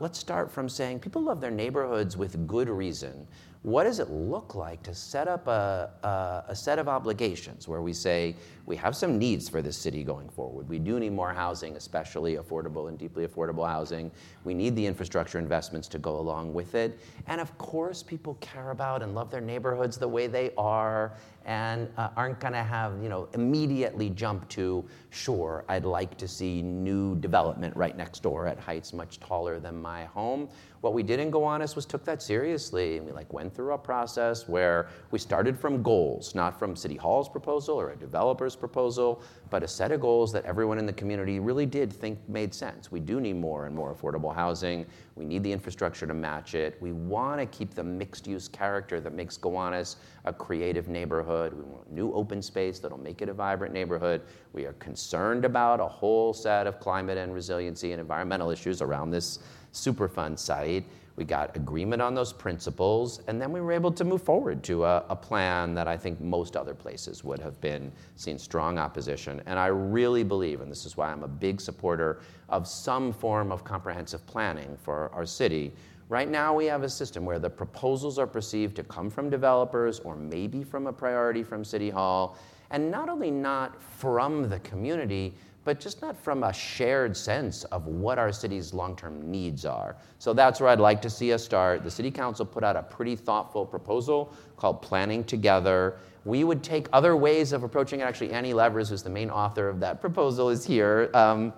Let's 0.00 0.18
start 0.18 0.52
from 0.52 0.68
saying 0.68 1.00
people 1.00 1.22
love 1.22 1.40
their 1.40 1.50
neighborhoods 1.50 2.14
with 2.14 2.46
good 2.46 2.68
reason 2.68 3.26
what 3.68 3.84
does 3.84 3.98
it 3.98 4.08
look 4.08 4.54
like 4.54 4.82
to 4.82 4.94
set 4.94 5.28
up 5.28 5.46
a, 5.46 5.90
a, 6.02 6.50
a, 6.52 6.56
set 6.56 6.78
of 6.78 6.88
obligations 6.88 7.68
where 7.68 7.82
we 7.82 7.92
say 7.92 8.34
we 8.64 8.74
have 8.74 8.96
some 8.96 9.18
needs 9.18 9.46
for 9.46 9.60
this 9.60 9.76
city 9.76 10.02
going 10.02 10.26
forward? 10.30 10.66
We 10.70 10.78
do 10.78 10.98
need 10.98 11.12
more 11.12 11.34
housing, 11.34 11.76
especially 11.76 12.36
affordable 12.36 12.88
and 12.88 12.98
deeply 12.98 13.26
affordable 13.26 13.68
housing. 13.68 14.10
We 14.44 14.54
need 14.54 14.74
the 14.74 14.86
infrastructure 14.86 15.38
investments 15.38 15.86
to 15.88 15.98
go 15.98 16.18
along 16.18 16.54
with 16.54 16.74
it. 16.74 16.98
And 17.26 17.42
of 17.42 17.58
course, 17.58 18.02
people 18.02 18.38
care 18.40 18.70
about 18.70 19.02
and 19.02 19.14
love 19.14 19.30
their 19.30 19.42
neighborhoods 19.42 19.98
the 19.98 20.08
way 20.08 20.28
they 20.28 20.50
are 20.56 21.12
and 21.44 21.90
uh, 21.98 22.08
aren't 22.16 22.40
going 22.40 22.54
to 22.54 22.62
have, 22.62 23.02
you 23.02 23.10
know, 23.10 23.28
immediately 23.34 24.08
jump 24.10 24.48
to, 24.50 24.84
sure, 25.10 25.64
I'd 25.68 25.84
like 25.84 26.16
to 26.18 26.28
see 26.28 26.62
new 26.62 27.16
development 27.16 27.76
right 27.76 27.96
next 27.96 28.22
door 28.22 28.46
at 28.46 28.58
heights 28.58 28.94
much 28.94 29.20
taller 29.20 29.60
than 29.60 29.80
my 29.80 30.04
home. 30.06 30.48
What 30.80 30.94
we 30.94 31.02
did 31.02 31.18
in 31.18 31.30
Gowanus 31.30 31.74
was 31.74 31.86
took 31.86 32.04
that 32.04 32.22
seriously, 32.22 32.98
and 32.98 33.06
we 33.06 33.10
like 33.10 33.32
went 33.32 33.52
through 33.52 33.72
a 33.72 33.78
process 33.78 34.48
where 34.48 34.88
we 35.10 35.18
started 35.18 35.58
from 35.58 35.82
goals, 35.82 36.36
not 36.36 36.56
from 36.56 36.76
City 36.76 36.94
Hall's 36.94 37.28
proposal 37.28 37.80
or 37.80 37.90
a 37.90 37.96
developer's 37.96 38.54
proposal, 38.54 39.20
but 39.50 39.64
a 39.64 39.68
set 39.68 39.90
of 39.90 40.00
goals 40.00 40.32
that 40.32 40.44
everyone 40.44 40.78
in 40.78 40.86
the 40.86 40.92
community 40.92 41.40
really 41.40 41.66
did 41.66 41.92
think 41.92 42.18
made 42.28 42.54
sense. 42.54 42.92
We 42.92 43.00
do 43.00 43.20
need 43.20 43.34
more 43.34 43.66
and 43.66 43.74
more 43.74 43.92
affordable 43.92 44.32
housing. 44.32 44.86
We 45.16 45.24
need 45.24 45.42
the 45.42 45.50
infrastructure 45.50 46.06
to 46.06 46.14
match 46.14 46.54
it. 46.54 46.76
We 46.80 46.92
want 46.92 47.40
to 47.40 47.46
keep 47.46 47.74
the 47.74 47.82
mixed 47.82 48.28
use 48.28 48.46
character 48.46 49.00
that 49.00 49.12
makes 49.12 49.36
Gowanus 49.36 49.96
a 50.26 50.32
creative 50.32 50.88
neighborhood. 50.88 51.54
We 51.54 51.62
want 51.62 51.90
new 51.90 52.12
open 52.12 52.40
space 52.40 52.78
that'll 52.78 52.98
make 52.98 53.20
it 53.20 53.28
a 53.28 53.34
vibrant 53.34 53.74
neighborhood. 53.74 54.22
We 54.52 54.64
are 54.64 54.74
concerned 54.74 55.44
about 55.44 55.80
a 55.80 55.88
whole 55.88 56.32
set 56.32 56.68
of 56.68 56.78
climate 56.78 57.18
and 57.18 57.34
resiliency 57.34 57.90
and 57.90 58.00
environmental 58.00 58.50
issues 58.50 58.80
around 58.80 59.10
this 59.10 59.40
Superfund 59.78 60.38
site. 60.38 60.84
We 61.18 61.24
got 61.24 61.56
agreement 61.56 62.00
on 62.00 62.14
those 62.14 62.32
principles, 62.32 63.22
and 63.26 63.42
then 63.42 63.50
we 63.50 63.60
were 63.60 63.72
able 63.72 63.90
to 63.90 64.04
move 64.04 64.22
forward 64.22 64.62
to 64.64 64.84
a, 64.84 65.04
a, 65.08 65.16
plan 65.16 65.74
that 65.74 65.88
I 65.88 65.96
think 65.96 66.20
most 66.20 66.56
other 66.56 66.74
places 66.74 67.24
would 67.24 67.40
have 67.40 67.60
been 67.60 67.90
seen 68.14 68.38
strong 68.38 68.78
opposition. 68.78 69.42
And 69.46 69.58
I 69.58 69.66
really 69.66 70.22
believe, 70.22 70.60
and 70.60 70.70
this 70.70 70.86
is 70.86 70.96
why 70.96 71.10
I'm 71.10 71.24
a 71.24 71.28
big 71.28 71.60
supporter 71.60 72.20
of 72.48 72.68
some 72.68 73.12
form 73.12 73.50
of 73.50 73.64
comprehensive 73.64 74.24
planning 74.28 74.76
for 74.80 75.10
our 75.12 75.26
city. 75.26 75.72
Right 76.08 76.28
now, 76.28 76.54
we 76.54 76.66
have 76.66 76.84
a 76.84 76.88
system 76.88 77.24
where 77.24 77.40
the 77.40 77.50
proposals 77.50 78.16
are 78.16 78.26
perceived 78.26 78.76
to 78.76 78.84
come 78.84 79.10
from 79.10 79.28
developers 79.28 79.98
or 79.98 80.14
maybe 80.14 80.62
from 80.62 80.86
a 80.86 80.92
priority 80.92 81.42
from 81.42 81.64
City 81.64 81.90
Hall, 81.90 82.38
and 82.70 82.92
not 82.92 83.08
only 83.08 83.32
not 83.32 83.82
from 83.82 84.48
the 84.48 84.60
community, 84.60 85.34
but 85.68 85.78
just 85.78 86.00
not 86.00 86.16
from 86.16 86.44
a 86.44 86.52
shared 86.54 87.14
sense 87.14 87.64
of 87.64 87.86
what 87.88 88.18
our 88.18 88.32
city's 88.32 88.72
long 88.72 88.96
term 88.96 89.30
needs 89.30 89.66
are. 89.66 89.96
So 90.18 90.32
that's 90.32 90.60
where 90.60 90.70
I'd 90.70 90.80
like 90.80 91.02
to 91.02 91.10
see 91.10 91.30
us 91.30 91.44
start. 91.44 91.84
The 91.84 91.90
City 91.90 92.10
Council 92.10 92.46
put 92.46 92.64
out 92.64 92.74
a 92.74 92.82
pretty 92.82 93.14
thoughtful 93.14 93.66
proposal 93.66 94.32
called 94.56 94.80
Planning 94.80 95.24
Together. 95.24 95.98
We 96.24 96.42
would 96.42 96.62
take 96.64 96.86
other 96.94 97.16
ways 97.16 97.52
of 97.52 97.64
approaching 97.64 98.00
it. 98.00 98.04
Actually, 98.04 98.30
Annie 98.30 98.54
Levers, 98.54 98.88
who's 98.88 99.02
the 99.02 99.10
main 99.10 99.28
author 99.28 99.68
of 99.68 99.78
that 99.80 100.00
proposal, 100.00 100.48
is 100.48 100.64
here. 100.64 101.10
Um, 101.12 101.52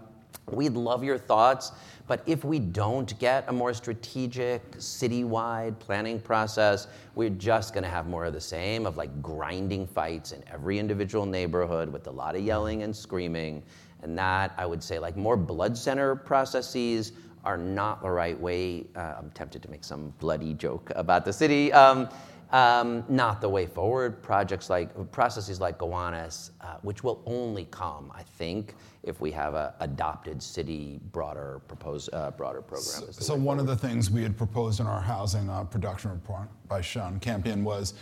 we'd 0.51 0.73
love 0.73 1.05
your 1.05 1.17
thoughts. 1.17 1.71
But 2.09 2.25
if 2.27 2.43
we 2.43 2.59
don't 2.59 3.17
get 3.21 3.45
a 3.47 3.53
more 3.53 3.73
strategic, 3.73 4.69
citywide 4.73 5.79
planning 5.79 6.19
process, 6.19 6.89
we're 7.15 7.31
just 7.31 7.73
going 7.73 7.85
to 7.85 7.89
have 7.89 8.09
more 8.09 8.25
of 8.25 8.33
the 8.33 8.41
same 8.41 8.87
of 8.87 8.97
like 8.97 9.23
grinding 9.23 9.87
fights 9.87 10.33
in 10.33 10.43
every 10.53 10.81
individual 10.81 11.25
neighborhood 11.25 11.93
with 11.93 12.09
a 12.09 12.11
lot 12.11 12.35
of 12.35 12.43
yelling 12.43 12.83
and 12.83 12.97
screaming. 12.97 13.63
And 14.03 14.17
that, 14.19 14.55
I 14.57 14.67
would 14.67 14.83
say, 14.83 14.99
like 14.99 15.17
more 15.17 15.37
blood 15.37 15.77
center 15.77 16.17
processes 16.17 17.13
are 17.45 17.57
not 17.57 18.03
the 18.03 18.11
right 18.11 18.39
way. 18.39 18.87
Uh, 18.95 19.15
I'm 19.19 19.31
tempted 19.31 19.63
to 19.63 19.71
make 19.71 19.85
some 19.85 20.13
bloody 20.19 20.55
joke 20.55 20.93
about 20.95 21.25
the 21.25 21.33
city. 21.33 21.73
Um, 21.73 22.09
um, 22.53 23.05
not 23.09 23.41
the 23.41 23.49
way 23.49 23.67
forward. 23.67 24.23
Projects 24.23 24.69
like 24.69 25.13
processes 25.13 25.61
like 25.61 25.79
Gowanus, 25.79 26.51
uh, 26.61 26.77
which 26.83 27.05
will 27.05 27.23
only 27.25 27.67
come, 27.67 28.11
I 28.15 28.23
think, 28.23 28.75
if 29.05 29.21
we 29.21 29.31
have 29.31 29.55
a 29.55 29.75
adopted 29.81 30.43
city 30.43 31.01
broader 31.13 31.61
propose, 31.69 32.09
uh, 32.13 32.33
broader 32.33 32.61
program. 32.61 33.13
So, 33.13 33.13
so 33.13 33.35
one 33.35 33.59
forward. 33.59 33.61
of 33.61 33.67
the 33.81 33.89
things 33.89 34.11
we 34.11 34.23
had 34.23 34.37
proposed 34.37 34.81
in 34.81 34.87
our 34.87 35.01
housing 35.01 35.49
uh, 35.49 35.65
production 35.65 36.11
report 36.11 36.49
by 36.69 36.81
Sean 36.81 37.21
Campion 37.21 37.63
was 37.63 37.95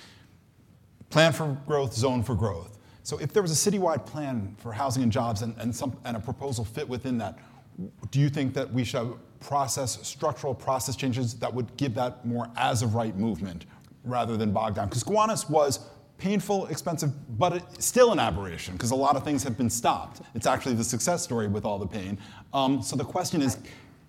plan 1.11 1.33
for 1.33 1.57
growth, 1.67 1.93
zone 1.95 2.23
for 2.23 2.35
growth. 2.35 2.78
So 3.09 3.17
if 3.17 3.33
there 3.33 3.41
was 3.41 3.53
a 3.53 3.71
citywide 3.71 4.05
plan 4.05 4.55
for 4.59 4.71
housing 4.71 5.03
and 5.03 5.11
jobs 5.11 5.41
and, 5.41 5.57
and, 5.57 5.75
some, 5.75 5.97
and 6.05 6.15
a 6.15 6.21
proposal 6.21 6.63
fit 6.63 6.87
within 6.87 7.17
that, 7.17 7.39
do 8.11 8.21
you 8.21 8.29
think 8.29 8.53
that 8.53 8.71
we 8.71 8.85
should 8.85 9.15
process 9.41 9.99
structural 10.07 10.55
process 10.55 10.95
changes 10.95 11.33
that 11.37 11.55
would 11.55 11.75
give 11.79 11.95
that 11.95 12.27
more 12.27 12.51
as 12.55 12.83
of 12.83 12.95
right 12.95 13.17
movement 13.17 13.65
rather 14.05 14.37
than 14.37 14.53
bog 14.53 14.75
down? 14.75 14.91
Because 14.91 15.03
Gowanus 15.03 15.49
was 15.49 15.81
painful, 16.19 16.67
expensive, 16.67 17.11
but 17.39 17.55
it's 17.55 17.87
still 17.87 18.13
an 18.13 18.19
aberration 18.19 18.75
because 18.75 18.91
a 18.91 18.95
lot 18.95 19.17
of 19.17 19.25
things 19.25 19.43
have 19.43 19.57
been 19.57 19.71
stopped. 19.71 20.21
It's 20.35 20.47
actually 20.47 20.75
the 20.75 20.85
success 20.85 21.23
story 21.23 21.47
with 21.49 21.65
all 21.65 21.79
the 21.79 21.87
pain. 21.87 22.19
Um, 22.53 22.83
so 22.83 22.95
the 22.95 23.07
question 23.07 23.41
is, 23.41 23.57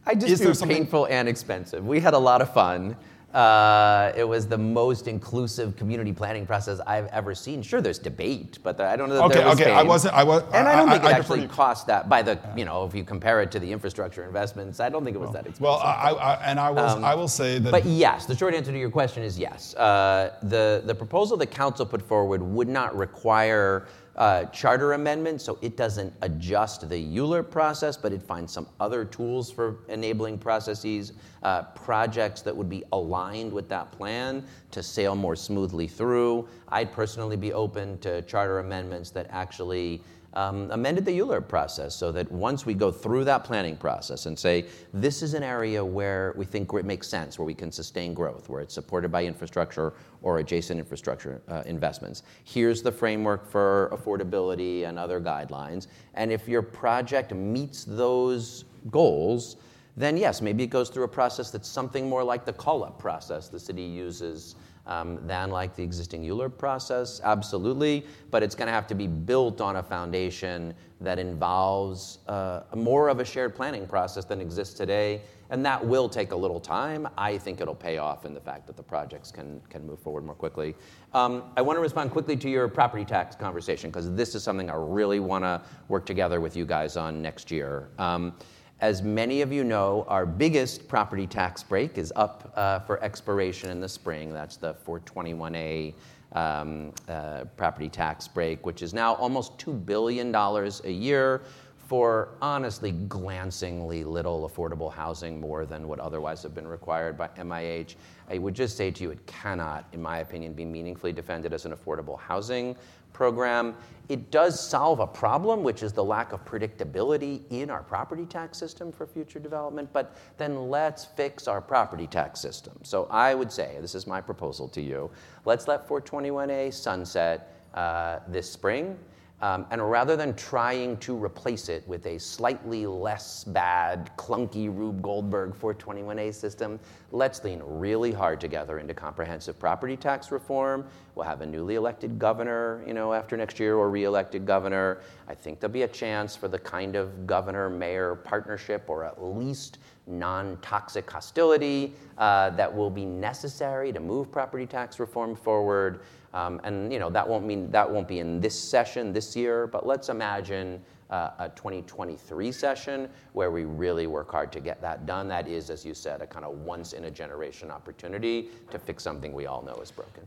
I 0.06 0.14
just 0.14 0.28
is 0.28 0.60
there 0.60 0.68
painful 0.68 1.06
and 1.06 1.30
expensive. 1.30 1.88
We 1.88 2.02
had 2.02 2.16
a 2.16 2.20
lot 2.20 2.42
of 2.42 2.54
fun. 2.54 2.98
Uh, 3.34 4.12
it 4.16 4.24
was 4.24 4.48
the 4.48 4.58
most 4.58 5.08
inclusive 5.08 5.76
community 5.76 6.12
planning 6.12 6.48
process 6.48 6.80
I've 6.88 7.06
ever 7.08 7.36
seen. 7.36 7.62
Sure, 7.62 7.80
there's 7.80 8.00
debate, 8.00 8.58
but 8.64 8.82
I 8.82 8.96
don't 8.96 9.08
know 9.08 9.16
that 9.16 9.24
okay, 9.26 9.36
there 9.36 9.46
was 9.46 9.56
okay. 9.56 9.70
Pain. 9.70 9.78
I 9.78 9.84
wasn't. 9.84 10.14
I 10.16 10.24
was, 10.24 10.44
and 10.52 10.68
I, 10.68 10.74
I 10.74 10.76
don't 10.76 10.90
think 10.90 11.04
I, 11.04 11.12
it 11.12 11.14
I 11.14 11.18
actually 11.20 11.48
cost 11.48 11.86
that. 11.88 12.10
By 12.10 12.24
the 12.24 12.40
you 12.58 12.66
know, 12.66 12.86
if 12.86 12.96
you 12.96 13.04
compare 13.04 13.42
it 13.42 13.52
to 13.52 13.60
the 13.60 13.72
infrastructure 13.72 14.26
investments, 14.26 14.80
I 14.80 14.90
don't 14.90 15.04
think 15.04 15.16
it 15.16 15.20
was 15.20 15.28
well, 15.28 15.34
that 15.34 15.48
expensive. 15.48 15.62
Well, 15.62 15.80
I, 15.80 16.40
and 16.44 16.60
I 16.60 16.72
was. 16.72 16.96
Um, 16.96 17.06
I 17.06 17.14
will 17.14 17.28
say 17.28 17.60
that. 17.60 17.72
But 17.72 17.86
yes, 17.86 18.26
the 18.26 18.36
short 18.36 18.56
answer 18.56 18.72
to 18.72 18.80
your 18.80 18.90
question 18.90 19.22
is 19.22 19.38
yes. 19.38 19.76
Uh, 19.76 20.34
the 20.44 20.82
the 20.86 20.96
proposal 20.96 21.38
the 21.38 21.46
council 21.46 21.86
put 21.86 22.02
forward 22.02 22.42
would 22.42 22.68
not 22.68 22.98
require 22.98 23.86
uh, 24.16 24.46
charter 24.46 24.94
amendment, 24.94 25.42
so 25.42 25.58
it 25.62 25.78
doesn't 25.78 26.14
adjust 26.22 26.90
the 26.90 27.18
ULURP 27.18 27.50
process, 27.50 27.96
but 27.96 28.12
it 28.12 28.22
finds 28.22 28.52
some 28.52 28.68
other 28.80 29.06
tools 29.06 29.52
for 29.52 29.78
enabling 29.88 30.38
processes, 30.38 31.14
uh, 31.44 31.64
projects 31.64 32.42
that 32.42 32.56
would 32.56 32.70
be 32.70 32.84
aligned 32.92 33.52
with 33.52 33.70
that 33.70 33.92
plan 33.92 34.44
to 34.72 34.84
sail 34.84 35.16
more 35.16 35.36
smoothly 35.36 35.88
through. 35.88 36.48
I'd 36.68 36.92
personally 36.92 37.38
be 37.38 37.54
open 37.54 37.98
to 38.00 38.22
charter 38.24 38.60
amendments 38.60 39.10
that 39.12 39.28
actually 39.30 40.02
um, 40.34 40.70
amended 40.72 41.06
the 41.06 41.20
ULURP 41.20 41.48
process 41.48 41.96
so 41.96 42.12
that 42.12 42.32
once 42.32 42.66
we 42.66 42.74
go 42.74 42.92
through 42.92 43.24
that 43.26 43.44
planning 43.44 43.76
process 43.76 44.26
and 44.26 44.38
say, 44.38 44.66
this 44.94 45.22
is 45.22 45.34
an 45.34 45.44
area 45.44 45.84
where 45.84 46.34
we 46.38 46.46
think 46.46 46.72
it 46.74 46.86
makes 46.86 47.08
sense, 47.08 47.40
where 47.40 47.46
we 47.46 47.54
can 47.54 47.72
sustain 47.72 48.14
growth, 48.14 48.50
where 48.50 48.62
it's 48.62 48.74
supported 48.74 49.12
by 49.12 49.26
infrastructure 49.26 49.94
or 50.22 50.40
adjacent 50.40 50.80
infrastructure 50.80 51.42
uh, 51.48 51.64
investments. 51.66 52.24
Here's 52.44 52.82
the 52.82 52.92
framework 52.92 53.50
for 53.50 53.90
affordability 53.92 54.88
and 54.88 55.00
other 55.00 55.20
guidelines. 55.20 55.88
And 56.14 56.32
if 56.32 56.48
your 56.48 56.62
project 56.62 57.34
meets 57.34 57.84
those 57.86 58.66
goals, 58.92 59.58
then 59.98 60.16
yes, 60.16 60.42
maybe 60.42 60.64
it 60.64 60.70
goes 60.70 60.90
through 60.90 61.04
a 61.04 61.10
process 61.10 61.52
that's 61.52 61.68
something 61.68 62.08
more 62.08 62.24
like 62.24 62.46
the 62.46 62.54
call 62.54 62.84
up 62.84 63.00
process 63.00 63.50
the 63.50 63.60
city 63.60 63.84
uses 63.84 64.56
um, 64.90 65.20
than 65.28 65.52
like 65.52 65.76
the 65.76 65.84
existing 65.84 66.24
ULURP 66.24 66.58
process, 66.58 67.22
absolutely, 67.24 68.06
but 68.32 68.42
it's 68.42 68.56
going 68.56 68.66
to 68.66 68.74
have 68.74 68.88
to 68.88 68.96
be 68.96 69.08
built 69.08 69.62
on 69.62 69.78
a 69.78 69.84
foundation 69.84 70.74
that 71.00 71.20
involves 71.20 72.18
uh, 72.28 72.62
more 72.76 73.08
of 73.08 73.20
a 73.20 73.26
shared 73.26 73.56
planning 73.56 73.86
process 73.86 74.26
than 74.26 74.42
exists 74.42 74.74
today, 74.74 75.22
and 75.52 75.64
that 75.64 75.86
will 75.86 76.10
take 76.10 76.32
a 76.32 76.36
little 76.36 76.60
time. 76.60 77.08
I 77.18 77.38
think 77.38 77.62
it'll 77.62 77.76
pay 77.76 78.00
off 78.00 78.26
in 78.26 78.34
the 78.34 78.42
fact 78.42 78.66
that 78.66 78.76
the 78.76 78.84
projects 78.84 79.32
can, 79.32 79.62
can 79.70 79.86
move 79.86 80.00
forward 80.00 80.26
more 80.26 80.36
quickly. 80.36 80.76
Um, 81.14 81.44
I 81.56 81.62
want 81.62 81.78
to 81.78 81.82
respond 81.82 82.10
quickly 82.10 82.36
to 82.38 82.50
your 82.50 82.68
property 82.68 83.06
tax 83.06 83.36
conversation 83.36 83.92
because 83.92 84.12
this 84.14 84.34
is 84.34 84.44
something 84.44 84.72
I 84.72 84.76
really 84.76 85.20
want 85.20 85.44
to 85.44 85.62
work 85.88 86.06
together 86.06 86.42
with 86.42 86.58
you 86.58 86.66
guys 86.66 86.98
on 86.98 87.22
next 87.22 87.52
year. 87.52 87.90
Um, 88.00 88.34
as 88.82 89.02
many 89.02 89.42
of 89.42 89.52
you 89.52 89.64
know, 89.64 90.06
our 90.08 90.26
biggest 90.26 90.88
property 90.88 91.28
tax 91.28 91.62
break 91.64 91.98
is 91.98 92.14
up 92.16 92.52
uh, 92.56 92.80
for 92.80 93.02
expiration 93.04 93.70
in 93.70 93.82
the 93.82 93.90
spring. 93.90 94.34
That's 94.34 94.56
the 94.56 94.74
421A 94.86 95.94
um, 96.32 96.94
uh, 97.08 97.46
property 97.58 97.90
tax 97.90 98.28
break, 98.28 98.66
which 98.66 98.82
is 98.82 98.94
now 98.94 99.16
almost 99.16 99.58
$2 99.58 99.86
billion 99.86 100.34
a 100.34 100.92
year 100.92 101.42
for 101.90 102.36
honestly 102.40 102.92
glancingly 102.92 104.04
little 104.04 104.48
affordable 104.48 104.94
housing, 104.94 105.42
more 105.42 105.66
than 105.66 105.88
what 105.88 106.00
otherwise 106.00 106.44
have 106.44 106.54
been 106.54 106.68
required 106.68 107.18
by 107.18 107.28
MIH. 107.30 107.96
I 108.30 108.38
would 108.38 108.54
just 108.54 108.78
say 108.78 108.92
to 108.92 109.04
you, 109.04 109.10
it 109.10 109.26
cannot, 109.26 109.88
in 109.92 110.00
my 110.00 110.20
opinion, 110.20 110.54
be 110.54 110.66
meaningfully 110.66 111.12
defended 111.12 111.52
as 111.52 111.66
an 111.66 111.74
affordable 111.74 112.20
housing 112.20 112.76
program. 113.14 113.76
It 114.10 114.32
does 114.32 114.60
solve 114.60 115.00
a 115.00 115.08
problem, 115.08 115.64
which 115.64 115.84
is 115.84 115.94
the 115.94 116.04
lack 116.04 116.34
of 116.34 116.44
predictability 116.44 117.44
in 117.52 117.70
our 117.70 117.84
property 117.84 118.26
tax 118.26 118.58
system 118.58 118.92
for 118.92 119.06
future 119.06 119.40
development, 119.40 119.90
but 119.94 120.16
then 120.38 120.70
let's 120.70 121.06
fix 121.06 121.48
our 121.48 121.62
property 121.62 122.08
tax 122.08 122.40
system. 122.40 122.74
So 122.82 123.08
I 123.12 123.36
would 123.36 123.52
say, 123.52 123.78
this 123.80 123.94
is 123.94 124.08
my 124.08 124.20
proposal 124.20 124.68
to 124.70 124.82
you, 124.82 125.12
let's 125.46 125.68
let 125.68 125.88
421A 125.88 126.74
sunset 126.74 127.54
uh, 127.76 128.20
this 128.28 128.50
spring. 128.50 128.98
Um, 129.42 129.66
and 129.72 129.90
rather 129.90 130.18
than 130.18 130.36
trying 130.36 130.98
to 130.98 131.16
replace 131.16 131.70
it 131.70 131.88
with 131.88 132.06
a 132.06 132.18
slightly 132.18 132.86
less 132.86 133.46
bad, 133.46 134.12
clunky 134.18 134.68
Rube 134.68 135.02
Goldberg 135.02 135.54
421A 135.54 136.34
system, 136.34 136.78
let's 137.12 137.42
lean 137.46 137.62
really 137.64 138.12
hard 138.12 138.42
together 138.42 138.80
into 138.80 138.94
comprehensive 138.94 139.58
property 139.58 139.96
tax 139.96 140.30
reform. 140.32 140.86
We'll 141.16 141.26
have 141.26 141.40
a 141.40 141.46
newly 141.46 141.76
elected 141.76 142.20
governor, 142.20 142.84
you 142.86 142.94
know, 142.94 143.14
after 143.14 143.38
next 143.38 143.60
year 143.62 143.76
or 143.76 143.90
re-elected 143.90 144.46
governor. 144.46 145.00
I 145.30 145.36
think 145.36 145.62
there'll 145.62 145.74
be 145.74 145.84
a 145.84 145.88
chance 145.88 146.36
for 146.36 146.50
the 146.50 146.60
kind 146.60 146.98
of 146.98 147.26
governor-mayor 147.26 148.16
partnership 148.16 148.86
or 148.90 149.06
at 149.06 149.24
least 149.24 149.80
non-toxic 150.06 151.10
hostility 151.10 151.94
uh, 152.18 152.50
that 152.52 152.74
will 152.74 152.90
be 152.90 153.06
necessary 153.06 153.94
to 153.94 154.00
move 154.00 154.32
property 154.32 154.66
tax 154.66 155.00
reform 155.00 155.36
forward. 155.36 156.02
Um, 156.34 156.62
and 156.64 156.92
you 156.94 157.00
know 157.00 157.10
that 157.10 157.28
won't 157.28 157.46
mean 157.46 157.72
that 157.72 157.90
won't 157.90 158.08
be 158.08 158.20
in 158.20 158.40
this 158.40 158.60
session 158.60 159.14
this 159.14 159.36
year, 159.36 159.68
but 159.68 159.86
let's 159.86 160.10
imagine 160.10 160.82
uh, 161.10 161.32
a 161.40 161.50
2023 161.50 162.52
session 162.52 163.10
where 163.34 163.52
we 163.52 163.64
really 163.64 164.08
work 164.08 164.30
hard 164.30 164.52
to 164.52 164.60
get 164.60 164.82
that 164.82 165.06
done. 165.06 165.28
That 165.28 165.48
is, 165.48 165.70
as 165.70 165.84
you 165.84 165.94
said, 165.94 166.22
a 166.22 166.28
kind 166.28 166.46
of 166.46 166.54
once 166.60 166.94
in 166.94 167.06
a 167.06 167.12
generation 167.12 167.72
opportunity 167.72 168.50
to 168.72 168.78
fix 168.78 169.04
something 169.04 169.34
we 169.34 169.48
all 169.48 169.64
know 169.64 169.76
is 169.76 169.92
broken. 169.92 170.24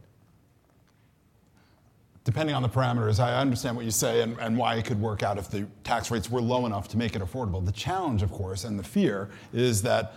Depending 2.25 2.55
on 2.55 2.63
the 2.63 2.69
parameters, 2.69 3.19
I 3.19 3.35
understand 3.41 3.75
what 3.75 3.85
you 3.85 3.91
say 3.91 4.23
and, 4.23 4.39
and 4.39 4.57
why 4.57 4.77
it 4.77 4.85
could 4.85 5.01
work 5.01 5.25
out 5.25 5.39
if 5.39 5.51
the 5.51 5.67
tax 5.83 6.11
rates 6.11 6.31
were 6.31 6.41
low 6.41 6.67
enough 6.67 6.87
to 6.89 6.97
make 6.97 7.17
it 7.17 7.23
affordable. 7.23 7.65
The 7.65 7.73
challenge, 7.73 8.23
of 8.23 8.31
course, 8.31 8.63
and 8.63 8.79
the 8.79 8.85
fear 8.85 9.31
is 9.53 9.83
that 9.83 10.15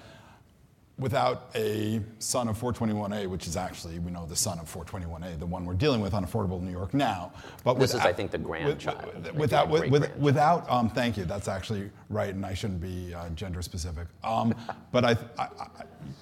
without 0.98 1.50
a 1.56 2.02
son 2.20 2.48
of 2.48 2.58
421A, 2.58 3.28
which 3.28 3.48
is 3.48 3.58
actually, 3.58 4.00
we 4.00 4.12
know 4.12 4.26
the 4.26 4.36
son 4.36 4.60
of 4.60 4.74
421A, 4.74 5.38
the 5.38 5.46
one 5.46 5.66
we're 5.66 5.74
dealing 5.74 6.00
with 6.00 6.14
on 6.14 6.26
Affordable 6.26 6.62
New 6.62 6.72
York 6.72 6.94
now. 6.94 7.34
But 7.66 7.74
this 7.74 7.94
without, 7.94 8.08
is, 8.08 8.14
I 8.14 8.14
think, 8.14 8.32
the 8.32 8.38
grandchild. 8.38 9.14
With, 9.14 9.36
without, 9.36 9.70
with, 9.70 9.90
with, 9.90 10.16
without 10.16 10.70
um, 10.70 10.90
thank 10.90 11.18
you, 11.18 11.26
that's 11.26 11.50
actually 11.50 11.90
right, 12.10 12.34
and 12.34 12.46
I 12.46 12.54
shouldn't 12.54 12.80
be 12.80 13.14
uh, 13.14 13.28
gender 13.30 13.62
specific. 13.62 14.08
Um, 14.24 14.56
but 14.94 15.04
I, 15.04 15.12
I, 15.38 15.44
I, 15.44 15.68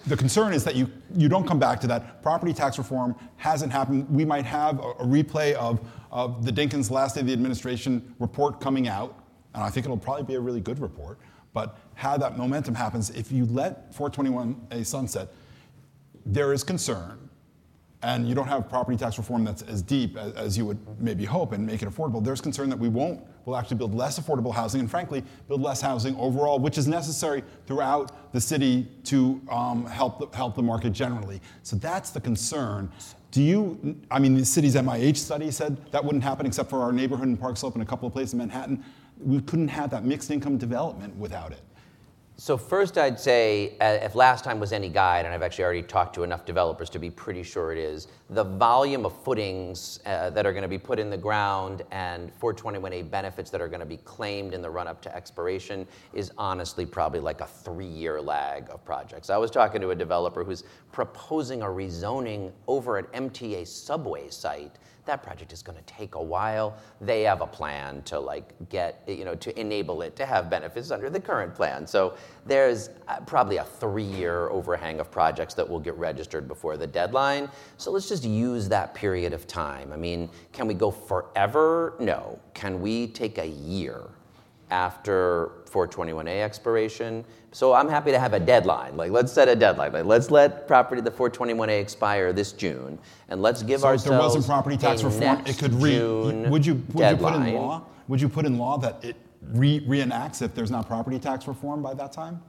the 0.08 0.18
concern 0.18 0.54
is 0.54 0.64
that 0.64 0.76
you, 0.76 0.90
you 1.16 1.30
don't 1.30 1.48
come 1.48 1.60
back 1.60 1.80
to 1.82 1.88
that. 1.88 2.24
Property 2.24 2.54
tax 2.54 2.80
reform 2.80 3.16
hasn't 3.38 3.72
happened. 3.72 4.10
We 4.10 4.26
might 4.26 4.46
have 4.46 4.80
a, 4.80 4.90
a 4.90 5.06
replay 5.06 5.54
of, 5.54 5.82
of 6.12 6.46
the 6.46 6.52
Dinkins 6.52 6.90
last 6.90 7.14
day 7.14 7.22
of 7.22 7.28
the 7.28 7.34
administration 7.34 8.16
report 8.18 8.60
coming 8.60 8.88
out, 8.88 9.24
and 9.54 9.64
I 9.64 9.70
think 9.70 9.86
it'll 9.86 9.98
probably 9.98 10.24
be 10.24 10.34
a 10.34 10.40
really 10.40 10.62
good 10.62 10.80
report. 10.80 11.20
But 11.54 11.78
how 11.94 12.18
that 12.18 12.38
momentum 12.38 12.76
happens, 12.76 13.10
if 13.12 13.32
you 13.32 13.46
let 13.46 13.94
421A 13.94 14.86
sunset, 14.86 15.30
there 16.26 16.54
is 16.54 16.64
concern, 16.64 17.30
and 18.02 18.28
you 18.28 18.36
don't 18.36 18.48
have 18.48 18.68
property 18.68 18.98
tax 18.98 19.18
reform 19.18 19.44
that's 19.44 19.62
as 19.62 19.82
deep 19.82 20.18
as, 20.18 20.34
as, 20.34 20.58
you 20.58 20.66
would 20.66 20.78
maybe 21.00 21.24
hope 21.24 21.54
and 21.54 21.66
make 21.66 21.82
it 21.82 21.90
affordable, 21.90 22.24
there's 22.24 22.42
concern 22.42 22.70
that 22.70 22.78
we 22.78 22.90
won't, 22.90 23.22
we'll 23.46 23.56
actually 23.56 23.78
build 23.78 23.96
less 23.96 24.20
affordable 24.20 24.54
housing 24.54 24.82
and 24.82 24.92
frankly, 24.92 25.24
build 25.48 25.62
less 25.62 25.80
housing 25.80 26.16
overall, 26.18 26.60
which 26.60 26.78
is 26.78 26.88
necessary 26.88 27.44
throughout 27.66 28.34
the 28.34 28.42
city 28.42 28.88
to 29.06 29.42
um, 29.50 29.86
help, 29.86 30.20
the, 30.20 30.38
help 30.38 30.56
the 30.56 30.62
market 30.62 30.92
generally. 30.92 31.40
So 31.62 31.76
that's 31.78 32.10
the 32.10 32.20
concern. 32.20 32.92
Do 33.32 33.42
you, 33.42 33.98
I 34.12 34.20
mean, 34.20 34.36
the 34.36 34.46
city's 34.46 34.76
MIH 34.76 35.18
study 35.18 35.50
said 35.50 35.78
that 35.92 36.04
wouldn't 36.04 36.24
happen 36.24 36.46
except 36.46 36.70
for 36.70 36.82
our 36.82 36.92
neighborhood 36.92 37.28
in 37.28 37.38
Park 37.38 37.58
Slope 37.58 37.74
and 37.74 37.84
a 37.84 37.86
couple 37.86 38.08
of 38.08 38.14
places 38.14 38.34
in 38.34 38.40
Manhattan 38.40 38.84
we 39.26 39.42
couldn't 39.42 39.70
have 39.70 39.90
that 39.92 40.04
mixed 40.04 40.32
income 40.32 40.58
development 40.58 41.16
without 41.16 41.52
it. 41.52 41.62
So 42.36 42.58
first, 42.58 42.98
I'd 42.98 43.20
say, 43.20 43.78
uh, 43.80 44.00
if 44.02 44.16
last 44.16 44.44
time 44.44 44.60
was 44.60 44.74
any 44.74 44.90
guide, 44.90 45.26
and 45.26 45.34
I've 45.34 45.44
actually 45.44 45.66
already 45.66 45.84
talked 45.84 46.16
to 46.16 46.24
enough 46.24 46.46
developers 46.46 46.90
to 46.90 47.00
be 47.00 47.12
pretty 47.12 47.44
sure 47.44 47.72
it 47.72 47.78
is, 47.78 48.08
the 48.32 48.44
volume 48.44 49.06
of 49.06 49.16
footings 49.24 50.00
uh, 50.08 50.32
that 50.32 50.44
are 50.44 50.52
going 50.52 50.64
to 50.64 50.68
be 50.68 50.80
put 50.80 50.98
in 50.98 51.12
the 51.12 51.18
ground 51.18 51.84
and 51.92 52.32
421A 52.40 53.12
benefits 53.12 53.52
that 53.52 53.62
are 53.62 53.68
going 53.68 53.82
to 53.82 53.86
be 53.86 53.98
claimed 53.98 54.56
in 54.56 54.64
the 54.64 54.70
run-up 54.70 55.00
to 55.04 55.16
expiration 55.16 55.88
is 56.12 56.32
honestly 56.36 56.88
probably 56.88 57.20
like 57.20 57.42
a 57.42 57.46
three-year 57.46 58.20
lag 58.20 58.68
of 58.72 58.84
projects. 58.84 59.30
I 59.30 59.38
was 59.38 59.52
talking 59.52 59.80
to 59.82 59.92
a 59.92 59.96
developer 59.96 60.44
who's 60.44 60.64
proposing 60.92 61.62
a 61.62 61.68
rezoning 61.68 62.52
over 62.68 62.98
an 62.98 63.06
MTA 63.14 63.68
subway 63.68 64.30
site 64.30 64.80
that 65.06 65.24
project 65.24 65.52
is 65.52 65.62
going 65.62 65.78
to 65.78 65.84
take 65.84 66.16
a 66.16 66.22
while. 66.22 66.78
They 67.02 67.24
have 67.24 67.42
a 67.42 67.48
plan 67.48 68.02
to 68.04 68.20
like 68.20 68.54
get, 68.70 69.04
you 69.08 69.26
know, 69.26 69.36
to 69.36 69.60
enable 69.60 70.02
it 70.02 70.16
to 70.16 70.26
have 70.26 70.50
benefits 70.50 70.92
under 70.92 71.10
the 71.10 71.20
current 71.20 71.54
plan. 71.54 71.86
So 71.86 72.16
there's 72.46 72.90
uh, 73.08 73.20
probably 73.22 73.58
a 73.58 73.66
three-year 73.66 74.50
overhang 74.50 75.00
of 75.00 75.12
projects 75.12 75.54
that 75.56 75.68
will 75.68 75.80
get 75.80 75.96
registered 75.96 76.48
before 76.48 76.78
the 76.78 76.88
deadline. 76.88 77.50
So 77.78 77.92
let's 77.92 78.08
just 78.08 78.24
use 78.24 78.70
that 78.70 78.94
period 78.94 79.34
of 79.34 79.48
time. 79.48 79.92
I 79.92 79.98
mean, 79.98 80.30
can 80.52 80.68
we 80.68 80.74
go 80.74 80.92
forever? 80.92 81.96
No. 82.00 82.40
Can 82.54 82.82
we 82.82 83.08
take 83.08 83.38
a 83.38 83.48
year? 83.48 84.10
After 84.74 85.52
421A 85.70 86.42
expiration. 86.42 87.24
So 87.52 87.74
I'm 87.74 87.88
happy 87.88 88.12
to 88.12 88.20
have 88.20 88.34
a 88.34 88.40
deadline. 88.40 88.98
Like, 88.98 89.12
let's 89.12 89.32
set 89.32 89.48
a 89.48 89.56
deadline. 89.56 89.94
Like, 89.94 90.06
let's 90.06 90.32
let 90.32 90.68
property 90.68 91.00
the 91.00 91.12
421A 91.12 91.80
expire 91.80 92.34
this 92.34 92.52
June, 92.52 92.98
and 93.30 93.42
let's 93.42 93.62
give 93.62 93.82
so 93.82 93.88
ourselves. 93.88 94.06
if 94.06 94.10
there 94.10 94.20
wasn't 94.20 94.46
property 94.48 94.76
tax 94.76 95.04
reform, 95.04 95.44
it 95.46 95.60
could 95.60 95.74
re. 95.76 95.92
June 95.92 96.50
would 96.50 96.66
you 96.66 96.74
would 96.74 96.98
deadline. 96.98 97.34
you 97.34 97.40
put 97.40 97.48
in 97.48 97.56
law? 97.56 97.86
Would 98.08 98.22
you 98.22 98.30
put 98.30 98.46
in 98.46 98.58
law 98.58 98.78
that 98.80 99.04
it 99.06 99.16
re- 99.52 99.82
reenacts 99.82 100.42
if 100.42 100.56
there's 100.56 100.72
not 100.72 100.88
property 100.88 101.20
tax 101.20 101.48
reform 101.48 101.84
by 101.84 101.94
that 101.94 102.12
time? 102.12 102.42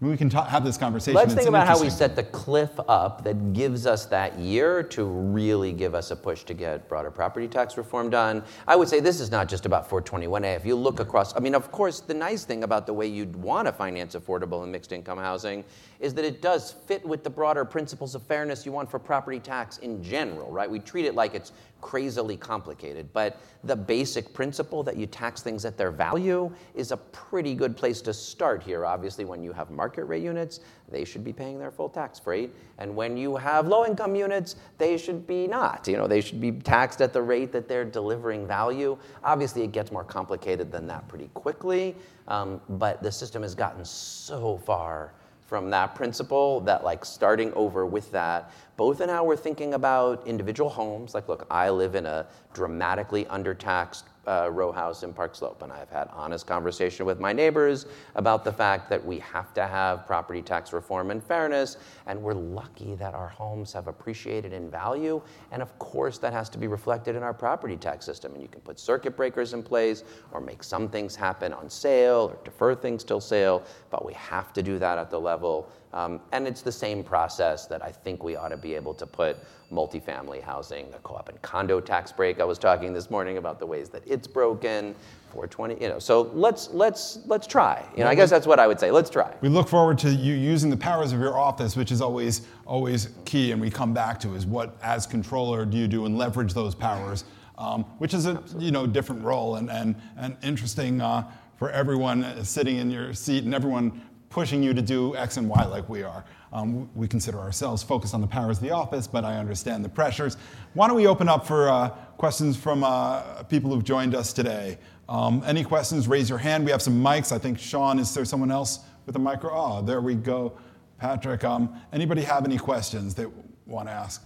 We 0.00 0.16
can 0.16 0.30
ta- 0.30 0.44
have 0.44 0.64
this 0.64 0.76
conversation. 0.76 1.16
Let's 1.16 1.32
it's 1.32 1.38
think 1.38 1.48
about 1.48 1.66
how 1.66 1.80
we 1.80 1.90
set 1.90 2.14
the 2.14 2.22
cliff 2.22 2.70
up 2.86 3.24
that 3.24 3.52
gives 3.52 3.84
us 3.84 4.06
that 4.06 4.38
year 4.38 4.80
to 4.84 5.04
really 5.04 5.72
give 5.72 5.92
us 5.92 6.12
a 6.12 6.16
push 6.16 6.44
to 6.44 6.54
get 6.54 6.88
broader 6.88 7.10
property 7.10 7.48
tax 7.48 7.76
reform 7.76 8.08
done. 8.08 8.44
I 8.68 8.76
would 8.76 8.88
say 8.88 9.00
this 9.00 9.18
is 9.18 9.32
not 9.32 9.48
just 9.48 9.66
about 9.66 9.90
421A. 9.90 10.54
If 10.54 10.64
you 10.64 10.76
look 10.76 11.00
across, 11.00 11.34
I 11.36 11.40
mean, 11.40 11.54
of 11.54 11.72
course, 11.72 11.98
the 11.98 12.14
nice 12.14 12.44
thing 12.44 12.62
about 12.62 12.86
the 12.86 12.92
way 12.92 13.08
you'd 13.08 13.34
want 13.34 13.66
to 13.66 13.72
finance 13.72 14.14
affordable 14.14 14.62
and 14.62 14.70
mixed 14.70 14.92
income 14.92 15.18
housing 15.18 15.64
is 15.98 16.14
that 16.14 16.24
it 16.24 16.40
does 16.40 16.70
fit 16.70 17.04
with 17.04 17.24
the 17.24 17.30
broader 17.30 17.64
principles 17.64 18.14
of 18.14 18.22
fairness 18.22 18.64
you 18.64 18.70
want 18.70 18.88
for 18.88 19.00
property 19.00 19.40
tax 19.40 19.78
in 19.78 20.00
general, 20.00 20.48
right? 20.52 20.70
We 20.70 20.78
treat 20.78 21.06
it 21.06 21.16
like 21.16 21.34
it's 21.34 21.50
crazily 21.80 22.36
complicated, 22.36 23.12
but 23.12 23.40
the 23.64 23.76
basic 23.76 24.32
principle 24.32 24.82
that 24.82 24.96
you 24.96 25.06
tax 25.06 25.42
things 25.42 25.64
at 25.64 25.76
their 25.76 25.90
value 25.90 26.52
is 26.74 26.92
a 26.92 26.96
pretty 26.96 27.54
good 27.54 27.76
place 27.76 28.00
to 28.02 28.12
start 28.12 28.62
here. 28.62 28.84
Obviously, 28.84 29.24
when 29.24 29.42
you 29.42 29.52
have 29.52 29.70
market 29.70 30.04
rate 30.04 30.22
units, 30.22 30.60
they 30.90 31.04
should 31.04 31.22
be 31.22 31.32
paying 31.32 31.58
their 31.58 31.70
full 31.70 31.88
tax 31.88 32.20
rate, 32.26 32.54
and 32.78 32.94
when 32.94 33.16
you 33.16 33.36
have 33.36 33.68
low 33.68 33.84
income 33.84 34.14
units, 34.14 34.56
they 34.78 34.96
should 34.96 35.26
be 35.26 35.46
not. 35.46 35.86
You 35.86 35.96
know, 35.96 36.06
they 36.06 36.20
should 36.20 36.40
be 36.40 36.52
taxed 36.52 37.00
at 37.00 37.12
the 37.12 37.22
rate 37.22 37.52
that 37.52 37.68
they're 37.68 37.84
delivering 37.84 38.46
value. 38.46 38.98
Obviously, 39.24 39.62
it 39.62 39.72
gets 39.72 39.92
more 39.92 40.04
complicated 40.04 40.72
than 40.72 40.86
that 40.88 41.06
pretty 41.08 41.30
quickly, 41.34 41.94
um, 42.26 42.60
but 42.68 43.02
the 43.02 43.12
system 43.12 43.42
has 43.42 43.54
gotten 43.54 43.84
so 43.84 44.58
far 44.58 45.12
from 45.48 45.70
that 45.70 45.94
principle 45.94 46.60
that 46.60 46.84
like 46.84 47.06
starting 47.06 47.50
over 47.54 47.86
with 47.86 48.10
that 48.12 48.52
both 48.78 49.00
in 49.02 49.08
how 49.10 49.24
we're 49.24 49.36
thinking 49.36 49.74
about 49.74 50.26
individual 50.26 50.70
homes 50.70 51.12
like 51.12 51.28
look 51.28 51.46
i 51.50 51.68
live 51.68 51.94
in 51.94 52.06
a 52.06 52.26
dramatically 52.54 53.26
undertaxed 53.26 54.04
uh, 54.28 54.50
row 54.52 54.70
house 54.70 55.02
in 55.02 55.12
Park 55.12 55.34
Slope, 55.34 55.62
and 55.62 55.72
I've 55.72 55.88
had 55.88 56.08
honest 56.12 56.46
conversation 56.46 57.06
with 57.06 57.18
my 57.18 57.32
neighbors 57.32 57.86
about 58.14 58.44
the 58.44 58.52
fact 58.52 58.90
that 58.90 59.04
we 59.04 59.18
have 59.20 59.54
to 59.54 59.66
have 59.66 60.06
property 60.06 60.42
tax 60.42 60.74
reform 60.74 61.10
and 61.10 61.24
fairness, 61.24 61.78
and 62.06 62.22
we're 62.22 62.34
lucky 62.34 62.94
that 62.96 63.14
our 63.14 63.28
homes 63.28 63.72
have 63.72 63.88
appreciated 63.88 64.52
in 64.52 64.70
value, 64.70 65.22
and 65.50 65.62
of 65.62 65.76
course 65.78 66.18
that 66.18 66.34
has 66.34 66.50
to 66.50 66.58
be 66.58 66.66
reflected 66.66 67.16
in 67.16 67.22
our 67.22 67.32
property 67.32 67.76
tax 67.76 68.04
system. 68.04 68.34
And 68.34 68.42
you 68.42 68.48
can 68.48 68.60
put 68.60 68.78
circuit 68.78 69.16
breakers 69.16 69.54
in 69.54 69.62
place, 69.62 70.04
or 70.32 70.42
make 70.42 70.62
some 70.62 70.90
things 70.90 71.16
happen 71.16 71.54
on 71.54 71.70
sale, 71.70 72.30
or 72.30 72.38
defer 72.44 72.74
things 72.74 73.04
till 73.04 73.22
sale, 73.22 73.62
but 73.90 74.04
we 74.04 74.12
have 74.12 74.52
to 74.52 74.62
do 74.62 74.78
that 74.78 74.98
at 74.98 75.10
the 75.10 75.18
level 75.18 75.70
and 75.92 76.46
it's 76.46 76.62
the 76.62 76.72
same 76.72 77.02
process 77.02 77.66
that 77.66 77.84
I 77.84 77.90
think 77.90 78.22
we 78.22 78.36
ought 78.36 78.48
to 78.48 78.56
be 78.56 78.74
able 78.74 78.94
to 78.94 79.06
put 79.06 79.36
multifamily 79.72 80.42
housing, 80.42 80.90
the 80.90 80.98
co 80.98 81.14
op 81.14 81.28
and 81.28 81.40
condo 81.42 81.80
tax 81.80 82.12
break. 82.12 82.40
I 82.40 82.44
was 82.44 82.58
talking 82.58 82.92
this 82.92 83.10
morning 83.10 83.36
about 83.36 83.58
the 83.58 83.66
ways 83.66 83.88
that 83.90 84.02
it's 84.06 84.26
broken. 84.26 84.94
420, 85.30 85.82
you 85.82 85.88
know. 85.90 85.98
So 85.98 86.22
let's 86.34 86.70
let's 86.70 87.18
let's 87.26 87.46
try. 87.46 87.86
You 87.96 88.04
know, 88.04 88.10
I 88.10 88.14
guess 88.14 88.30
that's 88.30 88.46
what 88.46 88.58
I 88.58 88.66
would 88.66 88.80
say. 88.80 88.90
Let's 88.90 89.10
try. 89.10 89.34
We 89.40 89.48
look 89.48 89.68
forward 89.68 89.98
to 89.98 90.10
you 90.10 90.34
using 90.34 90.70
the 90.70 90.76
powers 90.76 91.12
of 91.12 91.20
your 91.20 91.38
office, 91.38 91.76
which 91.76 91.92
is 91.92 92.00
always 92.00 92.42
always 92.66 93.10
key, 93.24 93.52
and 93.52 93.60
we 93.60 93.70
come 93.70 93.92
back 93.92 94.18
to 94.20 94.34
is 94.34 94.46
what 94.46 94.76
as 94.82 95.06
controller 95.06 95.66
do 95.66 95.76
you 95.76 95.86
do 95.86 96.06
and 96.06 96.16
leverage 96.16 96.54
those 96.54 96.74
powers, 96.74 97.24
um, 97.58 97.84
which 97.98 98.14
is 98.14 98.26
a 98.26 98.30
Absolutely. 98.30 98.66
you 98.66 98.72
know 98.72 98.86
different 98.86 99.22
role 99.22 99.56
and 99.56 99.70
and 99.70 99.96
and 100.16 100.36
interesting 100.42 101.00
uh, 101.00 101.30
for 101.56 101.70
everyone 101.70 102.44
sitting 102.44 102.76
in 102.76 102.90
your 102.90 103.12
seat 103.12 103.44
and 103.44 103.54
everyone 103.54 104.00
pushing 104.30 104.62
you 104.62 104.74
to 104.74 104.82
do 104.82 105.16
X 105.16 105.36
and 105.36 105.48
Y 105.48 105.64
like 105.66 105.88
we 105.88 106.02
are. 106.02 106.24
Um, 106.52 106.90
we 106.94 107.06
consider 107.06 107.38
ourselves 107.38 107.82
focused 107.82 108.14
on 108.14 108.20
the 108.20 108.26
powers 108.26 108.58
of 108.58 108.62
the 108.62 108.70
office, 108.70 109.06
but 109.06 109.24
I 109.24 109.36
understand 109.36 109.84
the 109.84 109.88
pressures. 109.88 110.36
Why 110.74 110.86
don't 110.86 110.96
we 110.96 111.06
open 111.06 111.28
up 111.28 111.46
for 111.46 111.68
uh, 111.68 111.90
questions 112.16 112.56
from 112.56 112.84
uh, 112.84 113.42
people 113.44 113.70
who've 113.70 113.84
joined 113.84 114.14
us 114.14 114.32
today? 114.32 114.78
Um, 115.08 115.42
any 115.46 115.64
questions, 115.64 116.08
raise 116.08 116.28
your 116.28 116.38
hand. 116.38 116.64
We 116.64 116.70
have 116.70 116.82
some 116.82 117.02
mics. 117.02 117.32
I 117.32 117.38
think 117.38 117.58
Sean, 117.58 117.98
is 117.98 118.12
there 118.14 118.24
someone 118.24 118.50
else 118.50 118.80
with 119.06 119.16
a 119.16 119.18
micro? 119.18 119.50
Oh, 119.52 119.82
there 119.82 120.00
we 120.00 120.14
go. 120.14 120.58
Patrick, 120.98 121.44
um, 121.44 121.80
anybody 121.92 122.22
have 122.22 122.44
any 122.44 122.58
questions 122.58 123.14
they 123.14 123.26
want 123.66 123.88
to 123.88 123.92
ask? 123.92 124.24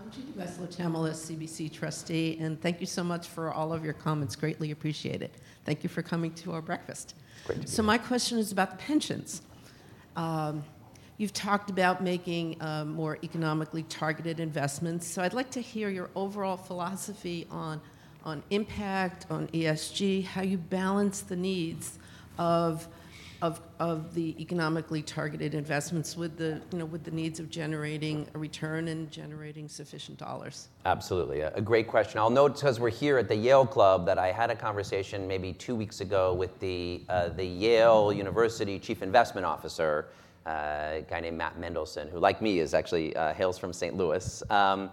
I'm 0.00 0.10
Judy 0.10 0.32
Wessler 0.38 0.74
Chamelis, 0.74 1.30
CBC 1.30 1.72
trustee, 1.72 2.38
and 2.40 2.60
thank 2.60 2.80
you 2.80 2.86
so 2.86 3.02
much 3.02 3.26
for 3.26 3.52
all 3.52 3.72
of 3.72 3.84
your 3.84 3.92
comments. 3.92 4.36
Greatly 4.36 4.70
appreciate 4.70 5.20
it. 5.20 5.34
Thank 5.64 5.82
you 5.82 5.88
for 5.88 6.00
coming 6.00 6.32
to 6.34 6.52
our 6.52 6.62
breakfast. 6.62 7.16
So, 7.64 7.82
my 7.82 7.98
question 7.98 8.38
is 8.38 8.52
about 8.52 8.70
the 8.70 8.76
pensions. 8.76 9.42
Um, 10.16 10.64
You've 11.18 11.32
talked 11.32 11.70
about 11.70 12.02
making 12.02 12.60
uh, 12.60 12.84
more 12.84 13.16
economically 13.24 13.84
targeted 13.84 14.38
investments. 14.38 15.06
So 15.06 15.22
I'd 15.22 15.32
like 15.32 15.50
to 15.52 15.62
hear 15.62 15.88
your 15.88 16.10
overall 16.14 16.58
philosophy 16.58 17.46
on, 17.50 17.80
on 18.22 18.42
impact, 18.50 19.24
on 19.30 19.48
ESG, 19.48 20.24
how 20.24 20.42
you 20.42 20.58
balance 20.58 21.22
the 21.22 21.36
needs 21.36 21.98
of, 22.36 22.86
of, 23.42 23.60
of 23.78 24.14
the 24.14 24.34
economically 24.40 25.02
targeted 25.02 25.54
investments 25.54 26.16
with 26.16 26.36
the, 26.36 26.60
you 26.72 26.78
know, 26.78 26.86
with 26.86 27.04
the 27.04 27.10
needs 27.10 27.38
of 27.38 27.50
generating 27.50 28.26
a 28.34 28.38
return 28.38 28.88
and 28.88 29.10
generating 29.10 29.68
sufficient 29.68 30.18
dollars. 30.18 30.68
Absolutely. 30.84 31.40
A, 31.40 31.60
great 31.60 31.86
question. 31.86 32.18
I'll 32.18 32.30
note 32.30 32.54
because 32.54 32.80
we're 32.80 32.90
here 32.90 33.18
at 33.18 33.28
the 33.28 33.36
Yale 33.36 33.66
Club 33.66 34.06
that 34.06 34.18
I 34.18 34.32
had 34.32 34.50
a 34.50 34.56
conversation 34.56 35.28
maybe 35.28 35.52
two 35.52 35.74
weeks 35.74 36.00
ago 36.00 36.32
with 36.32 36.58
the, 36.60 37.02
uh, 37.08 37.28
the 37.28 37.44
Yale 37.44 38.12
University 38.12 38.78
Chief 38.78 39.02
Investment 39.02 39.44
Officer 39.44 40.06
a 40.46 41.04
guy 41.10 41.20
named 41.20 41.36
Matt 41.36 41.58
Mendelsohn, 41.58 42.08
who, 42.08 42.18
like 42.18 42.40
me, 42.40 42.60
is 42.60 42.72
actually 42.72 43.14
uh, 43.16 43.34
hails 43.34 43.58
from 43.58 43.72
St. 43.72 43.96
Louis. 43.96 44.42
Um, 44.48 44.90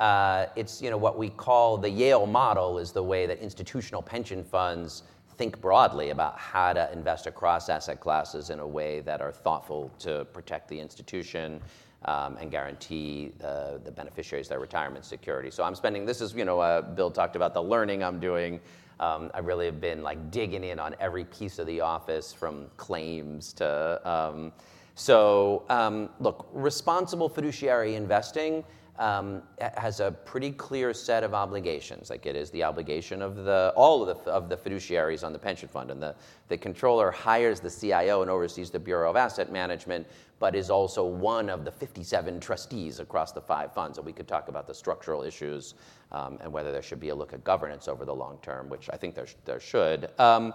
uh, 0.00 0.46
it's 0.56 0.82
you 0.82 0.90
know 0.90 0.96
what 0.96 1.16
we 1.16 1.30
call 1.30 1.78
the 1.78 1.88
Yale 1.88 2.26
model 2.26 2.78
is 2.78 2.92
the 2.92 3.02
way 3.02 3.24
that 3.26 3.38
institutional 3.38 4.02
pension 4.02 4.44
funds 4.44 5.04
think 5.36 5.60
broadly 5.60 6.10
about 6.10 6.38
how 6.38 6.72
to 6.72 6.92
invest 6.92 7.26
across 7.26 7.68
asset 7.68 8.00
classes 8.00 8.50
in 8.50 8.60
a 8.60 8.66
way 8.66 9.00
that 9.00 9.20
are 9.20 9.32
thoughtful 9.32 9.90
to 10.00 10.24
protect 10.32 10.68
the 10.68 10.78
institution 10.78 11.60
um, 12.04 12.36
and 12.38 12.50
guarantee 12.50 13.32
uh, 13.42 13.78
the 13.84 13.90
beneficiaries 13.90 14.48
their 14.48 14.60
retirement 14.60 15.04
security. 15.04 15.50
So 15.50 15.64
I'm 15.64 15.74
spending 15.74 16.04
this 16.04 16.20
is 16.20 16.34
you 16.34 16.44
know 16.44 16.60
uh, 16.60 16.82
Bill 16.82 17.10
talked 17.10 17.36
about 17.36 17.54
the 17.54 17.62
learning 17.62 18.02
I'm 18.02 18.20
doing. 18.20 18.60
Um, 18.98 19.30
I 19.34 19.40
really 19.40 19.66
have 19.66 19.80
been 19.80 20.02
like 20.02 20.30
digging 20.30 20.64
in 20.64 20.78
on 20.78 20.96
every 21.00 21.24
piece 21.24 21.58
of 21.58 21.66
the 21.66 21.80
office 21.82 22.32
from 22.32 22.68
claims 22.76 23.52
to 23.54 24.00
um, 24.08 24.52
so, 24.98 25.64
um, 25.68 26.08
look, 26.20 26.48
responsible 26.54 27.28
fiduciary 27.28 27.96
investing 27.96 28.64
um, 28.98 29.42
has 29.76 30.00
a 30.00 30.10
pretty 30.10 30.52
clear 30.52 30.92
set 30.92 31.24
of 31.24 31.34
obligations. 31.34 32.10
Like 32.10 32.26
it 32.26 32.36
is 32.36 32.50
the 32.50 32.62
obligation 32.62 33.22
of 33.22 33.36
the 33.36 33.72
all 33.76 34.06
of 34.06 34.24
the 34.24 34.30
of 34.30 34.48
the 34.48 34.56
fiduciaries 34.56 35.24
on 35.24 35.32
the 35.32 35.38
pension 35.38 35.68
fund, 35.68 35.90
and 35.90 36.02
the 36.02 36.14
the 36.48 36.56
controller 36.56 37.10
hires 37.10 37.60
the 37.60 37.70
CIO 37.70 38.22
and 38.22 38.30
oversees 38.30 38.70
the 38.70 38.78
Bureau 38.78 39.10
of 39.10 39.16
Asset 39.16 39.50
Management, 39.50 40.06
but 40.38 40.54
is 40.54 40.70
also 40.70 41.04
one 41.04 41.48
of 41.48 41.64
the 41.64 41.70
57 41.70 42.40
trustees 42.40 43.00
across 43.00 43.32
the 43.32 43.40
five 43.40 43.72
funds. 43.72 43.98
And 43.98 44.06
we 44.06 44.12
could 44.12 44.28
talk 44.28 44.48
about 44.48 44.66
the 44.66 44.74
structural 44.74 45.22
issues 45.22 45.74
um, 46.12 46.38
and 46.40 46.52
whether 46.52 46.72
there 46.72 46.82
should 46.82 47.00
be 47.00 47.08
a 47.08 47.14
look 47.14 47.32
at 47.32 47.42
governance 47.44 47.88
over 47.88 48.04
the 48.04 48.14
long 48.14 48.38
term, 48.42 48.68
which 48.68 48.88
I 48.92 48.96
think 48.96 49.14
there 49.14 49.26
there 49.44 49.60
should. 49.60 50.10
Um, 50.18 50.54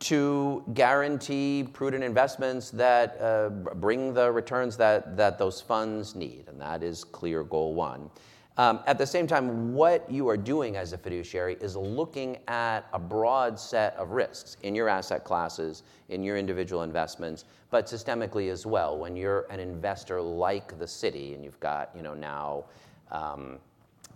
to 0.00 0.64
guarantee 0.74 1.68
prudent 1.72 2.02
investments 2.02 2.70
that 2.70 3.20
uh, 3.20 3.48
bring 3.48 4.14
the 4.14 4.30
returns 4.30 4.76
that, 4.76 5.16
that 5.16 5.38
those 5.38 5.60
funds 5.60 6.14
need, 6.14 6.44
and 6.48 6.60
that 6.60 6.82
is 6.82 7.04
clear 7.04 7.42
goal 7.44 7.74
one. 7.74 8.10
Um, 8.58 8.80
at 8.86 8.98
the 8.98 9.06
same 9.06 9.26
time, 9.26 9.72
what 9.72 10.10
you 10.10 10.28
are 10.28 10.36
doing 10.36 10.76
as 10.76 10.92
a 10.92 10.98
fiduciary 10.98 11.56
is 11.60 11.74
looking 11.74 12.36
at 12.48 12.82
a 12.92 12.98
broad 12.98 13.58
set 13.58 13.94
of 13.96 14.10
risks 14.10 14.58
in 14.62 14.74
your 14.74 14.88
asset 14.88 15.24
classes, 15.24 15.84
in 16.10 16.22
your 16.22 16.36
individual 16.36 16.82
investments, 16.82 17.46
but 17.70 17.86
systemically 17.86 18.50
as 18.50 18.66
well. 18.66 18.98
When 18.98 19.16
you're 19.16 19.46
an 19.48 19.58
investor 19.58 20.20
like 20.20 20.78
the 20.78 20.86
city, 20.86 21.32
and 21.32 21.42
you've 21.42 21.60
got 21.60 21.90
you 21.96 22.02
know 22.02 22.14
now. 22.14 22.64
Um, 23.10 23.58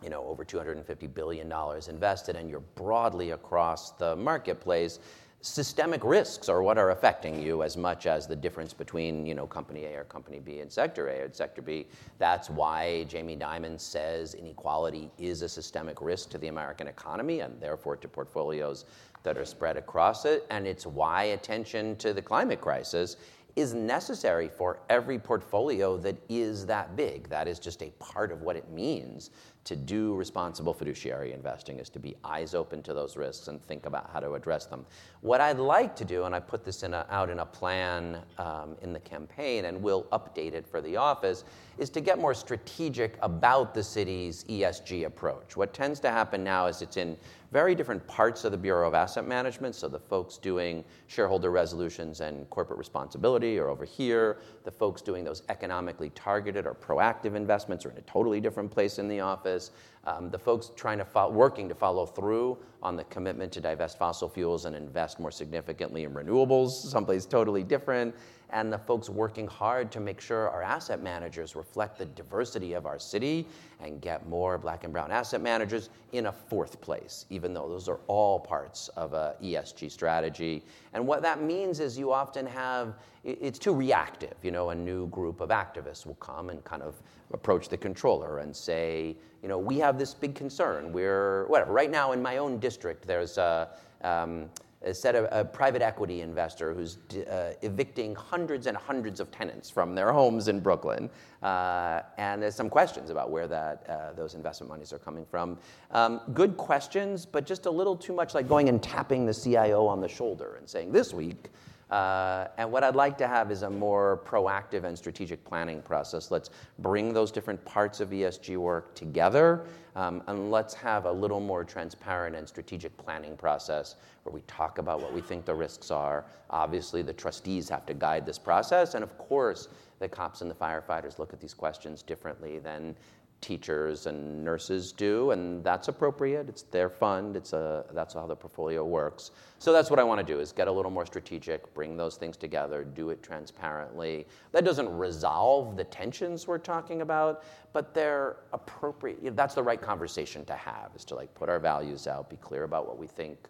you 0.03 0.11
know, 0.11 0.25
over 0.27 0.45
$250 0.45 1.15
billion 1.15 1.51
invested, 1.89 2.37
and 2.37 2.51
you're 2.51 2.61
broadly 2.61 3.31
across 3.31 3.93
the 3.93 4.15
marketplace, 4.15 4.99
systemic 5.47 6.03
risks 6.05 6.49
are 6.49 6.61
what 6.61 6.77
are 6.77 6.91
affecting 6.91 7.41
you 7.41 7.63
as 7.63 7.77
much 7.77 8.07
as 8.07 8.27
the 8.27 8.35
difference 8.35 8.73
between 8.73 9.25
you 9.25 9.35
know 9.35 9.47
company 9.47 9.85
A 9.85 10.01
or 10.01 10.05
company 10.05 10.41
B 10.41 10.61
and 10.61 10.71
sector 10.71 11.09
A 11.09 11.21
or 11.21 11.33
sector 11.33 11.63
B. 11.63 11.87
That's 12.19 12.51
why 12.51 13.05
Jamie 13.05 13.37
Dimon 13.37 13.81
says 13.81 14.35
inequality 14.35 15.11
is 15.19 15.43
a 15.43 15.49
systemic 15.49 16.03
risk 16.03 16.31
to 16.31 16.39
the 16.39 16.49
American 16.49 16.89
economy 16.89 17.41
and 17.41 17.61
therefore 17.61 17.97
to 17.97 18.09
portfolios 18.09 18.87
that 19.23 19.39
are 19.39 19.45
spread 19.45 19.77
across 19.77 20.25
it. 20.25 20.47
And 20.51 20.67
it's 20.67 20.87
why 20.87 21.25
attention 21.25 21.97
to 21.97 22.13
the 22.13 22.23
climate 22.23 22.61
crisis 22.61 23.17
is 23.57 23.73
necessary 23.73 24.49
for 24.49 24.81
every 24.91 25.19
portfolio 25.19 25.97
that 25.97 26.17
is 26.29 26.67
that 26.67 26.95
big. 26.95 27.29
That 27.31 27.49
is 27.49 27.59
just 27.59 27.83
a 27.83 27.91
part 27.99 28.31
of 28.31 28.43
what 28.43 28.55
it 28.55 28.71
means 28.71 29.31
to 29.65 29.75
do 29.75 30.15
responsible 30.15 30.73
fiduciary 30.73 31.33
investing 31.33 31.81
is 31.81 31.89
to 31.89 31.99
be 31.99 32.15
eyes 32.23 32.55
open 32.55 32.83
to 32.85 32.95
those 32.95 33.17
risks 33.17 33.49
and 33.49 33.61
think 33.61 33.85
about 33.87 34.09
how 34.13 34.21
to 34.21 34.35
address 34.35 34.67
them. 34.67 34.87
What 35.23 35.41
I'd 35.41 35.59
like 35.59 35.97
to 35.97 36.05
do, 36.05 36.25
and 36.25 36.35
I 36.35 36.39
put 36.39 36.65
this 36.65 36.85
in 36.85 36.95
a, 36.95 37.05
out 37.11 37.31
in 37.31 37.41
a 37.41 37.47
plan 37.47 38.23
um, 38.39 38.77
in 38.83 38.93
the 38.93 39.01
campaign 39.01 39.65
and 39.65 39.83
we'll 39.83 40.05
update 40.05 40.53
it 40.53 40.69
for 40.69 40.81
the 40.81 40.97
office, 40.97 41.43
is 41.79 41.91
to 41.91 42.01
get 42.01 42.21
more 42.21 42.33
strategic 42.33 43.19
about 43.23 43.75
the 43.75 43.83
city's 43.83 44.45
ESG 44.45 45.07
approach. 45.07 45.57
What 45.57 45.75
tends 45.75 45.99
to 46.01 46.11
happen 46.11 46.45
now 46.45 46.67
is 46.67 46.81
it's 46.81 46.97
in 46.97 47.17
very 47.53 47.75
different 47.75 48.07
parts 48.07 48.45
of 48.45 48.53
the 48.53 48.59
Bureau 48.59 48.89
of 48.89 48.95
Asset 48.95 49.27
Management. 49.27 49.75
So 49.75 49.89
the 49.89 49.99
folks 49.99 50.37
doing 50.37 50.85
shareholder 51.07 51.51
resolutions 51.51 52.21
and 52.21 52.49
corporate 52.51 52.79
responsibility 52.79 53.59
are 53.59 53.69
over 53.69 53.85
here. 53.85 54.39
The 54.65 54.71
folks 54.71 55.03
doing 55.03 55.25
those 55.25 55.43
economically 55.49 56.11
targeted 56.11 56.67
or 56.67 56.75
proactive 56.75 57.35
investments 57.35 57.87
are 57.87 57.91
in 57.91 57.99
a 57.99 58.03
totally 58.03 58.41
different 58.41 58.71
place 58.71 58.99
in 58.99 59.09
the 59.09 59.21
office. 59.21 59.71
Um, 60.05 60.31
the 60.31 60.39
folks 60.39 60.71
trying 60.77 60.99
to 60.99 61.05
fo- 61.05 61.31
working 61.31 61.69
to 61.69 61.75
follow 61.75 62.07
through 62.07 62.59
on 62.83 62.97
the 62.97 63.05
commitment 63.05 63.53
to 63.53 63.61
divest 63.61 63.99
fossil 63.99 64.29
fuels 64.29 64.65
and 64.65 64.77
invest 64.77 65.19
more 65.19 65.33
significantly 65.33 66.05
in 66.05 66.13
renewables, 66.13 66.71
someplace 66.71 67.27
totally 67.27 67.65
different 67.65 68.15
and 68.51 68.73
the 68.73 68.79
folks 68.79 69.09
working 69.09 69.47
hard 69.47 69.91
to 69.93 70.01
make 70.01 70.21
sure 70.21 70.49
our 70.51 70.63
asset 70.63 71.03
managers 71.03 71.57
reflect 71.57 71.99
the 71.99 72.05
diversity 72.05 72.75
of 72.75 72.87
our 72.87 72.99
city 72.99 73.47
and 73.81 74.01
get 74.01 74.29
more 74.29 74.57
black 74.57 74.85
and 74.85 74.93
brown 74.93 75.11
asset 75.11 75.41
managers 75.43 75.91
in 76.13 76.27
a 76.27 76.33
fourth 76.33 76.81
place, 76.81 77.27
even 77.31 77.53
though 77.53 77.69
those 77.69 77.89
are 77.89 78.01
all 78.07 78.39
parts 78.39 78.89
of 78.97 79.13
a 79.15 79.35
ESG 79.43 79.91
strategy. 79.91 80.63
And 80.93 81.07
what 81.07 81.23
that 81.23 81.43
means 81.43 81.81
is 81.81 81.99
you 81.99 82.13
often 82.13 82.47
have, 82.47 82.95
it's 83.25 83.59
too 83.59 83.75
reactive. 83.75 84.35
You 84.43 84.53
know, 84.53 84.71
a 84.71 84.75
new 84.75 85.09
group 85.09 85.41
of 85.41 85.51
activists 85.51 86.07
will 86.07 86.15
come 86.15 86.51
and 86.51 86.63
kind 86.65 86.83
of 86.83 86.95
approach 87.33 87.69
the 87.69 87.77
controller 87.77 88.39
and 88.39 88.55
say, 88.55 89.17
you 89.43 89.49
know, 89.49 89.59
we 89.59 89.79
have 89.79 89.99
this 89.99 90.15
big 90.15 90.35
concern. 90.35 90.93
We're, 90.93 91.47
whatever, 91.49 91.73
right 91.73 91.91
now 91.91 92.13
in 92.13 92.23
my 92.23 92.39
own 92.39 92.59
district, 92.59 93.07
there's 93.07 93.39
a, 93.39 93.69
um, 94.03 94.49
set 94.95 95.15
of 95.15 95.29
a 95.31 95.45
private 95.45 95.83
equity 95.83 96.21
investor 96.21 96.75
who's 96.75 96.99
uh, 97.31 97.53
evicting 97.63 98.15
hundreds 98.15 98.67
and 98.67 98.77
hundreds 98.77 99.21
of 99.21 99.31
tenants 99.31 99.69
from 99.71 99.95
their 99.95 100.13
homes 100.13 100.49
in 100.49 100.61
Brooklyn. 100.61 101.11
Uh, 101.43 102.03
and 102.19 102.43
there's 102.43 102.55
some 102.55 102.71
questions 102.71 103.11
about 103.11 103.31
where 103.31 103.47
that, 103.47 103.87
uh, 103.89 104.13
those 104.15 104.35
investment 104.35 104.71
monies 104.71 104.93
are 104.93 104.99
coming 104.99 105.25
from. 105.25 105.59
Um, 105.91 106.21
good 106.35 106.57
questions, 106.57 107.27
but 107.27 107.47
just 107.47 107.67
a 107.67 107.71
little 107.71 107.97
too 107.97 108.13
much 108.13 108.35
like 108.35 108.49
going 108.49 108.69
and 108.69 108.83
tapping 108.83 109.27
the 109.27 109.35
CIO 109.35 109.87
on 109.87 110.01
the 110.01 110.09
shoulder 110.09 110.57
and 110.59 110.69
saying, 110.69 110.93
this 110.93 111.13
week, 111.13 111.51
uh, 111.91 112.49
and 112.59 112.71
what 112.71 112.83
I'd 112.83 112.97
like 112.97 113.17
to 113.19 113.29
have 113.29 113.53
is 113.53 113.63
a 113.63 113.71
more 113.71 114.21
proactive 114.25 114.85
and 114.85 114.99
strategic 114.99 115.45
planning 115.45 115.81
process. 115.83 116.31
Let's 116.31 116.51
bring 116.81 117.13
those 117.13 117.31
different 117.31 117.65
parts 117.65 118.01
of 118.01 118.11
ESG 118.11 118.57
work 118.57 118.95
together, 118.95 119.67
Um, 119.97 120.23
and 120.27 120.51
let's 120.51 120.75
have 120.75 121.07
a 121.07 121.11
little 121.11 121.41
more 121.41 121.65
transparent 121.65 122.37
and 122.37 122.47
strategic 122.47 122.95
planning 122.99 123.35
process 123.35 123.97
where 124.25 124.33
we 124.35 124.43
talk 124.43 124.77
about 124.77 125.01
what 125.01 125.15
we 125.15 125.23
think 125.23 125.47
the 125.47 125.55
risks 125.55 125.91
are. 125.91 126.27
Obviously, 126.51 127.01
the 127.01 127.15
trustees 127.15 127.67
have 127.71 127.87
to 127.87 127.95
guide 127.95 128.27
this 128.27 128.39
process, 128.39 128.95
and 128.95 129.03
of 129.03 129.17
course, 129.17 129.69
the 129.99 130.07
cops 130.07 130.43
and 130.43 130.51
the 130.51 130.55
firefighters 130.55 131.19
look 131.19 131.33
at 131.33 131.41
these 131.41 131.55
questions 131.55 132.03
differently 132.03 132.59
than 132.59 132.95
teachers 133.41 134.07
and 134.07 134.45
nurses 134.45 134.93
do, 134.93 135.31
and 135.31 135.63
that's 135.63 135.89
appropriate. 135.89 136.49
It's 136.49 136.63
their 136.63 136.89
fund. 136.89 137.37
It's 137.37 137.53
a, 137.53 137.85
that's 137.93 138.15
how 138.15 138.27
the 138.27 138.35
portfolio 138.35 138.85
works. 138.85 139.31
So 139.59 139.73
that's 139.73 139.91
what 139.91 139.99
I 139.99 140.05
want 140.05 140.27
to 140.27 140.33
do 140.33 140.41
is 140.41 140.53
get 140.53 140.69
a 140.69 140.73
little 140.73 140.91
more 140.91 141.07
strategic, 141.07 141.73
bring 141.75 141.97
those 141.97 142.17
things 142.17 142.37
together, 142.37 142.85
do 142.85 143.11
it 143.11 143.23
transparently. 143.23 144.27
That 144.53 144.65
doesn't 144.65 144.89
resolve 144.89 145.77
the 145.77 145.85
tensions 145.85 146.47
we're 146.47 146.59
talking 146.59 147.03
about, 147.03 147.45
but 147.73 147.95
they're 147.95 148.37
appropriate. 148.53 149.37
That's 149.37 149.55
the 149.55 149.63
right 149.63 149.81
conversation 149.81 150.45
to 150.47 150.55
have 150.55 150.91
is 150.97 151.05
to 151.07 151.15
like 151.15 151.35
put 151.35 151.49
our 151.49 151.59
values 151.59 152.07
out, 152.07 152.29
be 152.29 152.37
clear 152.37 152.65
about 152.65 152.87
what 152.87 152.99
we 152.99 153.07
think 153.07 153.49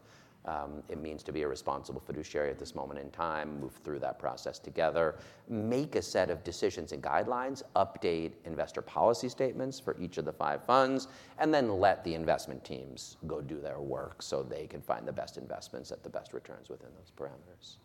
it 0.88 1.00
means 1.00 1.22
to 1.24 1.32
be 1.32 1.42
a 1.42 1.48
responsible 1.48 2.00
fiduciary 2.00 2.50
at 2.50 2.58
this 2.58 2.74
moment 2.74 3.00
in 3.00 3.10
time, 3.10 3.60
move 3.60 3.72
through 3.84 3.98
that 3.98 4.18
process 4.18 4.58
together, 4.58 5.16
make 5.48 5.96
a 5.96 6.02
set 6.02 6.30
of 6.30 6.44
decisions 6.44 6.92
and 6.92 7.02
guidelines, 7.02 7.62
update 7.74 8.32
investor 8.44 8.80
policy 8.80 9.28
statements 9.28 9.80
for 9.80 9.96
each 10.00 10.18
of 10.18 10.24
the 10.24 10.32
five 10.32 10.64
funds, 10.64 11.08
and 11.38 11.52
then 11.52 11.80
let 11.80 12.04
the 12.04 12.14
investment 12.14 12.64
teams 12.64 13.16
go 13.26 13.40
do 13.40 13.60
their 13.60 13.80
work 13.80 14.22
so 14.22 14.42
they 14.42 14.66
can 14.66 14.80
find 14.80 15.06
the 15.06 15.12
best 15.12 15.36
investments 15.36 15.90
at 15.90 16.02
the 16.02 16.10
best 16.10 16.32
returns 16.32 16.68
within 16.68 16.88
those 16.96 17.10
parameters. 17.16 17.76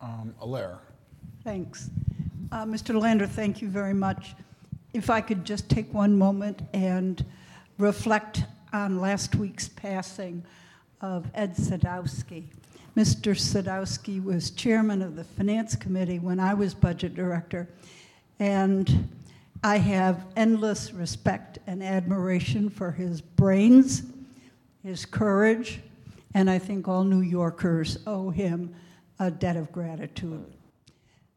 Um, 0.00 0.34
Alair. 0.40 0.78
Thanks. 1.44 1.90
Uh, 2.52 2.64
Mr. 2.64 3.00
Lander, 3.00 3.26
thank 3.26 3.62
you 3.62 3.68
very 3.68 3.94
much. 3.94 4.34
If 4.92 5.10
I 5.10 5.20
could 5.20 5.44
just 5.44 5.68
take 5.68 5.92
one 5.94 6.18
moment 6.18 6.62
and 6.72 7.24
reflect 7.78 8.42
on 8.72 9.00
last 9.00 9.36
week's 9.36 9.68
passing 9.68 10.44
of 11.00 11.26
Ed 11.34 11.56
Sadowsky. 11.56 12.44
Mr. 12.96 13.34
Sadowsky 13.34 14.22
was 14.22 14.50
chairman 14.50 15.00
of 15.02 15.16
the 15.16 15.24
Finance 15.24 15.76
Committee 15.76 16.18
when 16.18 16.40
I 16.40 16.54
was 16.54 16.74
budget 16.74 17.14
director, 17.14 17.68
and 18.38 19.08
I 19.62 19.76
have 19.76 20.26
endless 20.36 20.92
respect 20.92 21.58
and 21.66 21.82
admiration 21.82 22.68
for 22.70 22.90
his 22.90 23.20
brains, 23.20 24.02
his 24.82 25.06
courage, 25.06 25.80
and 26.34 26.50
I 26.50 26.58
think 26.58 26.88
all 26.88 27.04
New 27.04 27.20
Yorkers 27.20 27.98
owe 28.06 28.30
him 28.30 28.74
a 29.18 29.30
debt 29.30 29.56
of 29.56 29.70
gratitude. 29.70 30.46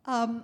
Um, 0.05 0.43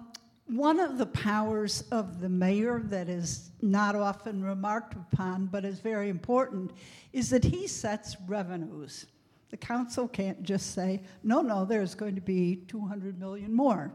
one 0.50 0.80
of 0.80 0.98
the 0.98 1.06
powers 1.06 1.84
of 1.92 2.20
the 2.22 2.30
mayor 2.30 2.82
that 2.86 3.08
is 3.08 3.52
not 3.62 3.96
often 3.96 4.44
remarked 4.44 4.96
upon 4.96 5.46
but 5.46 5.64
is 5.64 5.80
very 5.80 6.10
important 6.10 6.72
is 7.14 7.30
that 7.30 7.44
he 7.44 7.68
sets 7.68 8.18
revenues. 8.28 9.06
The 9.52 9.58
council 9.58 10.08
can't 10.08 10.42
just 10.42 10.74
say, 10.74 11.02
no, 11.24 11.42
no, 11.42 11.66
there's 11.66 11.94
going 11.94 12.16
to 12.16 12.22
be 12.22 12.64
200 12.68 13.20
million 13.20 13.54
more 13.54 13.92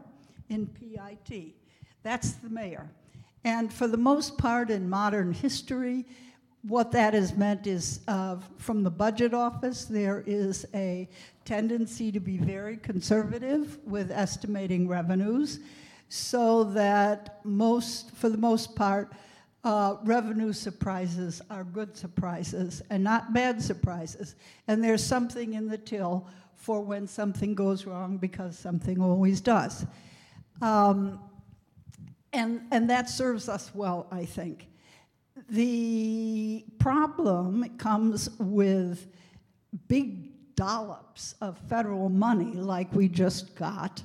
in 0.49 0.67
PIT. 0.67 1.55
That's 2.03 2.33
the 2.33 2.49
mayor. 2.49 2.89
And 3.43 3.71
for 3.71 3.87
the 3.87 3.97
most 3.97 4.37
part 4.37 4.69
in 4.69 4.89
modern 4.89 5.33
history, 5.33 6.05
what 6.61 6.91
that 6.93 7.13
has 7.13 7.35
meant 7.35 7.67
is 7.67 7.99
uh, 8.07 8.37
from 8.57 8.83
the 8.83 8.89
budget 8.89 9.33
office, 9.33 9.85
there 9.85 10.23
is 10.25 10.65
a 10.73 11.09
tendency 11.43 12.11
to 12.11 12.19
be 12.19 12.37
very 12.37 12.77
conservative 12.77 13.77
with 13.85 14.09
estimating 14.09 14.87
revenues 14.87 15.59
so 16.15 16.63
that 16.63 17.41
most, 17.43 18.11
for 18.15 18.29
the 18.29 18.37
most 18.37 18.75
part, 18.75 19.11
uh, 19.65 19.97
revenue 20.03 20.53
surprises 20.53 21.41
are 21.49 21.63
good 21.63 21.97
surprises 21.97 22.81
and 22.89 23.03
not 23.03 23.33
bad 23.33 23.61
surprises. 23.61 24.35
And 24.67 24.83
there's 24.83 25.03
something 25.03 25.55
in 25.55 25.67
the 25.67 25.77
till 25.77 26.27
for 26.55 26.81
when 26.81 27.07
something 27.07 27.53
goes 27.53 27.85
wrong 27.85 28.17
because 28.17 28.57
something 28.57 29.01
always 29.01 29.41
does. 29.41 29.85
Um, 30.61 31.19
and, 32.31 32.61
and 32.71 32.89
that 32.89 33.09
serves 33.09 33.49
us 33.49 33.71
well, 33.73 34.07
I 34.09 34.23
think. 34.23 34.67
The 35.49 36.63
problem 36.79 37.77
comes 37.77 38.29
with 38.39 39.07
big 39.87 40.55
dollops 40.55 41.35
of 41.41 41.57
federal 41.67 42.07
money 42.07 42.53
like 42.53 42.93
we 42.93 43.09
just 43.09 43.55
got 43.55 44.01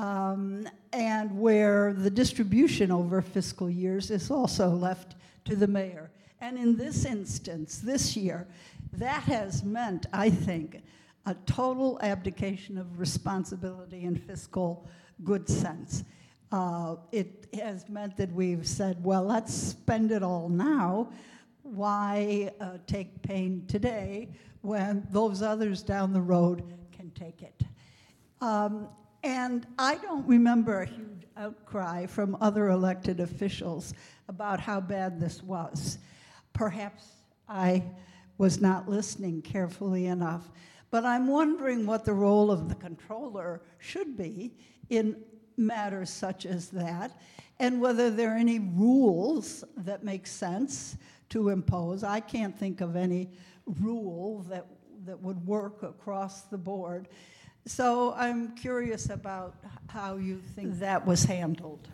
um, 0.00 0.66
and 0.94 1.30
where 1.38 1.92
the 1.92 2.08
distribution 2.08 2.90
over 2.90 3.20
fiscal 3.20 3.68
years 3.68 4.10
is 4.10 4.30
also 4.30 4.70
left 4.70 5.14
to 5.44 5.54
the 5.54 5.66
mayor. 5.66 6.10
And 6.40 6.56
in 6.56 6.74
this 6.74 7.04
instance, 7.04 7.78
this 7.78 8.16
year, 8.16 8.48
that 8.94 9.22
has 9.24 9.62
meant, 9.62 10.06
I 10.10 10.30
think, 10.30 10.82
a 11.26 11.34
total 11.44 11.98
abdication 12.02 12.78
of 12.78 12.98
responsibility 12.98 14.06
and 14.06 14.18
fiscal 14.22 14.88
good 15.22 15.46
sense. 15.46 16.04
Uh, 16.50 16.96
it 17.12 17.48
has 17.52 17.86
meant 17.90 18.16
that 18.16 18.32
we've 18.32 18.66
said, 18.66 19.04
well, 19.04 19.24
let's 19.24 19.52
spend 19.52 20.12
it 20.12 20.22
all 20.22 20.48
now. 20.48 21.12
Why 21.62 22.50
uh, 22.58 22.78
take 22.86 23.20
pain 23.20 23.66
today 23.68 24.30
when 24.62 25.06
those 25.10 25.42
others 25.42 25.82
down 25.82 26.14
the 26.14 26.22
road 26.22 26.62
can 26.90 27.10
take 27.10 27.42
it? 27.42 27.62
Um, 28.40 28.88
and 29.22 29.66
I 29.78 29.96
don't 29.96 30.26
remember 30.26 30.82
a 30.82 30.86
huge 30.86 31.26
outcry 31.36 32.06
from 32.06 32.36
other 32.40 32.68
elected 32.68 33.20
officials 33.20 33.94
about 34.28 34.60
how 34.60 34.80
bad 34.80 35.20
this 35.20 35.42
was. 35.42 35.98
Perhaps 36.52 37.06
I 37.48 37.82
was 38.38 38.60
not 38.60 38.88
listening 38.88 39.42
carefully 39.42 40.06
enough. 40.06 40.50
But 40.90 41.04
I'm 41.04 41.28
wondering 41.28 41.86
what 41.86 42.04
the 42.04 42.14
role 42.14 42.50
of 42.50 42.68
the 42.68 42.74
controller 42.74 43.62
should 43.78 44.16
be 44.16 44.52
in 44.88 45.16
matters 45.56 46.10
such 46.10 46.46
as 46.46 46.68
that, 46.70 47.20
and 47.58 47.80
whether 47.80 48.10
there 48.10 48.34
are 48.34 48.38
any 48.38 48.58
rules 48.58 49.62
that 49.76 50.02
make 50.02 50.26
sense 50.26 50.96
to 51.28 51.50
impose. 51.50 52.02
I 52.02 52.20
can't 52.20 52.58
think 52.58 52.80
of 52.80 52.96
any 52.96 53.28
rule 53.66 54.44
that, 54.48 54.66
that 55.04 55.20
would 55.20 55.46
work 55.46 55.82
across 55.82 56.42
the 56.42 56.58
board. 56.58 57.08
So 57.70 58.14
I'm 58.16 58.48
curious 58.56 59.10
about 59.10 59.54
how 59.86 60.16
you 60.16 60.40
think 60.56 60.80
that 60.80 61.06
was 61.06 61.22
handled. 61.22 61.86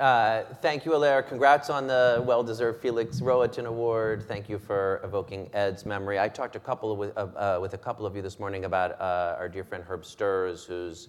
Uh, 0.00 0.44
thank 0.62 0.86
you, 0.86 0.92
Alair. 0.92 1.28
Congrats 1.28 1.68
on 1.68 1.86
the 1.86 2.24
well-deserved 2.26 2.80
Felix 2.80 3.20
Rohatyn 3.20 3.66
Award. 3.66 4.24
Thank 4.26 4.48
you 4.48 4.58
for 4.58 5.02
evoking 5.04 5.50
Ed's 5.52 5.84
memory. 5.84 6.18
I 6.18 6.28
talked 6.28 6.56
a 6.56 6.58
couple 6.58 7.02
of, 7.02 7.12
uh, 7.18 7.20
uh, 7.20 7.58
with 7.60 7.74
a 7.74 7.78
couple 7.78 8.06
of 8.06 8.16
you 8.16 8.22
this 8.22 8.40
morning 8.40 8.64
about 8.64 8.98
uh, 8.98 9.36
our 9.38 9.50
dear 9.50 9.62
friend 9.62 9.84
Herb 9.86 10.04
Sturz, 10.04 10.64
whose 10.64 11.08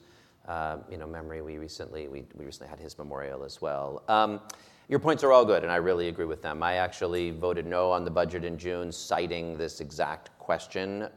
uh, 0.50 0.80
you 0.92 0.98
know 0.98 1.08
memory 1.08 1.42
we 1.42 1.58
recently 1.58 2.10
we, 2.10 2.26
we 2.36 2.44
recently 2.44 2.70
had 2.70 2.82
his 2.82 2.98
memorial 2.98 3.46
as 3.46 3.62
well. 3.62 4.04
Um, 4.10 4.42
your 4.90 5.00
points 5.00 5.24
are 5.24 5.32
all 5.32 5.46
good, 5.46 5.64
and 5.64 5.72
I 5.72 5.78
really 5.78 6.10
agree 6.10 6.26
with 6.26 6.42
them. 6.42 6.62
I 6.64 6.74
actually 6.76 7.32
voted 7.32 7.66
no 7.66 7.92
on 7.92 8.04
the 8.04 8.12
budget 8.12 8.44
in 8.44 8.58
June, 8.58 8.92
citing 8.92 9.58
this 9.58 9.80
exact 9.80 10.38
question. 10.38 11.08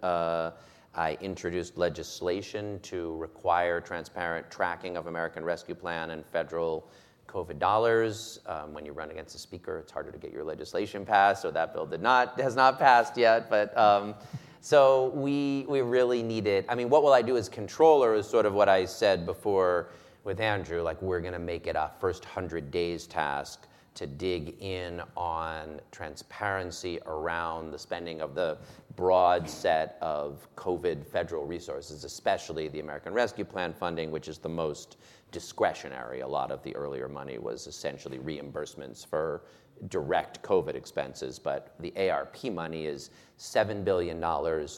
I 0.95 1.17
introduced 1.21 1.79
legislation 1.79 2.81
to 2.81 3.17
require 3.17 3.81
transparent 3.81 4.51
tracking 4.51 4.97
of 4.97 5.07
American 5.07 5.45
Rescue 5.45 5.75
Plan 5.75 6.11
and 6.11 6.27
federal 6.27 6.89
COVID 7.29 7.59
dollars. 7.59 8.41
Um, 8.47 8.75
when 8.75 8.85
you 8.85 8.93
run 8.93 9.11
against 9.11 9.35
a 9.37 9.39
speaker, 9.39 9.79
it's 9.79 9.93
harder 9.93 10.11
to 10.11 10.19
get 10.19 10.33
your 10.33 10.43
legislation 10.45 11.07
passed. 11.07 11.43
So 11.43 11.51
that 11.53 11.73
bill 11.73 11.87
did 11.87 12.03
not 12.03 12.41
has 12.41 12.57
not 12.57 12.79
passed 12.79 13.17
yet. 13.17 13.49
But 13.49 13.77
um, 13.79 14.15
so 14.61 15.11
we 15.15 15.65
we 15.69 15.81
really 15.81 16.23
need 16.23 16.47
it. 16.47 16.67
I 16.69 16.75
mean, 16.75 16.89
what 16.91 17.03
will 17.03 17.13
I 17.13 17.23
do 17.23 17.37
as 17.37 17.49
controller 17.49 18.15
is 18.15 18.27
sort 18.27 18.47
of 18.47 18.53
what 18.53 18.69
I 18.69 18.85
said 18.85 19.27
before 19.27 19.91
with 20.25 20.41
Andrew. 20.41 20.83
Like 20.83 21.01
we're 21.03 21.21
going 21.21 21.33
to 21.33 21.39
make 21.39 21.67
it 21.67 21.77
a 21.77 21.91
first 22.01 22.25
hundred 22.25 22.71
days 22.71 23.07
task 23.07 23.67
to 23.95 24.07
dig 24.07 24.55
in 24.61 25.03
on 25.17 25.81
transparency 25.91 27.01
around 27.07 27.73
the 27.73 27.79
spending 27.79 28.21
of 28.21 28.35
the 28.35 28.57
broad 29.01 29.49
set 29.49 29.97
of 30.03 30.47
COVID 30.57 31.07
federal 31.07 31.47
resources, 31.47 32.05
especially 32.05 32.69
the 32.69 32.81
American 32.81 33.15
Rescue 33.15 33.47
Plan 33.47 33.73
funding, 33.73 34.11
which 34.11 34.29
is 34.29 34.37
the 34.37 34.51
most 34.51 34.99
discretionary. 35.33 36.21
A 36.21 36.29
lot 36.29 36.51
of 36.51 36.63
the 36.65 36.77
earlier 36.77 37.09
money 37.09 37.39
was 37.39 37.67
essentially 37.67 38.19
reimbursements 38.19 39.07
for 39.07 39.45
direct 39.89 40.43
COVID 40.43 40.75
expenses, 40.75 41.39
but 41.39 41.75
the 41.81 42.11
ARP 42.11 42.45
money 42.53 42.85
is 42.85 43.09
$7 43.39 43.83
billion 43.87 44.21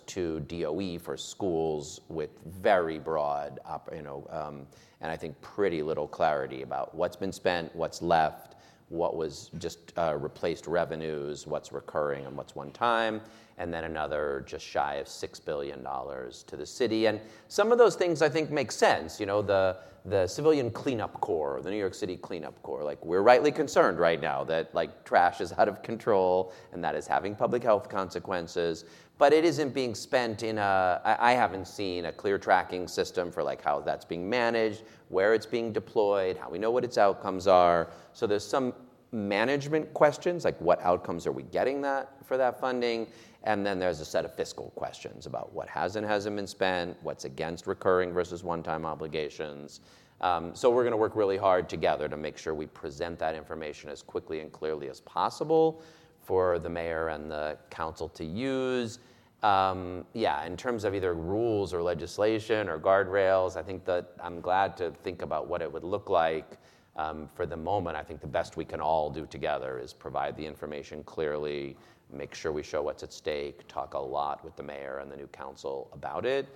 to 0.06 0.38
DOE 0.38 0.98
for 1.00 1.16
schools 1.16 2.02
with 2.08 2.30
very 2.46 3.00
broad, 3.00 3.58
you 3.92 4.02
know, 4.02 4.24
um, 4.30 4.68
and 5.00 5.10
I 5.10 5.16
think 5.16 5.40
pretty 5.40 5.82
little 5.82 6.06
clarity 6.06 6.62
about 6.62 6.94
what's 6.94 7.16
been 7.16 7.32
spent, 7.32 7.74
what's 7.74 8.00
left, 8.00 8.54
what 8.88 9.16
was 9.16 9.50
just 9.58 9.92
uh, 9.98 10.14
replaced 10.16 10.68
revenues, 10.68 11.44
what's 11.44 11.72
recurring, 11.72 12.26
and 12.26 12.36
what's 12.36 12.54
one 12.54 12.70
time, 12.70 13.20
and 13.58 13.72
then 13.72 13.84
another 13.84 14.44
just 14.46 14.64
shy 14.64 14.94
of 14.94 15.06
$6 15.06 15.44
billion 15.44 15.82
to 15.82 16.56
the 16.56 16.66
city. 16.66 17.06
And 17.06 17.20
some 17.48 17.72
of 17.72 17.78
those 17.78 17.94
things 17.94 18.22
I 18.22 18.28
think 18.28 18.50
make 18.50 18.72
sense. 18.72 19.20
You 19.20 19.26
know, 19.26 19.42
the, 19.42 19.76
the 20.04 20.26
Civilian 20.26 20.70
Cleanup 20.70 21.20
Corps, 21.20 21.60
the 21.62 21.70
New 21.70 21.76
York 21.76 21.94
City 21.94 22.16
Cleanup 22.16 22.60
Corps, 22.62 22.82
like 22.82 23.04
we're 23.04 23.22
rightly 23.22 23.52
concerned 23.52 23.98
right 23.98 24.20
now 24.20 24.42
that 24.44 24.74
like 24.74 25.04
trash 25.04 25.40
is 25.40 25.52
out 25.58 25.68
of 25.68 25.82
control 25.82 26.52
and 26.72 26.82
that 26.82 26.94
is 26.94 27.06
having 27.06 27.34
public 27.34 27.62
health 27.62 27.88
consequences. 27.88 28.84
But 29.18 29.32
it 29.32 29.44
isn't 29.44 29.72
being 29.72 29.94
spent 29.94 30.42
in 30.42 30.58
a, 30.58 31.00
I 31.04 31.32
haven't 31.32 31.68
seen 31.68 32.06
a 32.06 32.12
clear 32.12 32.38
tracking 32.38 32.88
system 32.88 33.30
for 33.30 33.42
like 33.42 33.62
how 33.62 33.80
that's 33.80 34.04
being 34.04 34.28
managed, 34.28 34.82
where 35.10 35.34
it's 35.34 35.46
being 35.46 35.72
deployed, 35.72 36.36
how 36.36 36.50
we 36.50 36.58
know 36.58 36.72
what 36.72 36.82
its 36.82 36.98
outcomes 36.98 37.46
are. 37.46 37.90
So 38.14 38.26
there's 38.26 38.44
some 38.44 38.72
management 39.12 39.92
questions, 39.94 40.44
like 40.44 40.58
what 40.60 40.80
outcomes 40.82 41.26
are 41.26 41.32
we 41.32 41.42
getting 41.44 41.80
that 41.82 42.14
for 42.24 42.36
that 42.36 42.58
funding? 42.58 43.06
And 43.44 43.64
then 43.66 43.78
there's 43.78 44.00
a 44.00 44.04
set 44.04 44.24
of 44.24 44.34
fiscal 44.34 44.72
questions 44.74 45.26
about 45.26 45.52
what 45.52 45.68
has 45.68 45.96
and 45.96 46.06
hasn't 46.06 46.36
been 46.36 46.46
spent, 46.46 46.96
what's 47.02 47.24
against 47.24 47.66
recurring 47.66 48.12
versus 48.12 48.42
one-time 48.42 48.86
obligations. 48.86 49.80
Um, 50.20 50.54
so 50.54 50.70
we're 50.70 50.84
going 50.84 50.92
to 50.92 50.98
work 50.98 51.16
really 51.16 51.36
hard 51.36 51.68
together 51.68 52.08
to 52.08 52.16
make 52.16 52.38
sure 52.38 52.54
we 52.54 52.66
present 52.66 53.18
that 53.18 53.34
information 53.34 53.90
as 53.90 54.02
quickly 54.02 54.40
and 54.40 54.52
clearly 54.52 54.88
as 54.88 55.00
possible 55.00 55.82
for 56.22 56.60
the 56.60 56.68
mayor 56.68 57.08
and 57.08 57.30
the 57.30 57.58
council 57.70 58.08
to 58.10 58.24
use. 58.24 59.00
Um, 59.42 60.04
yeah, 60.12 60.44
in 60.44 60.56
terms 60.56 60.84
of 60.84 60.94
either 60.94 61.14
rules 61.14 61.74
or 61.74 61.82
legislation 61.82 62.68
or 62.68 62.78
guardrails, 62.78 63.56
I 63.56 63.62
think 63.62 63.84
that 63.86 64.12
I'm 64.22 64.40
glad 64.40 64.76
to 64.76 64.92
think 65.02 65.22
about 65.22 65.48
what 65.48 65.60
it 65.60 65.72
would 65.72 65.82
look 65.82 66.08
like. 66.08 66.58
Um, 66.96 67.28
for 67.34 67.46
the 67.46 67.56
moment, 67.56 67.96
I 67.96 68.02
think 68.02 68.20
the 68.20 68.26
best 68.26 68.56
we 68.56 68.64
can 68.64 68.80
all 68.80 69.08
do 69.10 69.26
together 69.26 69.78
is 69.78 69.92
provide 69.92 70.36
the 70.36 70.44
information 70.44 71.02
clearly, 71.04 71.76
make 72.12 72.34
sure 72.34 72.52
we 72.52 72.62
show 72.62 72.82
what's 72.82 73.02
at 73.02 73.12
stake, 73.12 73.66
talk 73.68 73.94
a 73.94 73.98
lot 73.98 74.44
with 74.44 74.54
the 74.56 74.62
mayor 74.62 74.98
and 74.98 75.10
the 75.10 75.16
new 75.16 75.28
council 75.28 75.88
about 75.92 76.26
it. 76.26 76.46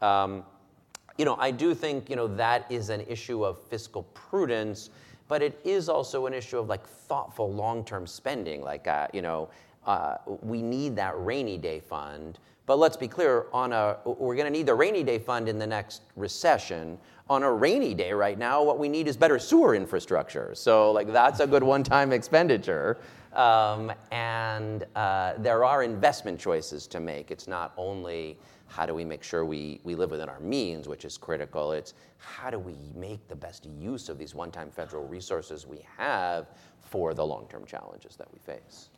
Um, 0.00 0.44
you 1.18 1.26
know, 1.26 1.36
I 1.38 1.50
do 1.50 1.74
think 1.74 2.08
you 2.08 2.16
know 2.16 2.26
that 2.26 2.70
is 2.70 2.88
an 2.88 3.02
issue 3.02 3.44
of 3.44 3.60
fiscal 3.60 4.04
prudence, 4.14 4.88
but 5.28 5.42
it 5.42 5.60
is 5.64 5.88
also 5.88 6.26
an 6.26 6.32
issue 6.32 6.58
of 6.58 6.68
like 6.68 6.86
thoughtful 6.86 7.52
long-term 7.52 8.06
spending. 8.06 8.62
Like, 8.62 8.88
uh, 8.88 9.08
you 9.12 9.20
know, 9.20 9.50
uh, 9.86 10.16
we 10.42 10.62
need 10.62 10.96
that 10.96 11.12
rainy 11.22 11.58
day 11.58 11.80
fund. 11.80 12.38
But 12.66 12.78
let's 12.78 12.96
be 12.96 13.08
clear: 13.08 13.46
on 13.52 13.72
a, 13.72 13.98
we're 14.04 14.36
going 14.36 14.46
to 14.46 14.50
need 14.50 14.66
the 14.66 14.74
rainy 14.74 15.02
day 15.02 15.18
fund 15.18 15.48
in 15.48 15.58
the 15.58 15.66
next 15.66 16.02
recession. 16.16 16.98
On 17.30 17.42
a 17.42 17.52
rainy 17.52 17.94
day 17.94 18.12
right 18.12 18.38
now, 18.38 18.62
what 18.62 18.78
we 18.78 18.88
need 18.88 19.08
is 19.08 19.16
better 19.16 19.38
sewer 19.38 19.74
infrastructure. 19.74 20.54
So, 20.54 20.92
like, 20.92 21.10
that's 21.12 21.40
a 21.40 21.46
good 21.46 21.62
one-time 21.62 22.12
expenditure. 22.12 22.98
Um, 23.32 23.90
and 24.10 24.84
uh, 24.94 25.34
there 25.38 25.64
are 25.64 25.82
investment 25.82 26.38
choices 26.38 26.86
to 26.88 27.00
make. 27.00 27.30
It's 27.30 27.48
not 27.48 27.72
only 27.76 28.38
how 28.66 28.86
do 28.86 28.94
we 28.94 29.04
make 29.04 29.22
sure 29.22 29.44
we, 29.44 29.80
we 29.84 29.94
live 29.94 30.10
within 30.10 30.28
our 30.28 30.40
means, 30.40 30.88
which 30.88 31.04
is 31.04 31.18
critical. 31.18 31.72
It's 31.72 31.94
how 32.18 32.50
do 32.50 32.58
we 32.58 32.76
make 32.94 33.26
the 33.28 33.36
best 33.36 33.66
use 33.66 34.08
of 34.08 34.18
these 34.18 34.34
one 34.34 34.50
time 34.50 34.70
federal 34.70 35.06
resources 35.06 35.66
we 35.66 35.84
have 35.96 36.48
for 36.80 37.14
the 37.14 37.24
long 37.24 37.46
term 37.48 37.64
challenges 37.64 38.16
that 38.16 38.28
we 38.32 38.38
face. 38.38 38.90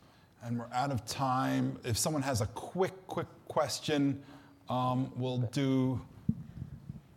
And 0.43 0.59
we're 0.59 0.69
out 0.73 0.91
of 0.91 1.05
time. 1.05 1.79
If 1.83 1.97
someone 1.97 2.21
has 2.21 2.41
a 2.41 2.45
quick, 2.47 2.93
quick 3.07 3.27
question, 3.47 4.21
um, 4.69 5.11
we'll 5.15 5.39
do. 5.39 5.99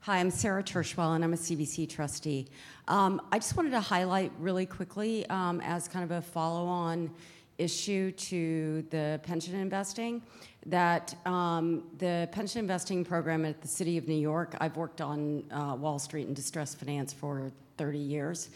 Hi, 0.00 0.18
I'm 0.18 0.30
Sarah 0.30 0.62
Tershwell, 0.62 1.14
and 1.14 1.22
I'm 1.22 1.34
a 1.34 1.36
CBC 1.36 1.88
trustee. 1.90 2.48
Um, 2.86 3.20
I 3.30 3.38
just 3.38 3.56
wanted 3.56 3.70
to 3.70 3.80
highlight 3.80 4.32
really 4.38 4.64
quickly, 4.64 5.26
um, 5.28 5.60
as 5.60 5.88
kind 5.88 6.04
of 6.04 6.10
a 6.10 6.22
follow 6.22 6.66
on 6.66 7.10
issue 7.58 8.12
to 8.12 8.82
the 8.90 9.20
pension 9.24 9.54
investing 9.56 10.22
that 10.66 11.14
um, 11.26 11.84
the 11.98 12.28
pension 12.32 12.60
investing 12.60 13.04
program 13.04 13.44
at 13.44 13.60
the 13.62 13.68
City 13.68 13.96
of 13.96 14.06
New 14.06 14.14
York, 14.14 14.54
I've 14.60 14.76
worked 14.76 15.00
on 15.00 15.44
uh, 15.50 15.76
Wall 15.78 15.98
Street 15.98 16.26
and 16.26 16.36
distressed 16.36 16.78
finance 16.78 17.12
for 17.12 17.50
30 17.78 17.98
years. 17.98 18.50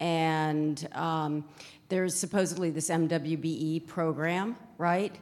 And 0.00 0.88
um, 0.92 1.44
there's 1.88 2.14
supposedly 2.14 2.70
this 2.70 2.90
MWBE 2.90 3.86
program, 3.86 4.56
right? 4.78 5.14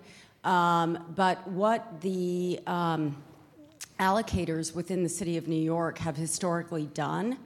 Um, 0.45 1.13
but 1.15 1.47
what 1.49 2.01
the 2.01 2.61
um, 2.67 3.23
allocators 4.01 4.75
within 4.75 5.03
the 5.03 5.09
City 5.09 5.37
of 5.37 5.47
New 5.47 5.63
York 5.63 5.99
have 5.99 6.17
historically 6.17 6.87
done 6.87 7.39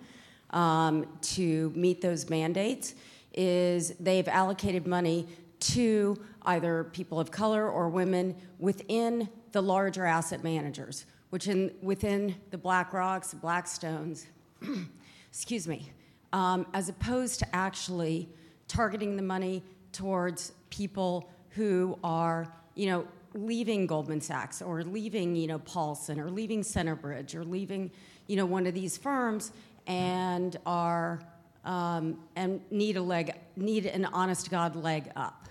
um, 0.51 1.07
to 1.21 1.73
meet 1.75 2.01
those 2.01 2.31
mandates 2.31 2.95
is 3.35 3.91
they've 4.01 4.29
allocated 4.29 4.87
money 4.87 5.27
to 5.59 6.17
either 6.47 6.85
people 6.85 7.21
of 7.21 7.31
color 7.31 7.69
or 7.69 7.89
women 7.89 8.35
within 8.59 9.29
the 9.53 9.61
larger 9.61 10.07
asset 10.07 10.43
managers, 10.45 11.07
which 11.31 11.49
in, 11.49 11.75
within 11.83 12.35
the 12.51 12.57
BlackRocks, 12.57 13.35
Blackstones, 13.35 14.27
excuse 15.31 15.67
me, 15.67 15.91
um, 16.37 16.67
as 16.75 16.91
opposed 16.91 17.39
to 17.39 17.57
actually 17.57 18.29
targeting 18.69 19.17
the 19.17 19.23
money 19.23 19.65
towards 19.91 20.53
people 20.69 21.31
who 21.49 21.99
are, 22.05 22.47
you 22.75 22.87
know, 22.91 23.09
leaving 23.33 23.87
Goldman 23.87 24.21
Sachs 24.21 24.61
or 24.61 24.85
leaving, 24.85 25.35
you 25.35 25.47
know, 25.47 25.59
Paulson 25.61 26.21
or 26.21 26.31
leaving 26.31 26.61
Centerbridge 26.61 27.35
or 27.35 27.43
leaving, 27.43 27.91
you 28.27 28.37
know, 28.37 28.45
one 28.45 28.67
of 28.67 28.75
these 28.75 28.99
firms 28.99 29.53
and 29.87 30.59
are 30.67 31.21
um, 31.65 32.19
and 32.37 32.61
need 32.71 32.99
a 32.99 33.03
leg, 33.03 33.33
need 33.57 33.87
an 33.87 34.05
honest 34.05 34.51
God 34.51 34.77
leg 34.77 35.11
up. 35.17 35.49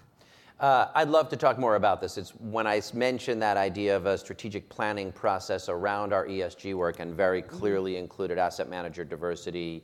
Uh, 0.60 0.88
I'd 0.94 1.10
love 1.10 1.30
to 1.30 1.36
talk 1.36 1.58
more 1.58 1.76
about 1.76 2.00
this. 2.00 2.18
It's 2.18 2.30
when 2.36 2.68
I 2.68 2.80
mentioned 2.94 3.42
that 3.42 3.58
idea 3.58 3.96
of 3.98 4.06
a 4.06 4.18
strategic 4.18 4.70
planning 4.70 5.12
process 5.12 5.68
around 5.68 6.14
our 6.14 6.28
ESG 6.28 6.76
work 6.76 7.00
and 7.00 7.14
very 7.14 7.42
mm-hmm. 7.42 7.58
clearly 7.58 7.98
included 7.98 8.38
asset 8.38 8.70
manager 8.70 9.04
diversity 9.04 9.84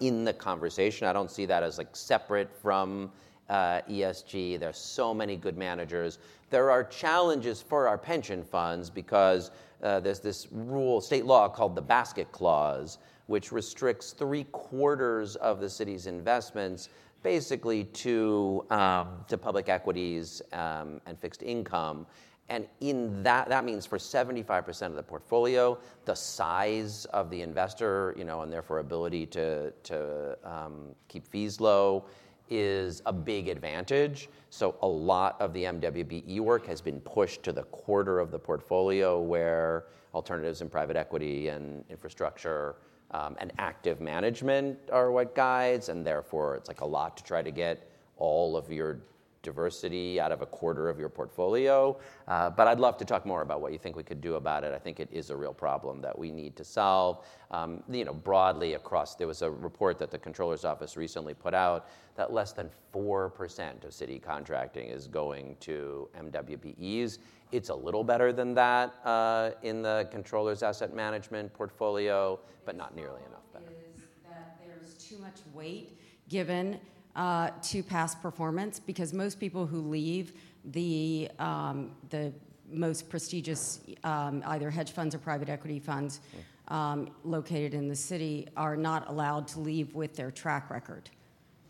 in 0.00 0.24
the 0.24 0.32
conversation. 0.32 1.06
I 1.06 1.12
don't 1.12 1.30
see 1.30 1.46
that 1.46 1.62
as 1.62 1.78
like 1.78 1.94
separate 1.94 2.50
from 2.62 3.10
uh, 3.48 3.82
ESG. 3.90 4.58
There's 4.58 4.78
so 4.78 5.12
many 5.12 5.36
good 5.36 5.58
managers. 5.58 6.18
There 6.50 6.70
are 6.70 6.84
challenges 6.84 7.60
for 7.60 7.88
our 7.88 7.98
pension 7.98 8.42
funds 8.44 8.88
because 8.88 9.50
uh, 9.82 10.00
there's 10.00 10.20
this 10.20 10.46
rule, 10.52 11.00
state 11.00 11.26
law 11.26 11.48
called 11.48 11.74
the 11.74 11.82
basket 11.82 12.30
clause, 12.32 12.98
which 13.26 13.52
restricts 13.52 14.12
three 14.12 14.44
quarters 14.44 15.36
of 15.36 15.60
the 15.60 15.68
city's 15.68 16.06
investments 16.06 16.88
basically 17.22 17.84
to, 17.84 18.64
um, 18.70 19.24
to 19.28 19.36
public 19.36 19.68
equities 19.68 20.40
um, 20.52 21.00
and 21.06 21.18
fixed 21.18 21.42
income. 21.42 22.06
And 22.50 22.66
in 22.80 23.22
that, 23.22 23.48
that 23.48 23.64
means 23.64 23.86
for 23.86 23.96
75% 23.96 24.86
of 24.86 24.94
the 24.96 25.02
portfolio, 25.04 25.78
the 26.04 26.16
size 26.16 27.04
of 27.06 27.30
the 27.30 27.42
investor, 27.42 28.12
you 28.18 28.24
know, 28.24 28.42
and 28.42 28.52
therefore 28.52 28.80
ability 28.80 29.26
to, 29.26 29.70
to 29.84 30.36
um, 30.44 30.96
keep 31.06 31.26
fees 31.28 31.60
low 31.60 32.04
is 32.50 33.02
a 33.06 33.12
big 33.12 33.46
advantage. 33.46 34.28
So 34.50 34.74
a 34.82 34.86
lot 34.86 35.40
of 35.40 35.52
the 35.52 35.62
MWBE 35.62 36.40
work 36.40 36.66
has 36.66 36.80
been 36.80 37.00
pushed 37.00 37.44
to 37.44 37.52
the 37.52 37.62
quarter 37.62 38.18
of 38.18 38.32
the 38.32 38.38
portfolio 38.38 39.20
where 39.20 39.84
alternatives 40.12 40.60
in 40.60 40.68
private 40.68 40.96
equity 40.96 41.48
and 41.48 41.84
infrastructure 41.88 42.74
um, 43.12 43.36
and 43.38 43.52
active 43.58 44.00
management 44.00 44.76
are 44.92 45.12
what 45.12 45.36
guides, 45.36 45.88
and 45.88 46.04
therefore 46.04 46.56
it's 46.56 46.68
like 46.68 46.80
a 46.80 46.86
lot 46.86 47.16
to 47.16 47.22
try 47.22 47.42
to 47.42 47.52
get 47.52 47.88
all 48.16 48.56
of 48.56 48.70
your 48.72 48.98
diversity 49.42 50.20
out 50.20 50.32
of 50.32 50.42
a 50.42 50.46
quarter 50.46 50.88
of 50.88 50.98
your 50.98 51.08
portfolio. 51.08 51.98
Uh, 52.28 52.50
but 52.50 52.66
I'd 52.68 52.80
love 52.80 52.96
to 52.98 53.04
talk 53.04 53.24
more 53.24 53.42
about 53.42 53.60
what 53.60 53.72
you 53.72 53.78
think 53.78 53.96
we 53.96 54.02
could 54.02 54.20
do 54.20 54.34
about 54.34 54.64
it. 54.64 54.72
I 54.72 54.78
think 54.78 55.00
it 55.00 55.08
is 55.10 55.30
a 55.30 55.36
real 55.36 55.54
problem 55.54 56.00
that 56.02 56.18
we 56.18 56.30
need 56.30 56.56
to 56.56 56.64
solve. 56.64 57.24
Um, 57.50 57.82
you 57.88 58.04
know, 58.04 58.12
broadly 58.12 58.74
across, 58.74 59.14
there 59.14 59.26
was 59.26 59.42
a 59.42 59.50
report 59.50 59.98
that 59.98 60.10
the 60.10 60.18
Comptroller's 60.18 60.64
Office 60.64 60.96
recently 60.96 61.34
put 61.34 61.54
out 61.54 61.88
that 62.16 62.32
less 62.32 62.52
than 62.52 62.70
4% 62.94 63.84
of 63.84 63.94
city 63.94 64.18
contracting 64.18 64.88
is 64.88 65.06
going 65.06 65.56
to 65.60 66.08
MWBEs. 66.18 67.18
It's 67.52 67.70
a 67.70 67.74
little 67.74 68.04
better 68.04 68.32
than 68.32 68.54
that 68.54 68.94
uh, 69.04 69.50
in 69.62 69.82
the 69.82 70.08
Comptroller's 70.12 70.62
asset 70.62 70.94
management 70.94 71.52
portfolio, 71.52 72.38
but 72.64 72.76
not 72.76 72.94
nearly 72.94 73.22
enough 73.26 73.50
better. 73.52 73.72
Is 73.94 74.02
that 74.28 74.60
there's 74.64 74.94
too 74.94 75.18
much 75.18 75.40
weight 75.52 75.98
given 76.28 76.78
uh, 77.16 77.50
to 77.62 77.82
past 77.82 78.20
performance 78.22 78.78
because 78.78 79.12
most 79.12 79.40
people 79.40 79.66
who 79.66 79.80
leave 79.80 80.32
the 80.64 81.30
um, 81.38 81.90
the 82.10 82.32
most 82.72 83.08
prestigious 83.08 83.80
um, 84.04 84.42
either 84.46 84.70
hedge 84.70 84.92
funds 84.92 85.14
or 85.14 85.18
private 85.18 85.48
equity 85.48 85.80
funds 85.80 86.20
um, 86.68 87.10
located 87.24 87.74
in 87.74 87.88
the 87.88 87.96
city 87.96 88.46
are 88.56 88.76
not 88.76 89.08
allowed 89.08 89.48
to 89.48 89.58
leave 89.58 89.92
with 89.94 90.14
their 90.14 90.30
track 90.30 90.70
record, 90.70 91.10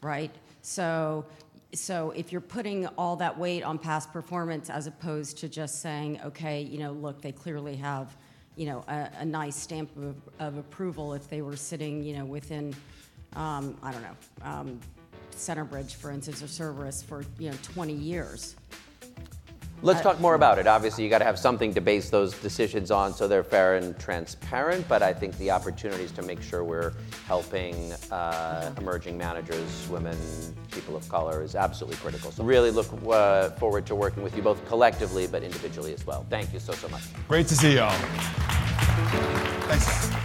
right? 0.03 0.35
So 0.61 1.25
so 1.75 2.11
if 2.17 2.33
you're 2.33 2.41
putting 2.41 2.87
all 2.99 3.17
that 3.17 3.39
weight 3.39 3.63
on 3.63 3.79
past 3.79 4.13
performance 4.13 4.71
as 4.71 4.87
opposed 4.87 5.39
to 5.39 5.49
just 5.49 5.81
saying, 5.81 6.21
okay, 6.25 6.63
you 6.63 6.79
know, 6.79 6.93
look, 6.93 7.23
they 7.23 7.33
clearly 7.33 7.77
have, 7.77 8.17
you 8.57 8.67
know, 8.67 8.85
a, 8.89 9.09
a 9.19 9.25
nice 9.25 9.57
stamp 9.57 9.91
of, 9.97 10.17
of, 10.41 10.57
approval 10.57 11.15
if 11.15 11.29
they 11.29 11.43
were 11.43 11.57
sitting, 11.57 12.03
you 12.03 12.17
know, 12.17 12.25
within, 12.25 12.75
um, 13.35 13.77
I 13.83 13.93
don't 13.93 14.03
know, 14.03 14.17
um, 14.43 14.81
Centerbridge, 15.41 15.95
for 15.95 16.11
instance, 16.11 16.43
or 16.43 16.47
Cerberus 16.47 17.03
for, 17.03 17.25
you 17.39 17.51
know, 17.51 17.57
20 17.63 17.93
years. 17.93 18.57
Let's 19.83 20.03
talk 20.03 20.21
more 20.21 20.35
about 20.35 20.59
it. 20.59 20.67
Obviously, 20.67 21.05
you 21.05 21.11
got 21.11 21.19
to 21.19 21.25
have 21.25 21.39
something 21.39 21.73
to 21.73 21.81
base 21.81 22.11
those 22.11 22.35
decisions 22.41 22.91
on 22.91 23.15
so 23.15 23.27
they're 23.27 23.43
fair 23.43 23.77
and 23.77 23.99
transparent. 23.99 24.87
But 24.89 25.03
I 25.03 25.15
think 25.15 25.39
the 25.39 25.51
opportunities 25.51 26.13
to 26.13 26.23
make 26.23 26.43
sure 26.43 26.63
we're 26.63 26.93
helping 27.27 27.93
uh, 28.11 28.75
emerging 28.77 29.17
managers, 29.17 29.89
women, 29.89 30.19
people 30.71 30.97
of 30.97 31.09
color 31.09 31.43
is 31.43 31.55
absolutely 31.55 31.97
critical. 31.97 32.31
So, 32.31 32.45
really 32.45 32.71
look 32.71 32.89
uh, 33.09 33.51
forward 33.53 33.87
to 33.87 33.95
working 33.95 34.23
with 34.23 34.37
you 34.37 34.43
both 34.43 34.63
collectively 34.69 35.27
but 35.27 35.43
individually 35.43 35.95
as 35.95 36.07
well. 36.07 36.27
Thank 36.29 36.53
you 36.53 36.61
so, 36.61 36.75
so 36.75 36.89
much. 36.91 37.03
Great 37.27 37.47
to 37.47 37.57
see 37.57 37.73
you 37.73 37.81
all. 37.81 37.97
Thanks. 39.71 40.20